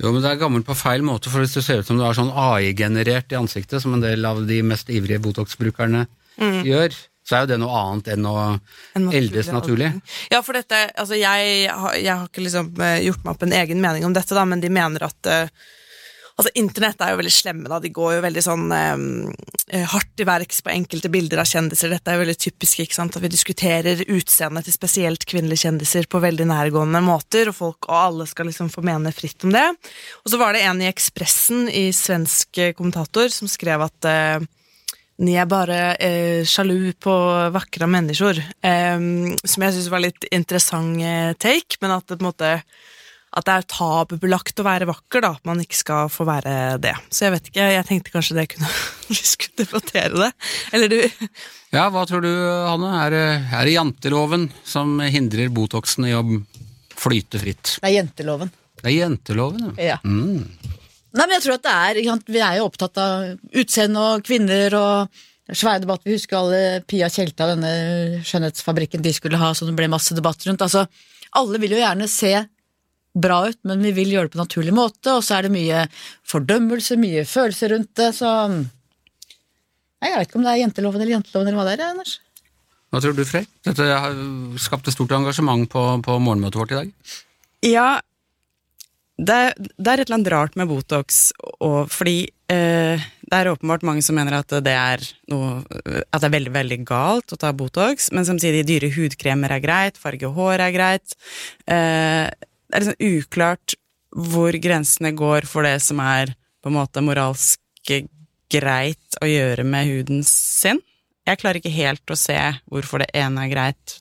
Jo, 0.00 0.14
men 0.14 0.24
det 0.24 0.30
er 0.30 0.40
gammelt 0.40 0.68
på 0.68 0.78
feil 0.78 1.04
måte, 1.04 1.28
for 1.28 1.44
hvis 1.44 1.58
du 1.58 1.60
ser 1.60 1.82
ut 1.82 1.90
som 1.90 2.00
du 2.00 2.06
er 2.06 2.16
sånn 2.16 2.32
AI-generert 2.32 3.34
i 3.34 3.38
ansiktet, 3.40 3.82
som 3.84 3.94
en 3.96 4.04
del 4.04 4.24
av 4.24 4.40
de 4.48 4.62
mest 4.64 4.88
ivrige 4.92 5.20
Botox-brukerne 5.20 6.06
gjør, 6.64 6.96
så 7.30 7.36
er 7.36 7.44
jo 7.44 7.50
det 7.52 7.58
noe 7.60 7.80
annet 7.82 8.08
enn 8.14 8.26
å 8.26 8.36
En 8.40 9.04
naturlig 9.06 9.18
eldes 9.20 9.50
naturlig. 9.54 9.90
Ja, 10.32 10.40
for 10.42 10.56
dette, 10.56 10.86
altså 10.98 11.18
jeg, 11.20 11.66
jeg 11.68 12.14
har 12.14 12.24
ikke 12.26 12.46
liksom 12.46 12.72
eh, 12.80 13.02
gjort 13.04 13.26
meg 13.26 13.34
opp 13.34 13.44
en 13.44 13.58
egen 13.60 13.84
mening 13.84 14.08
om 14.08 14.16
dette, 14.16 14.34
da, 14.34 14.46
men 14.48 14.62
de 14.62 14.72
mener 14.72 15.04
at 15.06 15.30
eh, 15.30 15.52
Altså, 16.40 16.54
Internett 16.56 17.02
er 17.04 17.12
jo 17.12 17.18
veldig 17.20 17.32
slemme. 17.36 17.68
da, 17.68 17.78
De 17.84 17.90
går 17.92 18.14
jo 18.14 18.20
veldig 18.24 18.42
sånn 18.44 18.70
eh, 18.72 19.82
hardt 19.92 20.22
i 20.22 20.24
verks 20.24 20.62
på 20.64 20.72
enkelte 20.72 21.10
bilder 21.12 21.42
av 21.42 21.48
kjendiser. 21.50 21.92
Dette 21.92 22.08
er 22.08 22.16
jo 22.16 22.22
veldig 22.22 22.36
typisk, 22.40 22.80
ikke 22.80 22.96
sant, 22.96 23.16
at 23.18 23.24
vi 23.24 23.28
diskuterer 23.32 24.00
utseendet 24.06 24.64
til 24.64 24.76
spesielt 24.76 25.26
kvinnelige 25.28 25.66
kjendiser 25.66 26.08
på 26.08 26.22
veldig 26.24 26.46
nærgående 26.48 27.02
måter, 27.04 27.50
og 27.52 27.58
folk 27.58 27.90
og 27.90 27.98
alle 27.98 28.28
skal 28.30 28.48
liksom 28.48 28.70
få 28.72 28.84
mene 28.88 29.12
fritt 29.12 29.44
om 29.44 29.52
det. 29.52 29.66
Og 30.24 30.32
så 30.32 30.40
var 30.40 30.56
det 30.56 30.64
en 30.64 30.80
i 30.80 30.88
Ekspressen, 30.88 31.68
i 31.68 31.90
svensk 31.92 32.62
eh, 32.62 32.72
kommentator, 32.78 33.28
som 33.34 33.50
skrev 33.50 33.84
at 33.84 34.08
eh, 34.08 34.48
ni 35.20 35.34
er 35.36 35.50
bare 35.50 35.80
eh, 36.00 36.46
sjalu 36.48 36.94
på 36.96 37.16
vakre 37.52 37.90
mennesker. 37.90 38.40
Eh, 38.64 38.96
som 39.44 39.66
jeg 39.66 39.76
syns 39.76 39.92
var 39.92 40.06
litt 40.06 40.24
interessant 40.32 41.04
eh, 41.04 41.34
take, 41.36 41.76
men 41.84 41.98
at 41.98 42.08
det 42.08 42.16
på 42.16 42.24
en 42.24 42.30
måte 42.30 42.54
at 43.30 43.46
det 43.46 43.54
er 43.54 43.66
tabubelagt 43.70 44.58
å 44.58 44.66
være 44.66 44.88
vakker, 44.88 45.22
da. 45.22 45.30
At 45.38 45.46
man 45.46 45.60
ikke 45.62 45.78
skal 45.78 46.08
få 46.10 46.26
være 46.26 46.54
det. 46.82 46.96
Så 47.14 47.28
jeg 47.28 47.34
vet 47.36 47.50
ikke, 47.52 47.68
jeg 47.76 47.86
tenkte 47.86 48.14
kanskje 48.14 48.38
det 48.40 48.46
kunne 48.54 48.70
Vi 49.10 49.18
skulle 49.18 49.64
debattere 49.64 50.24
det. 50.24 50.30
Eller 50.74 50.90
du 50.90 50.98
Ja, 51.70 51.86
hva 51.94 52.02
tror 52.10 52.24
du, 52.26 52.30
Hanne? 52.66 52.90
Er 53.04 53.14
det, 53.14 53.24
er 53.54 53.68
det 53.68 53.76
janteloven 53.76 54.48
som 54.66 54.98
hindrer 55.02 55.52
Botoxen 55.54 56.08
i 56.10 56.14
å 56.18 56.24
flyte 56.98 57.38
fritt? 57.42 57.76
Det 57.78 57.86
er 57.86 57.96
jenteloven. 58.00 58.50
Det 58.80 58.88
er 58.90 58.96
jenteloven, 58.96 59.72
ja. 59.76 59.94
Ja. 59.94 59.98
Nei, 60.02 61.24
men 61.26 61.34
jeg 61.36 61.42
tror 61.44 61.58
at 61.58 61.66
det 61.66 61.72
er, 61.74 62.22
Vi 62.30 62.42
er 62.42 62.58
jo 62.58 62.68
opptatt 62.68 62.98
av 63.02 63.56
utseende 63.62 64.06
og 64.14 64.26
kvinner 64.26 64.74
og 64.78 65.20
svær 65.50 65.80
debatt. 65.82 66.02
Vi 66.06 66.14
husker 66.14 66.38
alle 66.38 66.60
Pia 66.86 67.08
Tjelta, 67.10 67.48
denne 67.50 68.22
skjønnhetsfabrikken 68.26 69.02
de 69.02 69.12
skulle 69.14 69.38
ha, 69.40 69.50
som 69.54 69.70
det 69.70 69.74
ble 69.78 69.90
masse 69.90 70.14
debatt 70.14 70.46
rundt. 70.46 70.62
Altså, 70.62 70.86
alle 71.38 71.60
vil 71.62 71.74
jo 71.74 71.82
gjerne 71.82 72.06
se 72.10 72.34
bra 73.14 73.42
ut, 73.50 73.58
men 73.66 73.82
vi 73.82 73.92
vil 73.96 74.12
gjøre 74.14 74.28
det 74.28 74.34
på 74.34 74.38
en 74.38 74.44
naturlig 74.44 74.74
måte, 74.76 75.16
og 75.16 75.24
så 75.26 75.38
er 75.38 75.48
det 75.48 75.54
mye 75.54 75.84
fordømmelse, 76.30 76.98
mye 77.00 77.24
følelser 77.28 77.74
rundt 77.74 77.94
det, 77.98 78.12
så 78.16 78.34
Nei, 80.00 80.08
Jeg 80.08 80.16
vet 80.16 80.30
ikke 80.30 80.38
om 80.40 80.44
det 80.46 80.52
er 80.54 80.60
jenteloven 80.62 81.02
eller 81.02 81.12
janteloven 81.18 81.48
eller 81.50 81.58
hva 81.60 81.64
det 81.68 81.72
er, 81.76 81.90
Anders. 81.92 82.12
Hva 82.90 83.02
tror 83.04 83.12
du, 83.14 83.20
Frey? 83.28 83.44
Dette 83.68 83.84
har 83.84 84.14
skapt 84.58 84.88
et 84.88 84.96
stort 84.96 85.12
engasjement 85.12 85.68
på, 85.68 85.82
på 86.06 86.14
morgenmøtet 86.24 86.56
vårt 86.56 86.72
i 86.72 86.78
dag. 86.78 86.94
Ja, 87.68 87.90
det, 89.20 89.38
det 89.76 89.90
er 89.92 90.00
et 90.00 90.08
eller 90.08 90.16
annet 90.16 90.32
rart 90.32 90.56
med 90.56 90.70
Botox, 90.70 91.20
og, 91.60 91.90
fordi 91.92 92.30
eh, 92.48 93.02
det 93.30 93.36
er 93.36 93.50
åpenbart 93.52 93.84
mange 93.86 94.02
som 94.02 94.16
mener 94.16 94.38
at 94.38 94.54
det 94.64 94.72
er 94.72 95.04
noe 95.30 95.60
At 96.08 96.22
det 96.22 96.30
er 96.30 96.34
veldig, 96.34 96.52
veldig 96.54 96.78
galt 96.88 97.34
å 97.34 97.38
ta 97.38 97.52
Botox, 97.54 98.08
men 98.16 98.26
samtidig 98.26 98.64
dyre 98.68 98.90
hudkremer 98.94 99.52
er 99.54 99.62
greit, 99.62 100.00
farge 100.00 100.32
hår 100.32 100.64
er 100.64 100.74
greit. 100.74 101.18
Eh, 101.68 102.26
det 102.70 102.78
er 102.78 102.86
liksom 102.86 103.18
uklart 103.18 103.74
hvor 104.30 104.54
grensene 104.62 105.12
går 105.14 105.46
for 105.46 105.66
det 105.66 105.76
som 105.82 106.00
er 106.02 106.34
på 106.62 106.70
en 106.70 106.76
måte 106.76 107.02
moralsk 107.04 107.92
greit 108.50 109.18
å 109.22 109.28
gjøre 109.28 109.64
med 109.66 109.90
huden 109.90 110.24
sin. 110.26 110.80
Jeg 111.26 111.40
klarer 111.40 111.60
ikke 111.60 111.74
helt 111.74 112.10
å 112.10 112.18
se 112.18 112.38
hvorfor 112.70 113.04
det 113.04 113.10
ene 113.16 113.46
er 113.46 113.52
greit, 113.52 113.96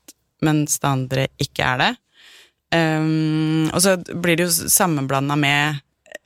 mens 0.45 0.79
det 0.81 0.89
andre 0.89 1.27
ikke 1.41 1.65
er 1.65 1.83
det. 1.83 1.91
Um, 2.69 3.69
og 3.73 3.81
så 3.81 3.95
blir 3.97 4.37
det 4.37 4.45
jo 4.45 4.69
sammenblanda 4.69 5.37
med 5.39 5.79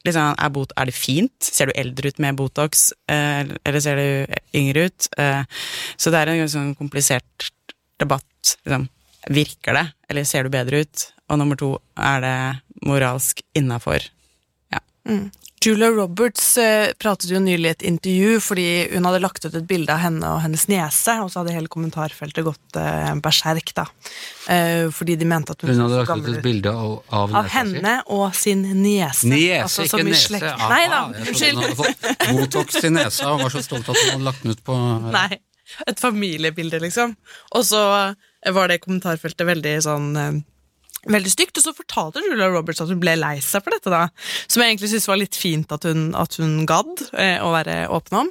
liksom, 0.04 0.36
er, 0.36 0.52
bot, 0.52 0.74
er 0.80 0.90
det 0.90 0.96
fint? 0.96 1.36
Ser 1.44 1.70
du 1.70 1.78
eldre 1.80 2.12
ut 2.12 2.20
med 2.24 2.40
Botox, 2.40 2.90
uh, 3.12 3.44
eller 3.64 3.84
ser 3.84 4.00
du 4.00 4.36
yngre 4.60 4.88
ut? 4.90 5.08
Uh, 5.20 5.44
så 5.96 6.12
det 6.12 6.20
er 6.20 6.34
en 6.34 6.44
ganske 6.44 6.58
sånn 6.58 6.76
komplisert 6.80 7.52
debatt. 8.02 8.58
Liksom. 8.64 8.90
Virker 9.30 9.74
det, 9.78 9.86
eller 10.10 10.24
ser 10.28 10.44
du 10.44 10.50
bedre 10.50 10.82
ut? 10.84 11.06
Og 11.32 11.40
nummer 11.40 11.56
to, 11.60 11.78
er 11.98 12.20
det 12.22 12.36
moralsk 12.86 13.40
innafor? 13.56 14.04
Julia 15.64 15.88
Roberts 15.92 16.58
eh, 16.60 16.90
pratet 17.00 17.30
jo 17.32 17.40
nylig 17.40 17.70
i 17.70 17.72
et 17.72 17.84
intervju 17.88 18.40
fordi 18.44 18.66
hun 18.94 19.06
hadde 19.08 19.22
lagt 19.24 19.46
ut 19.46 19.54
et 19.56 19.64
bilde 19.68 19.94
av 19.96 20.02
henne 20.04 20.28
og 20.28 20.42
hennes 20.44 20.66
niese, 20.68 21.14
og 21.24 21.30
så 21.32 21.40
hadde 21.40 21.54
hele 21.56 21.72
kommentarfeltet 21.72 22.44
gått 22.44 22.80
eh, 22.80 23.14
berserk, 23.24 23.72
da. 23.78 23.86
Eh, 24.52 24.90
fordi 24.92 25.16
de 25.22 25.28
mente 25.30 25.56
at 25.56 25.64
hun, 25.64 25.72
Hun 25.72 25.86
hadde 25.86 26.02
lagt 26.02 26.28
ut 26.28 26.34
et 26.34 26.44
bilde 26.44 26.74
av, 26.76 26.98
av, 27.16 27.36
Av 27.40 27.48
henne 27.56 27.94
og 28.12 28.36
sin 28.36 28.66
niese. 28.82 29.30
Niese, 29.32 29.62
Altså, 29.70 29.88
ikke 29.88 30.04
nese. 30.10 30.28
slekt- 30.28 30.50
Aha, 30.52 30.70
Nei 30.74 30.84
da, 30.92 31.02
unnskyld. 31.24 31.56
hun 31.56 31.64
hadde 31.64 31.80
fått 31.80 32.28
Botox 32.42 32.84
i 32.84 32.94
nesa 33.00 33.32
og 33.32 33.46
var 33.46 33.56
så 33.56 33.64
stolt 33.64 33.88
at 33.88 33.96
hun 34.04 34.12
hadde 34.18 34.28
lagt 34.28 34.44
den 34.44 34.52
ut 34.58 34.64
på 34.68 34.78
Nei, 35.16 35.40
et 35.88 36.04
familiebilde, 36.04 36.84
liksom. 36.84 37.16
Og 37.56 37.64
så 37.72 37.84
var 38.52 38.72
det 38.72 38.82
kommentarfeltet 38.84 39.48
veldig 39.48 39.78
sånn 39.86 40.10
eh, 40.20 40.42
Veldig 41.04 41.32
stygt, 41.34 41.58
og 41.60 41.66
så 41.66 41.74
fortalte 41.76 42.22
Julia 42.24 42.46
Roberts 42.48 42.80
at 42.80 42.88
hun 42.88 43.02
ble 43.02 43.18
lei 43.20 43.34
seg 43.44 43.60
for 43.66 43.76
dette, 43.76 43.92
da. 43.92 44.06
Som 44.48 44.62
jeg 44.64 44.72
egentlig 44.72 44.88
syntes 44.94 45.10
var 45.10 45.18
litt 45.20 45.36
fint 45.36 45.74
at 45.76 45.84
hun, 45.84 46.06
at 46.16 46.38
hun 46.40 46.62
gadd 46.64 47.02
eh, 47.20 47.44
å 47.44 47.50
være 47.52 47.76
åpen 47.92 48.22
om. 48.22 48.30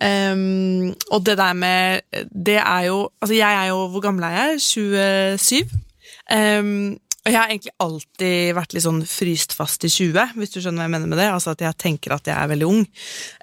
Um, 0.00 0.94
og 1.12 1.26
det 1.28 1.38
der 1.40 1.54
med 1.56 2.02
Det 2.32 2.58
er 2.60 2.82
jo 2.90 2.98
Altså, 3.16 3.32
jeg 3.32 3.48
er 3.48 3.70
jo 3.70 3.86
Hvor 3.88 4.02
gammel 4.04 4.26
er 4.28 4.34
jeg? 4.36 4.58
27? 5.40 5.70
Ehm, 6.36 6.98
og 7.26 7.32
jeg 7.32 7.40
har 7.40 7.50
egentlig 7.50 7.72
alltid 7.82 8.52
vært 8.54 8.74
litt 8.76 8.84
sånn 8.84 9.00
fryst 9.10 9.54
fast 9.58 9.82
i 9.82 9.88
20, 9.90 10.36
hvis 10.38 10.52
du 10.52 10.60
skjønner 10.60 10.84
hva 10.84 10.86
jeg 10.86 10.92
mener 10.94 11.10
med 11.10 11.18
det. 11.18 11.26
Altså 11.34 11.56
at 11.56 11.64
jeg 11.64 11.74
tenker 11.82 12.14
at 12.14 12.30
jeg 12.30 12.36
er 12.38 12.52
veldig 12.52 12.68
ung. 12.68 12.84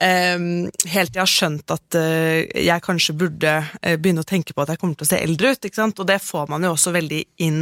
Ehm, 0.07 0.45
helt 0.93 1.11
til 1.11 1.19
jeg 1.19 1.25
har 1.25 1.33
skjønt 1.33 1.73
at 1.75 1.97
eh, 1.99 2.63
jeg 2.63 2.85
kanskje 2.85 3.17
burde 3.19 3.51
eh, 3.81 3.97
begynne 3.99 4.23
å 4.23 4.29
tenke 4.29 4.55
på 4.55 4.63
at 4.63 4.71
jeg 4.71 4.79
kommer 4.79 4.95
til 4.95 5.03
å 5.03 5.11
se 5.11 5.19
eldre 5.19 5.51
ut. 5.51 5.67
ikke 5.67 5.81
sant? 5.81 5.99
Og 5.99 6.07
det 6.07 6.21
får 6.23 6.47
man 6.53 6.63
jo 6.63 6.71
også 6.77 6.95
veldig 6.95 7.19
inn 7.43 7.61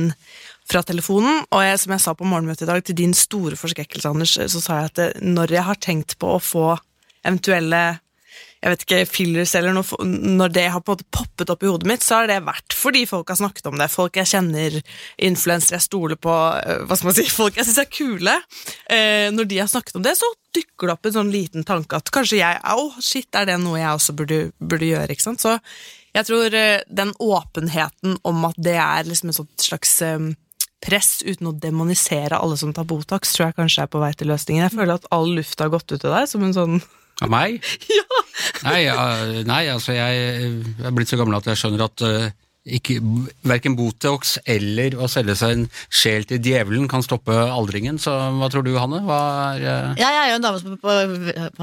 fra 0.69 0.83
telefonen. 0.85 1.41
Og 1.49 1.65
jeg, 1.65 1.81
som 1.81 1.95
jeg 1.95 2.05
sa 2.05 2.13
på 2.13 2.29
morgenmøtet 2.29 2.67
i 2.67 2.69
dag, 2.69 2.85
til 2.85 2.99
din 3.01 3.17
store 3.17 3.57
forskrekkelse, 3.57 4.13
Anders, 4.13 4.37
så 4.37 4.61
sa 4.61 4.77
jeg 4.77 4.93
at 4.93 5.03
eh, 5.07 5.25
når 5.25 5.57
jeg 5.57 5.67
har 5.71 5.81
tenkt 5.81 6.19
på 6.21 6.35
å 6.35 6.43
få 6.51 6.67
eventuelle 7.25 7.81
jeg 8.61 8.75
vet 8.75 8.83
ikke, 8.85 9.05
fillers 9.09 9.55
eller 9.57 9.73
noe, 9.73 10.05
når 10.05 10.51
det 10.53 10.67
har 10.69 10.83
på 10.85 10.93
en 10.93 10.99
måte 10.99 11.07
poppet 11.09 11.49
opp 11.49 11.63
i 11.65 11.69
hodet 11.69 11.89
mitt, 11.89 12.03
så 12.05 12.19
har 12.19 12.29
det 12.29 12.43
vært 12.45 12.75
fordi 12.77 13.07
folk 13.09 13.31
har 13.33 13.39
snakket 13.39 13.71
om 13.71 13.79
det. 13.81 13.87
Folk 13.89 14.19
jeg 14.19 14.29
kjenner, 14.29 14.77
influensere 15.17 15.79
jeg 15.79 15.87
stoler 15.87 16.19
på, 16.21 16.35
øh, 16.59 16.83
hva 16.85 16.97
skal 16.97 17.09
man 17.09 17.17
si, 17.17 17.25
folk 17.33 17.57
jeg 17.57 17.65
syns 17.65 17.81
er 17.81 17.89
kule. 17.89 18.35
Eh, 18.85 19.31
når 19.33 19.49
de 19.49 19.57
har 19.63 19.71
snakket 19.71 19.97
om 19.97 20.05
det, 20.05 20.13
så 20.19 20.29
dukker 20.53 20.91
det 20.91 20.93
opp 20.93 21.09
en 21.09 21.17
sånn 21.17 21.33
liten 21.33 21.65
tanke 21.65 21.97
at 21.97 22.13
kanskje 22.13 22.41
jeg 22.41 22.61
Å, 22.61 22.85
shit, 23.01 23.29
er 23.33 23.49
det 23.49 23.57
noe 23.63 23.79
jeg 23.79 23.97
også 23.97 24.15
burde, 24.19 24.39
burde 24.59 24.91
gjøre? 24.91 25.09
ikke 25.15 25.25
sant? 25.25 25.41
Så 25.41 25.57
jeg 26.13 26.27
tror 26.29 26.53
eh, 26.61 26.85
den 26.85 27.15
åpenheten 27.17 28.19
om 28.27 28.45
at 28.45 28.61
det 28.61 28.77
er 28.77 29.09
liksom 29.09 29.33
et 29.33 29.65
slags 29.65 29.97
eh, 30.05 30.31
press 30.85 31.21
uten 31.25 31.49
å 31.49 31.57
demonisere 31.57 32.37
alle 32.37 32.57
som 32.61 32.73
tar 32.77 32.85
Botox, 32.89 33.33
tror 33.33 33.49
jeg 33.49 33.57
kanskje 33.57 33.85
er 33.85 33.91
på 33.93 34.01
vei 34.05 34.13
til 34.17 34.29
løsningen. 34.29 34.67
Jeg 34.67 34.77
føler 34.77 34.97
at 34.97 35.13
all 35.13 35.29
luft 35.37 35.61
har 35.61 35.73
gått 35.73 35.89
ut 35.93 36.03
av 36.05 36.19
deg 36.19 36.29
som 36.29 36.45
en 36.45 36.57
sånn 36.57 36.81
Av 37.21 37.31
meg? 37.31 37.61
Ja! 37.91 38.21
Nei, 38.65 38.85
nei 39.45 39.63
altså 39.71 39.93
jeg, 39.93 40.21
jeg 40.21 40.85
er 40.87 40.93
blitt 40.95 41.09
så 41.11 41.17
gammel 41.19 41.37
at 41.37 41.47
jeg 41.49 41.59
skjønner 41.59 41.83
at 41.85 42.03
uh, 42.05 42.29
ikke, 42.61 42.99
verken 43.47 43.73
Botox 43.77 44.35
eller 44.49 44.93
å 45.01 45.07
selge 45.09 45.33
seg 45.37 45.55
en 45.55 45.63
sjel 45.89 46.27
til 46.29 46.41
djevelen 46.45 46.85
kan 46.89 47.01
stoppe 47.05 47.33
aldringen. 47.33 47.97
Så 48.01 48.13
hva 48.37 48.49
tror 48.53 48.65
du, 48.65 48.75
Hanne? 48.77 49.01
Er 49.01 49.65
uh... 49.65 49.95
Jeg 49.97 50.19
er 50.19 50.29
jo 50.29 50.35
en 50.37 50.45
dame 50.45 50.61
som 50.61 50.77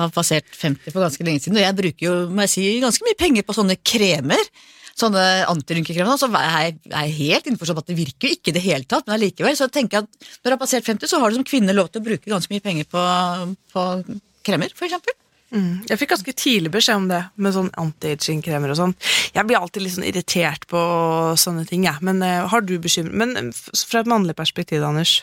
har 0.03 0.11
passert 0.15 0.51
50 0.51 0.91
for 0.91 1.05
ganske 1.05 1.27
lenge 1.27 1.45
siden, 1.45 1.61
og 1.61 1.67
jeg 1.67 1.79
bruker 1.83 2.09
jo 2.09 2.17
må 2.33 2.47
jeg 2.47 2.55
si, 2.57 2.67
ganske 2.83 3.07
mye 3.07 3.19
penger 3.21 3.47
på 3.47 3.57
sånne 3.61 3.79
kremer. 3.79 4.51
Sånne 4.99 5.25
antirynkekremer. 5.47 6.19
Så 6.19 6.31
er 6.35 6.51
jeg, 6.67 6.79
er 6.91 7.15
helt 7.21 7.53
innforstått 7.53 7.85
at 7.85 7.93
det 7.93 7.99
virker 8.01 8.27
jo 8.27 8.39
ikke 8.41 8.51
i 8.51 8.59
det 8.59 8.65
hele 8.67 8.91
tatt, 8.91 9.07
men 9.07 9.21
allikevel 9.21 9.55
så 9.59 9.71
tenker 9.71 10.01
jeg 10.01 10.09
at 10.09 10.29
når 10.43 10.51
du 10.51 10.57
har 10.57 10.63
passert 10.67 10.91
50, 10.91 11.11
så 11.11 11.23
har 11.23 11.31
du 11.31 11.39
som 11.39 11.47
kvinne 11.47 11.77
lov 11.79 11.93
til 11.93 12.03
å 12.03 12.09
bruke 12.11 12.35
ganske 12.35 12.51
mye 12.55 12.65
penger 12.65 12.91
på, 12.91 13.07
på 13.71 13.89
kremer, 14.49 14.75
for 14.75 14.91
eksempel. 14.91 15.15
Mm. 15.49 15.81
Jeg 15.89 15.97
fikk 15.97 16.11
ganske 16.13 16.35
tidlig 16.37 16.71
beskjed 16.75 17.01
om 17.01 17.07
det, 17.09 17.23
med 17.41 17.55
sånn 17.57 17.71
anti-aging-kremer 17.81 18.75
og 18.75 18.79
sånn. 18.83 18.95
Jeg 19.33 19.49
blir 19.49 19.57
alltid 19.57 19.85
litt 19.85 19.95
sånn 19.97 20.09
irritert 20.09 20.67
på 20.69 20.83
sånne 21.41 21.65
ting, 21.69 21.87
jeg. 21.89 22.05
Men 22.05 22.21
uh, 22.25 22.45
har 22.53 22.61
du 22.69 22.75
bekymret 22.83 23.17
Men 23.17 23.33
uh, 23.49 23.65
fra 23.89 24.05
et 24.05 24.11
mannlig 24.13 24.37
perspektiv, 24.37 24.85
Anders, 24.85 25.23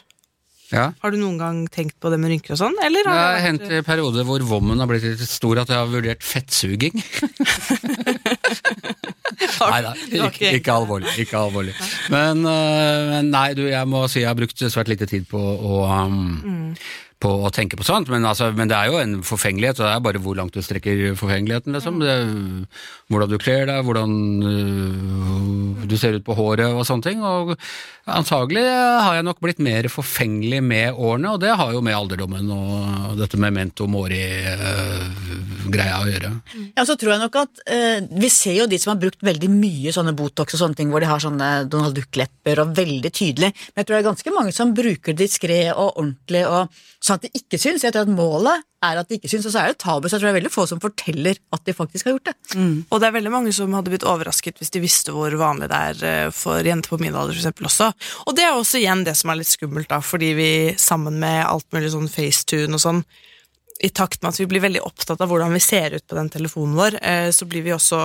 Ja. 0.74 0.88
har 0.98 1.12
du 1.14 1.20
noen 1.22 1.38
gang 1.38 1.58
tenkt 1.70 1.94
på 2.02 2.10
det 2.10 2.18
med 2.18 2.32
rynker 2.34 2.56
og 2.56 2.58
sånn, 2.64 2.74
eller? 2.82 3.06
Det 3.06 3.14
har 3.14 3.38
hendt 3.44 3.70
i 3.70 3.84
perioder 3.86 4.26
hvor 4.26 4.42
vommen 4.50 4.82
har 4.82 4.90
blitt 4.90 5.06
litt 5.06 5.22
stor 5.30 5.62
at 5.62 5.70
jeg 5.70 5.78
har 5.78 5.92
vurdert 5.92 6.26
fettsuging. 6.26 6.98
Nei 9.66 9.82
da, 9.86 9.94
ikke, 10.26 10.52
ikke 10.58 10.74
alvorlig. 10.74 11.14
Ikke 11.22 11.38
alvorlig. 11.38 11.76
Men, 12.14 12.42
uh, 12.50 13.22
nei, 13.26 13.50
du, 13.58 13.66
jeg 13.70 13.90
må 13.90 14.08
si 14.10 14.24
jeg 14.24 14.30
har 14.32 14.38
brukt 14.38 14.58
svært 14.66 14.90
lite 14.90 15.06
tid 15.10 15.30
på 15.30 15.38
å 15.38 15.86
um, 15.86 16.74
på 17.24 17.30
å 17.48 17.50
tenke 17.54 17.78
på 17.80 17.86
sånt, 17.88 18.10
men, 18.12 18.26
altså, 18.28 18.50
men 18.56 18.68
det 18.70 18.76
er 18.76 18.88
jo 18.92 19.00
en 19.00 19.24
forfengelighet, 19.26 19.80
og 19.80 19.86
det 19.88 19.94
er 19.94 20.02
bare 20.04 20.20
hvor 20.22 20.36
langt 20.38 20.56
du 20.56 20.62
strekker 20.64 21.16
forfengeligheten, 21.16 21.74
liksom. 21.78 22.00
Det, 22.04 22.16
hvordan 23.12 23.30
du 23.32 23.38
kler 23.40 23.66
deg, 23.70 23.86
hvordan 23.88 24.12
uh, 24.44 25.86
du 25.88 25.98
ser 26.00 26.14
ut 26.18 26.26
på 26.26 26.36
håret 26.36 26.76
og 26.76 26.86
sånne 26.88 27.04
ting. 27.06 27.24
Og 27.24 27.56
antagelig 28.12 28.64
har 28.68 29.16
jeg 29.16 29.26
nok 29.28 29.40
blitt 29.44 29.60
mer 29.64 29.88
forfengelig 29.92 30.62
med 30.66 30.94
årene, 30.94 31.32
og 31.34 31.40
det 31.44 31.54
har 31.56 31.74
jo 31.74 31.82
med 31.86 31.98
alderdommen 31.98 32.52
og 32.52 33.18
dette 33.22 33.38
memento 33.40 33.88
mori-greia 33.90 36.02
å 36.02 36.10
gjøre. 36.12 36.32
Ja, 36.76 36.84
så 36.84 36.96
tror 37.00 37.12
jeg 37.16 37.24
nok 37.24 37.36
at 37.46 37.54
uh, 37.70 38.00
Vi 38.22 38.30
ser 38.34 38.56
jo 38.60 38.70
de 38.70 38.78
som 38.82 38.92
har 38.94 39.02
brukt 39.02 39.22
veldig 39.26 39.50
mye 39.54 39.92
sånne 39.96 40.18
Botox 40.18 40.48
og 40.58 40.62
sånne 40.66 40.78
ting, 40.82 40.90
hvor 40.92 41.02
de 41.04 41.10
har 41.10 41.22
sånne 41.24 41.50
Donald 41.72 41.96
Duck-lepper 41.96 42.56
og 42.66 42.76
veldig 42.76 43.12
tydelig. 43.16 43.50
Men 43.72 43.80
jeg 43.82 43.88
tror 43.88 43.96
det 43.96 44.02
er 44.04 44.12
ganske 44.12 44.36
mange 44.36 44.54
som 44.56 44.76
bruker 44.76 45.12
det 45.16 45.24
diskré 45.26 45.62
og 45.72 45.96
ordentlig, 45.96 46.44
og 46.50 46.62
sånn 47.06 47.20
at 47.20 47.26
de 47.28 47.38
ikke 47.38 47.60
syns. 47.62 47.84
Jeg 47.86 47.94
tror 47.94 48.08
at 48.08 48.14
målet 48.18 48.64
er 48.86 49.00
at 49.02 49.10
de 49.10 49.18
ikke 49.20 49.30
syns, 49.30 49.46
og 49.50 49.54
så 49.54 49.62
er 49.62 49.74
det 49.74 49.80
tabu. 49.82 50.08
Så 50.08 50.16
jeg 50.16 50.24
tror 50.24 50.30
det 50.30 50.34
er 50.34 50.40
veldig 50.40 50.54
få 50.54 50.66
som 50.70 50.82
forteller 50.82 51.40
at 51.56 51.68
de 51.68 51.76
faktisk 51.78 52.08
har 52.08 52.16
gjort 52.16 52.32
det. 52.32 52.36
Og 52.90 53.02
det 53.02 53.10
er 53.10 53.18
veldig 53.18 53.34
mange 53.34 53.54
som 53.56 53.76
hadde 53.78 53.94
blitt 53.94 54.08
overrasket 54.10 54.62
hvis 54.62 54.74
de 54.74 54.82
visste 54.84 55.14
hvor 55.16 55.36
vanlig 55.40 55.70
det 55.72 55.84
er 55.92 56.08
eh, 56.10 56.32
for 56.36 56.66
jenter 56.66 56.94
på 56.96 57.02
min 57.02 57.16
alder 57.16 57.38
eksempel 57.38 57.70
også. 57.70 57.92
Og 58.26 58.38
det 58.38 58.48
er 58.48 58.58
også 58.58 58.82
igjen 58.82 59.06
det 59.08 59.16
som 59.20 59.32
er 59.32 59.42
litt 59.42 59.52
skummelt, 59.52 59.90
da, 59.92 60.02
fordi 60.02 60.34
vi 60.38 60.50
sammen 60.82 61.22
med 61.22 61.44
alt 61.46 61.68
mulig 61.76 61.94
sånn 61.94 62.12
facetune 62.12 62.78
og 62.78 62.84
sånn, 62.84 63.06
i 63.84 63.90
takt 63.92 64.22
med 64.24 64.32
at 64.32 64.40
vi 64.40 64.48
blir 64.48 64.64
veldig 64.64 64.82
opptatt 64.88 65.20
av 65.20 65.28
hvordan 65.28 65.52
vi 65.52 65.60
ser 65.60 65.98
ut 65.98 66.06
på 66.08 66.16
den 66.16 66.30
telefonen 66.32 66.78
vår, 66.80 66.96
eh, 67.04 67.30
så 67.36 67.48
vi 67.52 67.74
også, 67.76 68.02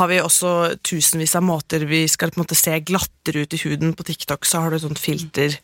har 0.00 0.08
vi 0.10 0.20
også 0.22 0.52
tusenvis 0.80 1.36
av 1.36 1.44
måter 1.44 1.84
vi 1.86 2.06
skal 2.08 2.32
på 2.32 2.40
en 2.40 2.46
måte 2.46 2.56
se 2.58 2.78
glattere 2.80 3.44
ut 3.44 3.54
i 3.54 3.60
huden. 3.66 3.92
På 3.94 4.06
TikTok 4.08 4.48
så 4.48 4.64
har 4.64 4.72
du 4.72 4.78
et 4.78 4.86
sånt 4.86 5.02
filter 5.02 5.58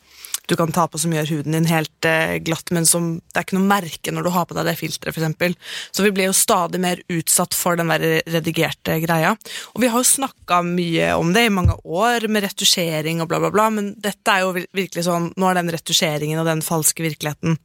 du 0.51 0.57
kan 0.59 0.73
ta 0.75 0.85
på 0.91 0.99
som 1.01 1.13
gjør 1.15 1.29
huden 1.31 1.55
din 1.55 1.69
helt 1.69 2.07
eh, 2.07 2.37
glatt, 2.43 2.71
men 2.75 2.87
som, 2.87 3.13
det 3.31 3.39
er 3.39 3.47
ikke 3.47 3.57
noe 3.57 3.69
merke 3.69 4.13
når 4.13 4.27
du 4.27 4.31
har 4.35 4.47
på 4.49 4.57
deg 4.57 4.67
det 4.67 4.75
filteret, 4.79 5.15
f.eks. 5.15 5.77
Så 5.95 6.05
vi 6.05 6.11
blir 6.15 6.29
jo 6.29 6.35
stadig 6.35 6.81
mer 6.83 7.01
utsatt 7.11 7.55
for 7.57 7.79
den 7.79 7.91
der 7.93 8.21
redigerte 8.27 8.99
greia. 9.03 9.33
Og 9.71 9.83
vi 9.83 9.91
har 9.91 10.03
jo 10.03 10.11
snakka 10.11 10.61
mye 10.67 11.13
om 11.19 11.31
det 11.35 11.47
i 11.47 11.53
mange 11.53 11.77
år, 11.83 12.27
med 12.31 12.45
retusjering 12.45 13.23
og 13.23 13.31
bla, 13.31 13.41
bla, 13.43 13.53
bla, 13.53 13.69
men 13.73 13.93
dette 14.01 14.35
er 14.35 14.45
jo 14.45 14.53
virkelig 14.55 15.07
sånn 15.07 15.31
Nå 15.39 15.47
er 15.47 15.57
den 15.57 15.71
retusjeringen 15.73 16.39
og 16.41 16.47
den 16.47 16.61
falske 16.65 17.03
virkeligheten 17.05 17.55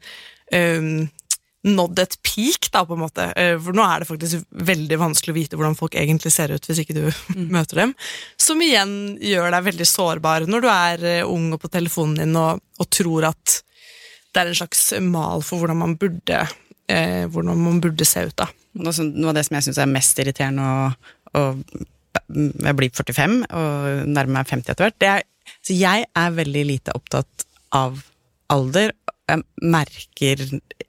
øhm, 0.55 1.09
nådd 1.67 2.01
et 2.03 2.17
peak, 2.23 2.69
da, 2.73 2.85
på 2.87 2.95
en 2.97 3.03
måte. 3.03 3.27
Eh, 3.39 3.55
For 3.63 3.77
nå 3.77 3.85
er 3.85 4.03
det 4.03 4.09
faktisk 4.09 4.45
veldig 4.71 4.99
vanskelig 5.01 5.35
å 5.35 5.39
vite 5.39 5.59
hvordan 5.59 5.79
folk 5.79 5.97
egentlig 5.99 6.33
ser 6.35 6.55
ut 6.55 6.69
hvis 6.69 6.83
ikke 6.83 6.97
du 6.97 7.05
møter 7.57 7.83
dem. 7.83 7.95
Som 8.41 8.63
igjen 8.65 9.17
gjør 9.23 9.51
deg 9.55 9.67
veldig 9.71 9.89
sårbar 9.91 10.47
når 10.51 10.67
du 10.67 10.69
er 10.73 11.07
eh, 11.17 11.25
ung 11.27 11.51
og 11.57 11.63
på 11.65 11.73
telefonen 11.73 12.21
din 12.23 12.39
og, 12.41 12.63
og 12.79 12.91
tror 12.93 13.31
at 13.33 13.59
det 14.37 14.43
er 14.43 14.53
en 14.53 14.59
slags 14.59 14.87
mal 15.01 15.43
for 15.45 15.63
hvordan 15.63 15.79
man 15.81 15.97
burde, 15.99 16.43
eh, 16.93 17.25
hvordan 17.33 17.57
man 17.57 17.81
burde 17.83 18.07
se 18.09 18.27
ut. 18.29 18.37
da. 18.37 18.51
Noe, 18.77 18.93
av 19.31 19.37
det 19.39 19.47
som 19.49 19.57
jeg 19.57 19.69
syns 19.69 19.81
er 19.81 19.89
mest 19.89 20.19
irriterende 20.21 20.67
og, 20.67 21.15
og 21.41 21.63
jeg 22.37 22.77
blir 22.77 22.93
45 22.93 23.39
og 23.55 24.11
nærmer 24.11 24.39
meg 24.39 24.51
50 24.51 24.73
etter 24.73 24.87
hvert, 24.87 25.01
det 25.01 25.11
er 25.15 25.25
Så 25.63 25.75
jeg 25.79 26.07
er 26.11 26.31
veldig 26.35 26.63
lite 26.67 26.95
opptatt 26.97 27.45
av 27.75 28.01
alder. 28.53 28.93
Jeg 29.27 29.43
merker 29.63 30.43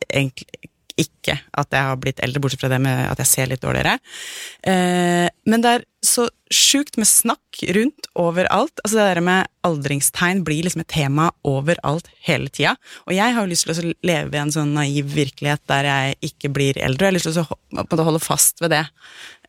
egentlig 0.08 0.74
ikke 0.98 1.36
at 1.58 1.74
jeg 1.74 1.90
har 1.90 2.00
blitt 2.02 2.22
eldre, 2.26 2.42
bortsett 2.42 2.64
fra 2.64 2.72
det 2.72 2.80
med 2.82 3.04
at 3.12 3.20
jeg 3.22 3.30
ser 3.30 3.50
litt 3.52 3.62
dårligere. 3.62 3.98
Eh, 4.66 5.28
men 5.50 5.64
det 5.64 5.74
er 5.76 5.86
så 6.06 6.26
sjukt 6.54 6.98
med 6.98 7.10
snakk 7.10 7.62
rundt 7.78 8.08
overalt. 8.18 8.82
Altså 8.84 8.98
Det 8.98 9.06
der 9.12 9.22
med 9.28 9.52
aldringstegn 9.68 10.44
blir 10.48 10.66
liksom 10.66 10.82
et 10.84 10.92
tema 10.94 11.30
overalt 11.48 12.10
hele 12.26 12.50
tida. 12.50 12.76
Og 13.06 13.14
jeg 13.18 13.36
har 13.36 13.46
jo 13.46 13.52
lyst 13.52 13.68
til 13.68 13.92
å 13.92 13.94
leve 14.10 14.38
i 14.38 14.42
en 14.42 14.54
sånn 14.54 14.74
naiv 14.78 15.14
virkelighet 15.14 15.64
der 15.70 15.92
jeg 15.92 16.18
ikke 16.32 16.54
blir 16.56 16.82
eldre. 16.82 17.12
Jeg 17.12 17.14
har 17.14 17.20
lyst 17.20 17.30
til 17.30 18.02
å 18.02 18.10
holde 18.10 18.24
fast 18.24 18.64
ved 18.64 18.74
det. 18.74 18.86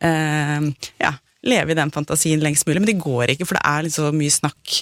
Eh, 0.05 0.68
ja, 1.01 1.16
leve 1.48 1.72
i 1.72 1.81
den 1.81 1.94
fantasien 1.94 2.44
lengst 2.44 2.68
mulig, 2.68 2.83
men 2.83 2.92
det 2.92 3.01
går 3.01 3.35
ikke, 3.35 3.48
for 3.48 3.59
det 3.59 3.64
er 3.64 3.88
liksom 3.88 4.20
mye 4.20 4.37
snakk 4.37 4.81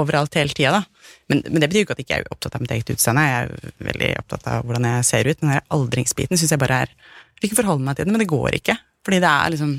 overalt 0.00 0.36
hele 0.38 0.54
tida, 0.54 0.80
da. 0.80 1.12
Men, 1.30 1.42
men 1.48 1.62
det 1.62 1.68
betyr 1.70 1.82
jo 1.82 1.86
ikke 1.86 1.96
at 1.96 2.02
jeg 2.02 2.06
ikke 2.06 2.18
er 2.20 2.34
opptatt 2.34 2.56
av 2.56 2.62
mitt 2.62 2.72
eget 2.74 2.90
utseende. 2.94 3.24
Jeg 3.26 3.46
er 3.46 3.76
veldig 3.88 4.10
opptatt 4.20 4.50
av 4.52 4.66
hvordan 4.66 4.88
jeg 4.88 5.06
ser 5.08 5.30
ut. 5.30 5.40
Den 5.42 5.54
aldringsbiten 5.74 6.38
syns 6.38 6.54
jeg 6.54 6.62
bare 6.62 6.82
er 6.84 6.92
Jeg 6.92 7.42
vil 7.42 7.50
ikke 7.50 7.60
forholde 7.60 7.84
meg 7.84 7.96
til 7.98 8.06
den, 8.06 8.14
men 8.14 8.22
det 8.22 8.30
går 8.30 8.58
ikke. 8.60 8.76
Fordi 9.06 9.22
det 9.22 9.30
er 9.32 9.54
liksom 9.54 9.72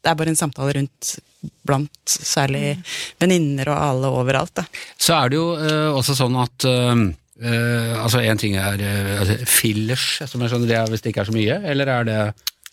Det 0.00 0.08
er 0.08 0.16
bare 0.16 0.32
en 0.32 0.40
samtale 0.40 0.72
rundt 0.78 1.10
blant 1.68 2.08
særlig 2.08 2.78
venninner 3.20 3.68
og 3.72 3.80
alle 3.80 4.12
overalt, 4.20 4.54
da. 4.56 4.64
Så 4.96 5.16
er 5.16 5.28
det 5.32 5.36
jo 5.36 5.48
øh, 5.56 5.96
også 5.96 6.16
sånn 6.16 6.36
at 6.40 6.66
øh, 6.68 7.04
øh, 7.44 7.94
altså 8.00 8.20
En 8.20 8.40
ting 8.40 8.56
er 8.56 8.80
altså, 9.20 9.36
fillers, 9.44 10.06
som 10.24 10.40
jeg 10.40 10.52
skjønner 10.52 10.68
det 10.72 10.78
er 10.80 10.92
hvis 10.92 11.04
det 11.04 11.12
ikke 11.12 11.24
er 11.24 11.30
så 11.30 11.36
mye, 11.36 11.60
eller 11.72 11.92
er 11.96 12.08
det 12.08 12.20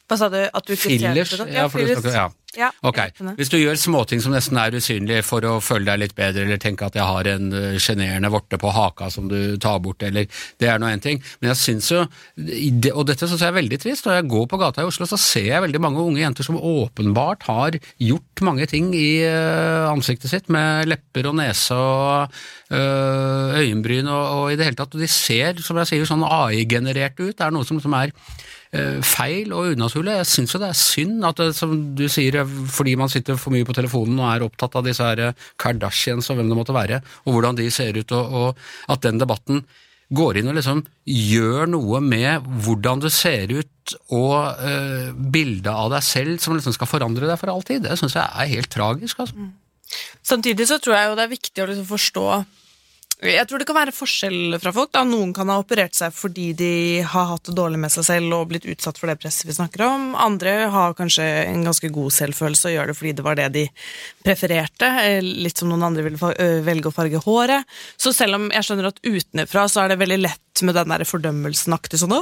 Hva 0.07 0.15
sa 0.19 0.29
du? 0.31 0.39
At 0.39 0.67
du 0.67 0.75
fillers? 0.79 1.33
Ja, 1.35 1.45
Ja, 1.51 1.67
for 1.67 1.79
du 1.81 1.85
fillers. 1.87 1.99
snakker, 2.03 2.15
ja. 2.15 2.27
Ja, 2.57 2.71
Ok. 2.81 2.97
Hvis 3.37 3.51
du 3.51 3.57
gjør 3.59 3.75
småting 3.77 4.21
som 4.23 4.31
nesten 4.33 4.57
er 4.57 4.71
usynlige 4.73 5.21
for 5.27 5.43
å 5.45 5.57
føle 5.61 5.85
deg 5.85 5.99
litt 5.99 6.15
bedre, 6.17 6.45
eller 6.45 6.57
tenke 6.57 6.87
at 6.87 6.95
jeg 6.95 7.03
har 7.05 7.27
en 7.27 7.51
øh, 7.53 7.75
sjenerende 7.77 8.31
vorte 8.33 8.57
på 8.57 8.71
haka 8.73 9.11
som 9.13 9.27
du 9.29 9.57
tar 9.61 9.77
bort, 9.83 10.01
eller 10.07 10.25
Det 10.57 10.69
er 10.71 10.79
nå 10.79 10.87
én 10.87 11.03
ting. 11.03 11.19
Men 11.41 11.51
jeg 11.51 11.59
syns 11.59 11.91
jo, 11.91 12.05
og 12.95 13.03
dette 13.05 13.27
syns 13.27 13.43
jeg 13.43 13.51
er 13.51 13.57
veldig 13.59 13.79
trist, 13.83 14.07
når 14.07 14.15
jeg 14.21 14.29
går 14.31 14.47
på 14.47 14.57
gata 14.63 14.81
i 14.81 14.87
Oslo, 14.89 15.05
så 15.05 15.19
ser 15.19 15.51
jeg 15.51 15.61
veldig 15.67 15.81
mange 15.83 16.01
unge 16.01 16.23
jenter 16.23 16.47
som 16.47 16.57
åpenbart 16.57 17.43
har 17.51 17.77
gjort 17.99 18.41
mange 18.47 18.65
ting 18.71 18.89
i 18.95 19.21
øh, 19.27 19.91
ansiktet 19.91 20.31
sitt, 20.31 20.49
med 20.49 20.87
lepper 20.87 21.27
og 21.29 21.35
nese 21.37 21.75
og 21.75 22.31
øh, 22.71 23.59
øyenbryn 23.59 24.07
og, 24.07 24.25
og 24.39 24.51
i 24.53 24.57
det 24.57 24.65
hele 24.71 24.79
tatt. 24.79 24.95
Og 24.95 25.03
de 25.03 25.11
ser, 25.11 25.59
som 25.61 25.77
jeg 25.83 25.91
sier, 25.91 26.09
sånn 26.09 26.25
AI-generert 26.25 27.19
ut. 27.21 27.35
Det 27.37 27.43
er 27.45 27.53
noe 27.53 27.67
som, 27.67 27.79
som 27.83 27.93
er 27.99 28.09
eh, 28.15 28.56
feil 29.05 29.53
og 29.55 29.73
unaturlig. 29.77 30.17
Jeg 30.19 30.29
syns 30.31 30.53
jo 30.53 30.61
det 30.61 30.69
er 30.71 30.79
synd 30.79 31.25
at 31.27 31.39
det, 31.39 31.49
som 31.55 31.73
du 31.97 32.05
sier, 32.11 32.41
fordi 32.45 32.95
man 32.99 33.11
sitter 33.11 33.39
for 33.39 33.55
mye 33.55 33.67
på 33.67 33.75
telefonen 33.77 34.19
og 34.19 34.29
er 34.29 34.45
opptatt 34.47 34.77
av 34.77 34.85
disse 34.87 35.05
her 35.05 35.21
eh, 35.29 35.49
Kardashians 35.61 36.29
og 36.31 36.39
hvem 36.39 36.51
det 36.51 36.57
måtte 36.59 36.75
være, 36.75 37.01
og 37.25 37.35
hvordan 37.37 37.59
de 37.59 37.69
ser 37.73 37.97
ut, 37.97 38.15
og, 38.15 38.39
og 38.41 38.93
at 38.93 39.05
den 39.05 39.21
debatten 39.21 39.63
går 40.15 40.39
inn 40.39 40.47
og 40.47 40.55
liksom 40.55 40.81
gjør 41.11 41.67
noe 41.67 41.99
med 42.03 42.45
hvordan 42.63 43.01
du 43.03 43.09
ser 43.11 43.51
ut 43.51 43.95
og 44.15 44.61
eh, 44.63 45.09
bildet 45.15 45.71
av 45.71 45.91
deg 45.91 46.05
selv 46.05 46.43
som 46.43 46.55
liksom 46.55 46.75
skal 46.75 46.89
forandre 46.91 47.27
deg 47.27 47.39
for 47.39 47.51
alltid. 47.51 47.83
Det 47.83 47.97
syns 47.99 48.15
jeg 48.15 48.23
er 48.23 48.53
helt 48.53 48.71
tragisk. 48.71 49.23
altså. 49.23 49.49
Samtidig 50.23 50.67
så 50.69 50.79
tror 50.83 50.97
jeg 50.97 51.09
jo 51.09 51.17
det 51.19 51.27
er 51.27 51.35
viktig 51.35 51.63
å 51.63 51.67
liksom 51.71 51.89
forstå 51.89 52.25
Jeg 53.17 53.47
tror 53.49 53.57
det 53.57 53.65
kan 53.65 53.79
være 53.79 53.93
forskjell 53.97 54.59
fra 54.61 54.69
folk. 54.75 54.91
da. 54.93 55.01
Noen 55.07 55.31
kan 55.33 55.49
ha 55.49 55.55
operert 55.57 55.95
seg 55.97 56.13
fordi 56.13 56.51
de 56.53 57.01
har 57.01 57.31
hatt 57.31 57.47
det 57.49 57.55
dårlig 57.57 57.79
med 57.81 57.89
seg 57.89 58.05
selv 58.05 58.35
og 58.37 58.51
blitt 58.51 58.67
utsatt 58.69 58.99
for 59.01 59.09
det 59.09 59.17
presset 59.17 59.47
vi 59.49 59.55
snakker 59.57 59.81
om. 59.87 60.11
Andre 60.13 60.67
har 60.69 60.93
kanskje 60.93 61.25
en 61.47 61.65
ganske 61.65 61.89
god 61.89 62.13
selvfølelse 62.13 62.69
og 62.69 62.75
gjør 62.75 62.91
det 62.91 62.97
fordi 62.99 63.15
det 63.17 63.25
var 63.25 63.39
det 63.39 63.47
de 63.55 63.65
prefererte. 64.21 64.91
eh, 65.01 65.21
Litt 65.25 65.57
som 65.57 65.71
noen 65.71 65.87
andre 65.89 66.05
ville 66.05 66.29
øh, 66.29 66.61
velge 66.67 66.91
å 66.91 66.93
farge 66.93 67.23
håret. 67.25 67.65
Så 67.97 68.13
selv 68.13 68.37
om 68.37 68.51
jeg 68.53 68.69
skjønner 68.69 68.91
at 68.91 69.01
utenfra 69.01 69.65
så 69.65 69.81
er 69.81 69.95
det 69.95 70.01
veldig 70.03 70.21
lett 70.21 70.43
med 70.65 70.73
den 70.73 70.89
der 70.89 71.03
fordømmelsen-aktig 71.05 71.99
sånn, 72.01 72.13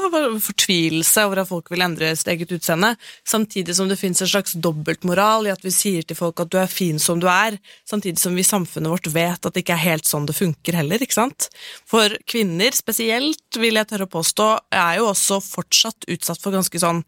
fortvilelse 0.43 1.23
over 1.23 1.39
at 1.39 1.47
folk 1.47 1.69
vil 1.71 1.83
endre 1.85 2.09
sitt 2.19 2.27
eget 2.33 2.51
utseende, 2.51 2.95
samtidig 3.23 3.75
som 3.77 3.87
det 3.87 3.95
finnes 3.99 4.21
en 4.21 4.27
slags 4.27 4.53
dobbeltmoral 4.59 5.47
i 5.47 5.53
at 5.53 5.63
vi 5.63 5.71
sier 5.71 6.03
til 6.03 6.17
folk 6.19 6.39
at 6.43 6.51
du 6.51 6.57
er 6.59 6.67
fin 6.67 6.99
som 6.99 7.21
du 7.21 7.29
er, 7.31 7.55
samtidig 7.87 8.19
som 8.19 8.35
vi 8.35 8.43
i 8.43 8.43
samfunnet 8.43 8.91
vårt 8.91 9.07
vet 9.13 9.39
at 9.39 9.53
det 9.55 9.63
ikke 9.63 9.77
er 9.77 9.85
helt 9.85 10.05
sånn 10.09 10.27
det 10.27 10.35
funker 10.35 10.73
heller, 10.73 10.84
ikke 10.93 11.17
sant? 11.17 11.47
For 11.89 12.13
kvinner 12.29 12.75
spesielt, 12.75 13.57
vil 13.57 13.79
jeg 13.79 13.89
tørre 13.89 14.05
å 14.05 14.13
påstå, 14.13 14.49
er 14.75 14.99
jo 14.99 15.09
også 15.09 15.39
fortsatt 15.43 16.05
utsatt 16.11 16.41
for 16.43 16.55
ganske 16.55 16.81
sånn 16.81 17.01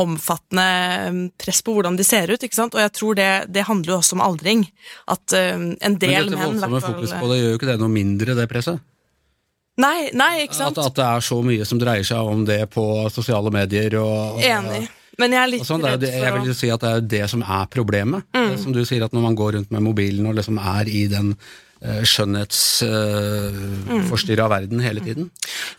omfattende 0.00 1.08
um, 1.08 1.18
press 1.36 1.60
på 1.64 1.74
hvordan 1.76 1.96
de 1.98 2.04
ser 2.06 2.30
ut, 2.32 2.40
ikke 2.40 2.56
sant? 2.56 2.76
Og 2.76 2.80
jeg 2.80 2.92
tror 2.96 3.18
det, 3.18 3.30
det 3.52 3.66
handler 3.68 3.94
jo 3.94 3.98
også 3.98 4.16
om 4.16 4.22
aldring. 4.24 4.64
At 5.12 5.34
um, 5.36 5.72
en 5.76 5.98
del 6.00 6.30
menn 6.30 6.30
Men 6.30 6.36
dette 6.36 6.46
voldsomme 6.46 6.84
fokus 6.86 7.16
på 7.16 7.32
det 7.32 7.40
gjør 7.40 7.52
jo 7.52 7.58
ikke 7.58 7.68
det 7.72 7.80
noe 7.82 7.92
mindre, 7.92 8.36
det 8.38 8.48
presset. 8.50 8.86
Nei, 9.80 10.10
nei, 10.16 10.44
ikke 10.44 10.58
sant? 10.58 10.78
at 10.80 10.96
det 10.96 11.04
er 11.06 11.22
så 11.24 11.38
mye 11.44 11.66
som 11.68 11.78
dreier 11.80 12.04
seg 12.04 12.32
om 12.32 12.42
det 12.48 12.62
på 12.74 12.84
sosiale 13.12 13.52
medier 13.54 13.96
og, 14.00 14.40
og 14.40 14.44
Enig. 14.44 14.82
Men 15.20 15.34
jeg 15.36 15.40
er 15.40 15.50
litt 15.52 15.66
sånn, 15.68 15.84
redd 15.84 16.00
det, 16.00 16.12
jeg 16.16 16.32
vil 16.36 16.54
si 16.56 16.70
at 16.72 16.84
det 16.84 16.90
er 16.90 17.08
det 17.14 17.24
som 17.32 17.42
er 17.44 17.66
problemet. 17.72 18.24
Mm. 18.32 18.46
Det 18.54 18.60
Som 18.62 18.76
du 18.76 18.80
sier, 18.88 19.04
at 19.04 19.16
når 19.16 19.26
man 19.26 19.36
går 19.36 19.58
rundt 19.58 19.74
med 19.74 19.84
mobilen 19.84 20.28
og 20.30 20.38
liksom 20.38 20.60
er 20.60 20.88
i 20.88 21.04
den 21.12 21.34
uh, 21.84 22.02
skjønnhetsforstyrra 22.06 24.48
verden 24.52 24.80
hele 24.84 25.00
tiden. 25.04 25.30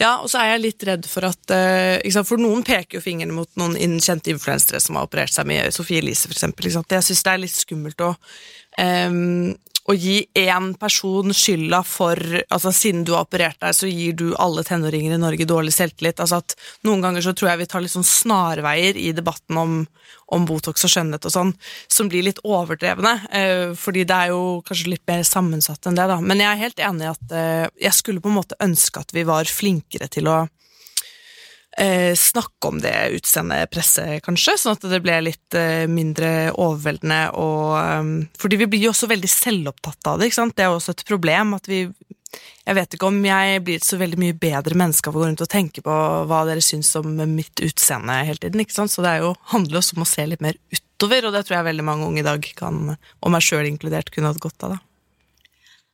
Ja, 0.01 0.11
og 0.21 0.29
så 0.31 0.37
er 0.41 0.47
jeg 0.53 0.65
litt 0.65 0.81
redd 0.87 1.05
for 1.09 1.21
at 1.29 1.43
eh? 1.55 2.23
For 2.27 2.37
noen 2.41 2.63
peker 2.67 2.93
jo 2.99 3.03
fingeren 3.03 3.35
mot 3.35 3.49
noen 3.59 3.99
kjente 4.01 4.31
influensere 4.33 4.79
som 4.83 4.95
har 4.97 5.05
operert 5.07 5.33
seg 5.33 5.45
med 5.49 5.61
Sofie 5.75 5.99
Elise 6.03 6.25
eksempel. 6.31 6.63
Jeg 6.69 7.03
syns 7.07 7.23
det 7.25 7.31
er 7.31 7.43
litt 7.43 7.55
skummelt 7.55 7.99
å 8.05 8.09
ehm, 8.81 9.49
å 9.89 9.95
gi 9.97 10.17
én 10.37 10.71
person 10.79 11.33
skylda 11.33 11.81
for 11.87 12.19
altså 12.53 12.71
Siden 12.75 13.03
du 13.05 13.13
har 13.15 13.25
operert 13.25 13.59
deg, 13.61 13.75
så 13.75 13.89
gir 13.89 14.15
du 14.17 14.27
alle 14.41 14.63
tenåringer 14.65 15.15
i 15.15 15.21
Norge 15.21 15.47
dårlig 15.49 15.73
selvtillit. 15.75 16.21
Altså 16.21 16.41
at 16.41 16.55
Noen 16.87 17.03
ganger 17.03 17.25
så 17.25 17.33
tror 17.37 17.51
jeg 17.51 17.61
vi 17.63 17.69
tar 17.71 17.83
litt 17.83 17.93
sånn 17.93 18.07
snarveier 18.07 18.97
i 18.99 19.11
debatten 19.17 19.57
om, 19.57 19.75
om 20.31 20.47
Botox 20.47 20.85
og 20.87 20.93
skjønnhet 20.93 21.27
og 21.27 21.33
sånn, 21.33 21.53
som 21.91 22.11
blir 22.11 22.25
litt 22.27 22.41
overdrevne. 22.47 23.15
eh, 23.31 23.67
fordi 23.77 24.05
det 24.07 24.17
er 24.17 24.33
jo 24.35 24.61
kanskje 24.67 24.93
litt 24.93 25.05
mer 25.09 25.25
sammensatt 25.27 25.85
enn 25.89 25.97
det, 25.99 26.07
da. 26.13 26.19
Men 26.21 26.43
jeg 26.43 26.51
er 26.51 26.63
helt 26.63 26.85
enig 26.87 27.07
i 27.07 27.11
at 27.11 27.37
eh, 27.37 27.67
jeg 27.89 27.97
skulle 27.97 28.23
på 28.23 28.31
en 28.31 28.39
måte 28.39 28.59
ønske 28.61 29.01
at 29.01 29.13
vi 29.15 29.25
var 29.27 29.49
flinkere 29.49 30.09
til 30.11 30.29
å 30.31 30.43
eh, 31.77 32.15
snakke 32.15 32.67
om 32.67 32.79
det 32.81 32.93
utseendepresset, 33.17 34.21
kanskje, 34.25 34.57
sånn 34.59 34.77
at 34.77 34.87
det 34.91 35.01
ble 35.03 35.17
litt 35.27 35.57
eh, 35.57 35.87
mindre 35.91 36.51
overveldende 36.51 37.21
og 37.39 37.75
um, 37.79 38.13
Fordi 38.41 38.59
vi 38.61 38.69
blir 38.71 38.87
jo 38.87 38.93
også 38.93 39.09
veldig 39.11 39.31
selvopptatt 39.31 40.11
av 40.11 40.19
det, 40.19 40.29
ikke 40.29 40.41
sant. 40.41 40.55
Det 40.57 40.65
er 40.65 40.71
jo 40.71 40.79
også 40.79 40.95
et 40.95 41.05
problem 41.07 41.55
at 41.57 41.69
vi 41.71 41.83
Jeg 42.63 42.75
vet 42.77 42.93
ikke 42.95 43.09
om 43.09 43.17
jeg 43.25 43.63
blir 43.65 43.79
et 43.79 43.87
så 43.87 43.97
veldig 43.99 44.19
mye 44.21 44.37
bedre 44.37 44.77
menneske 44.77 45.09
av 45.09 45.17
å 45.17 45.21
gå 45.21 45.25
rundt 45.27 45.43
og 45.43 45.51
tenke 45.51 45.83
på 45.83 45.95
hva 46.29 46.43
dere 46.47 46.63
syns 46.63 46.93
om 46.99 47.09
mitt 47.33 47.63
utseende 47.63 48.21
hele 48.27 48.39
tiden, 48.39 48.61
ikke 48.63 48.77
sant. 48.77 48.93
Så 48.93 49.03
det 49.03 49.15
er 49.15 49.25
jo, 49.25 49.33
handler 49.51 49.81
også 49.81 49.97
om 49.97 50.05
å 50.05 50.11
se 50.11 50.27
litt 50.29 50.43
mer 50.43 50.59
utover, 50.71 51.27
og 51.27 51.35
det 51.35 51.43
tror 51.47 51.57
jeg 51.57 51.69
veldig 51.71 51.87
mange 51.87 52.07
unge 52.07 52.23
i 52.23 52.29
dag 52.29 52.47
kan, 52.55 52.95
og 52.95 53.33
meg 53.33 53.43
sjøl 53.43 53.67
inkludert, 53.67 54.13
kunne 54.13 54.31
hatt 54.31 54.39
godt 54.43 54.67
av. 54.67 54.77
da. 54.77 54.90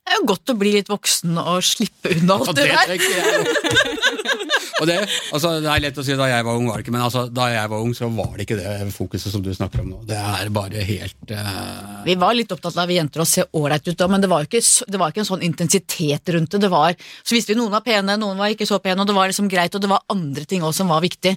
Det 0.07 0.15
er 0.15 0.21
jo 0.21 0.27
godt 0.31 0.51
å 0.53 0.53
bli 0.55 0.71
litt 0.77 0.87
voksen 0.87 1.35
og 1.41 1.57
slippe 1.67 2.13
unna 2.15 2.37
alt 2.37 2.51
Og 2.53 2.55
det 2.55 2.67
det 2.71 2.95
der. 2.95 4.37
Og 4.77 4.85
det, 4.85 4.95
altså, 5.33 5.51
det 5.63 5.69
er 5.73 5.81
lett 5.87 5.97
å 5.97 6.03
si 6.05 6.15
da 6.17 6.27
jeg 6.29 6.45
var 6.45 6.57
ung, 6.57 6.67
var 6.69 6.77
det 6.77 6.85
ikke, 6.85 6.93
men 6.93 7.03
altså, 7.03 7.23
da 7.33 7.47
jeg 7.49 7.71
var 7.71 7.81
ung, 7.83 7.95
så 7.97 8.09
var 8.13 8.35
det 8.37 8.45
ikke 8.45 8.59
det 8.59 8.93
fokuset 8.93 9.33
som 9.33 9.41
du 9.43 9.49
snakker 9.55 9.81
om 9.81 9.89
nå. 9.89 10.01
Det 10.07 10.17
er 10.17 10.51
bare 10.53 10.83
helt 10.85 11.33
uh... 11.33 12.03
Vi 12.05 12.17
var 12.21 12.37
litt 12.37 12.53
opptatt 12.53 12.77
av 12.77 12.89
vi 12.89 12.99
jenter 12.99 13.23
å 13.23 13.27
se 13.27 13.47
ålreit 13.57 13.89
ut, 13.89 13.97
da, 13.97 14.09
men 14.11 14.23
det 14.23 14.29
var, 14.31 14.45
ikke, 14.45 14.61
det 14.61 15.01
var 15.01 15.13
ikke 15.13 15.23
en 15.25 15.31
sånn 15.31 15.45
intensitet 15.49 16.33
rundt 16.35 16.53
det. 16.53 16.61
det 16.67 16.71
var, 16.73 16.97
så 17.23 17.37
visste 17.37 17.55
vi 17.55 17.59
noen 17.59 17.73
var 17.73 17.85
pene, 17.85 18.19
noen 18.21 18.37
var 18.37 18.53
ikke 18.53 18.69
så 18.69 18.77
pene, 18.83 19.01
og 19.01 19.09
det 19.09 19.17
var 19.17 19.33
liksom 19.33 19.49
greit, 19.51 19.73
og 19.73 19.81
det 19.81 19.89
var 19.91 20.05
andre 20.13 20.45
ting 20.45 20.61
også 20.61 20.83
som 20.83 20.93
var 20.93 21.01
viktig. 21.01 21.33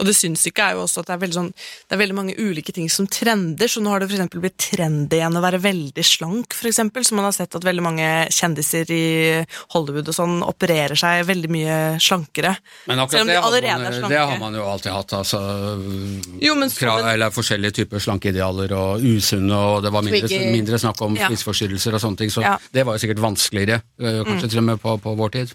Og 0.00 0.08
det 0.08 0.14
sinnssyke 0.16 0.62
er 0.62 0.76
jo 0.76 0.84
også 0.84 1.02
at 1.02 1.10
det 1.10 1.16
er, 1.28 1.34
sånn, 1.34 1.50
det 1.54 1.96
er 1.96 2.00
veldig 2.00 2.16
mange 2.18 2.36
ulike 2.38 2.72
ting 2.74 2.88
som 2.90 3.06
trender, 3.10 3.70
så 3.70 3.82
nå 3.82 3.92
har 3.92 4.02
det 4.02 4.08
for 4.10 4.16
eksempel 4.18 4.42
blitt 4.44 4.58
trendy 4.58 5.18
igjen 5.20 5.38
å 5.38 5.42
være 5.44 5.60
veldig 5.62 6.04
slank, 6.06 6.54
eksempel, 6.70 7.04
så 7.06 7.16
man 7.18 7.28
har 7.28 7.34
sett 7.36 7.54
at 7.54 7.66
veldig 7.66 7.84
mange 7.84 8.08
kjendiser 8.34 8.90
i 8.94 9.04
Hollywood 9.74 10.10
og 10.10 10.16
sånn 10.16 10.36
opererer 10.46 10.98
seg 10.98 11.24
veldig 11.28 11.50
mye 11.52 11.76
slankere. 12.02 12.54
Men 12.90 13.04
akkurat 13.04 13.26
det, 13.28 13.38
har 13.38 13.80
man, 13.80 14.10
det 14.10 14.20
har 14.22 14.38
man 14.40 14.58
jo 14.58 14.66
alltid 14.68 14.92
hatt. 14.94 15.16
Altså, 15.20 15.40
Jo, 16.42 16.56
men 16.58 16.72
krav, 16.74 17.04
eller 17.14 17.34
forskjellige 17.34 17.78
typer 17.80 18.02
slankeidealer 18.02 18.74
og 18.76 19.04
usunne, 19.04 19.54
og 19.54 19.84
det 19.84 19.94
var 19.94 20.06
mindre, 20.06 20.40
mindre 20.54 20.80
snakk 20.82 21.02
om 21.06 21.14
Ja. 21.14 21.28
spiseforstyrrelser 21.30 21.94
og 21.94 22.02
sånne 22.02 22.18
ting, 22.18 22.30
så 22.34 22.42
Ja. 22.42 22.58
det 22.72 22.84
var 22.86 22.96
jo 22.98 23.06
sikkert 23.06 23.22
vanskeligere, 23.22 23.82
kanskje 23.98 24.44
kanskje 24.44 24.50
til 24.50 24.58
og 24.60 24.66
med 24.68 24.80
på, 24.82 24.94
på 25.00 25.14
vår 25.18 25.30
tid. 25.34 25.54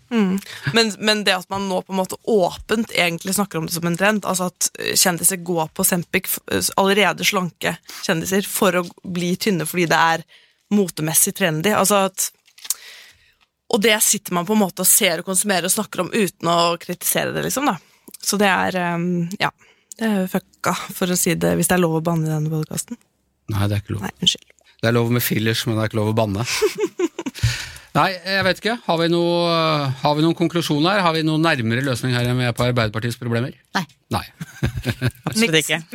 Men, 0.73 0.91
men 0.99 1.23
det 1.27 1.35
at 1.35 1.49
man 1.51 1.67
nå 1.69 1.81
på 1.85 1.93
en 1.93 1.99
måte 1.99 2.17
åpent 2.29 2.91
egentlig 2.95 3.35
snakker 3.37 3.59
om 3.59 3.67
det 3.67 3.75
som 3.75 3.87
en 3.89 3.97
trend, 3.99 4.25
altså 4.29 4.49
at 4.49 4.69
kjendiser 4.99 5.41
går 5.45 5.71
på 5.75 5.85
Sempic, 5.87 6.37
allerede 6.79 7.25
slanke 7.27 7.75
kjendiser, 8.05 8.45
for 8.47 8.79
å 8.79 8.85
bli 9.03 9.33
tynne 9.41 9.67
fordi 9.69 9.87
det 9.89 9.99
er 10.15 10.25
motemessig 10.75 11.33
trendy, 11.37 11.73
altså 11.73 12.05
at 12.09 12.29
Og 13.69 13.81
det 13.81 13.95
sitter 14.01 14.33
man 14.33 14.45
på 14.45 14.55
en 14.55 14.63
måte 14.63 14.81
og 14.81 14.89
ser 14.89 15.21
og 15.21 15.27
konsumerer 15.27 15.67
og 15.67 15.73
snakker 15.73 16.01
om 16.01 16.07
uten 16.13 16.47
å 16.49 16.77
kritisere 16.81 17.33
det, 17.35 17.43
liksom, 17.45 17.67
da. 17.69 17.75
Så 18.17 18.37
det 18.41 18.49
er 18.49 18.77
eh, 18.81 19.03
Ja. 19.41 19.51
Det 19.99 20.07
er 20.07 20.29
fucka, 20.31 20.71
for 20.95 21.11
å 21.11 21.17
si 21.19 21.33
det, 21.35 21.57
hvis 21.59 21.67
det 21.67 21.75
er 21.75 21.81
lov 21.83 21.97
å 21.97 22.01
banne 22.05 22.23
i 22.23 22.31
denne 22.31 22.47
podkasten. 22.47 22.95
Nei, 23.51 23.65
det 23.67 23.75
er 23.75 23.81
ikke 23.83 23.97
lov. 23.97 24.05
Nei, 24.05 24.13
unnskyld. 24.23 24.53
Det 24.79 24.87
er 24.87 24.95
lov 24.95 25.09
med 25.11 25.23
fillers, 25.25 25.65
men 25.67 25.75
det 25.75 25.81
er 25.83 25.89
ikke 25.91 25.99
lov 25.99 26.11
å 26.13 26.15
banne. 26.15 26.45
Nei, 27.97 28.09
jeg 28.13 28.45
vet 28.45 28.59
ikke. 28.61 28.75
Har 28.85 28.99
vi, 29.01 29.07
noe, 29.09 29.53
har 30.01 30.17
vi 30.17 30.21
noen 30.21 30.37
konklusjon 30.37 30.85
her? 30.85 31.01
Har 31.01 31.15
vi 31.15 31.23
noen 31.25 31.41
nærmere 31.41 31.81
løsning 31.85 32.13
her 32.13 32.27
enn 32.29 32.37
vi 32.37 32.45
er 32.45 32.53
på 32.53 32.67
Arbeiderpartiets 32.67 33.17
problemer? 33.17 33.55
Nei. 33.73 33.85
Nei. 34.09 34.23
Absolutt 35.29 35.59
ikke. 35.63 35.81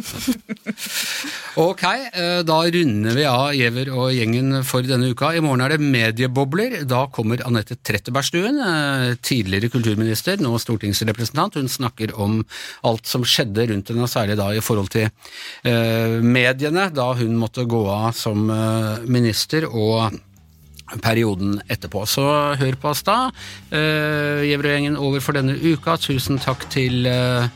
Ok, 1.55 1.83
eh, 1.87 2.41
da 2.43 2.57
runder 2.75 3.15
vi 3.15 3.25
av 3.31 3.53
Giæver 3.55 3.93
og 3.95 4.09
gjengen 4.11 4.57
for 4.67 4.83
denne 4.83 5.13
uka. 5.15 5.29
I 5.39 5.43
morgen 5.45 5.63
er 5.63 5.77
det 5.77 5.87
mediebobler. 5.87 6.81
Da 6.91 7.05
kommer 7.15 7.45
Anette 7.47 7.77
Trettebergstuen, 7.79 8.59
eh, 8.59 9.15
tidligere 9.23 9.71
kulturminister, 9.71 10.43
nå 10.43 10.51
stortingsrepresentant. 10.59 11.61
Hun 11.61 11.71
snakker 11.71 12.17
om 12.19 12.41
alt 12.91 13.07
som 13.07 13.23
skjedde 13.23 13.69
rundt 13.71 13.95
henne, 13.95 14.11
særlig 14.11 14.35
da 14.43 14.51
i 14.51 14.63
forhold 14.67 14.91
til 14.97 15.07
eh, 15.07 16.19
mediene, 16.27 16.89
da 16.91 17.13
hun 17.23 17.39
måtte 17.39 17.69
gå 17.71 17.87
av 17.87 18.11
som 18.19 18.51
minister. 19.07 19.71
og 19.71 20.19
perioden 21.03 21.59
etterpå. 21.69 22.05
Så 22.07 22.25
hør 22.61 22.79
på 22.81 22.93
oss 22.93 23.05
da. 23.07 23.31
Uh, 23.73 24.45
over 25.01 25.21
for 25.21 25.37
denne 25.37 25.57
uka. 25.57 25.97
Tusen 26.01 26.39
takk 26.39 26.67
til 26.71 27.07
eh, 27.07 27.49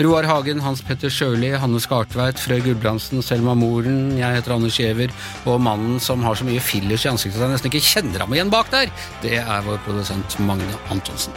Roar 0.00 0.24
Hagen, 0.24 0.60
Hans 0.60 0.82
Petter 0.82 1.10
Sjøli, 1.12 1.52
Hanne 1.60 1.80
Skartveit, 1.80 2.40
Frøy 2.40 2.62
Gulbrandsen, 2.64 3.22
Selma 3.22 3.54
Moren, 3.54 4.16
jeg 4.18 4.38
heter 4.38 4.56
Anders 4.56 4.78
Giæver, 4.80 5.12
og 5.46 5.60
mannen 5.60 6.00
som 6.00 6.24
har 6.24 6.38
så 6.38 6.46
mye 6.48 6.62
fillers 6.64 7.04
i 7.04 7.10
ansiktet 7.12 7.38
at 7.38 7.46
jeg 7.46 7.54
nesten 7.56 7.72
ikke 7.72 7.84
kjenner 7.86 8.24
ham 8.24 8.32
igjen 8.34 8.52
bak 8.52 8.72
der, 8.72 8.92
det 9.22 9.38
er 9.42 9.66
vår 9.66 9.82
produsent 9.86 10.38
Magne 10.42 10.78
Antonsen. 10.90 11.36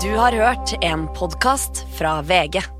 Du 0.00 0.12
har 0.16 0.36
hørt 0.36 0.76
en 0.84 1.08
podkast 1.16 1.86
fra 1.96 2.20
VG. 2.22 2.79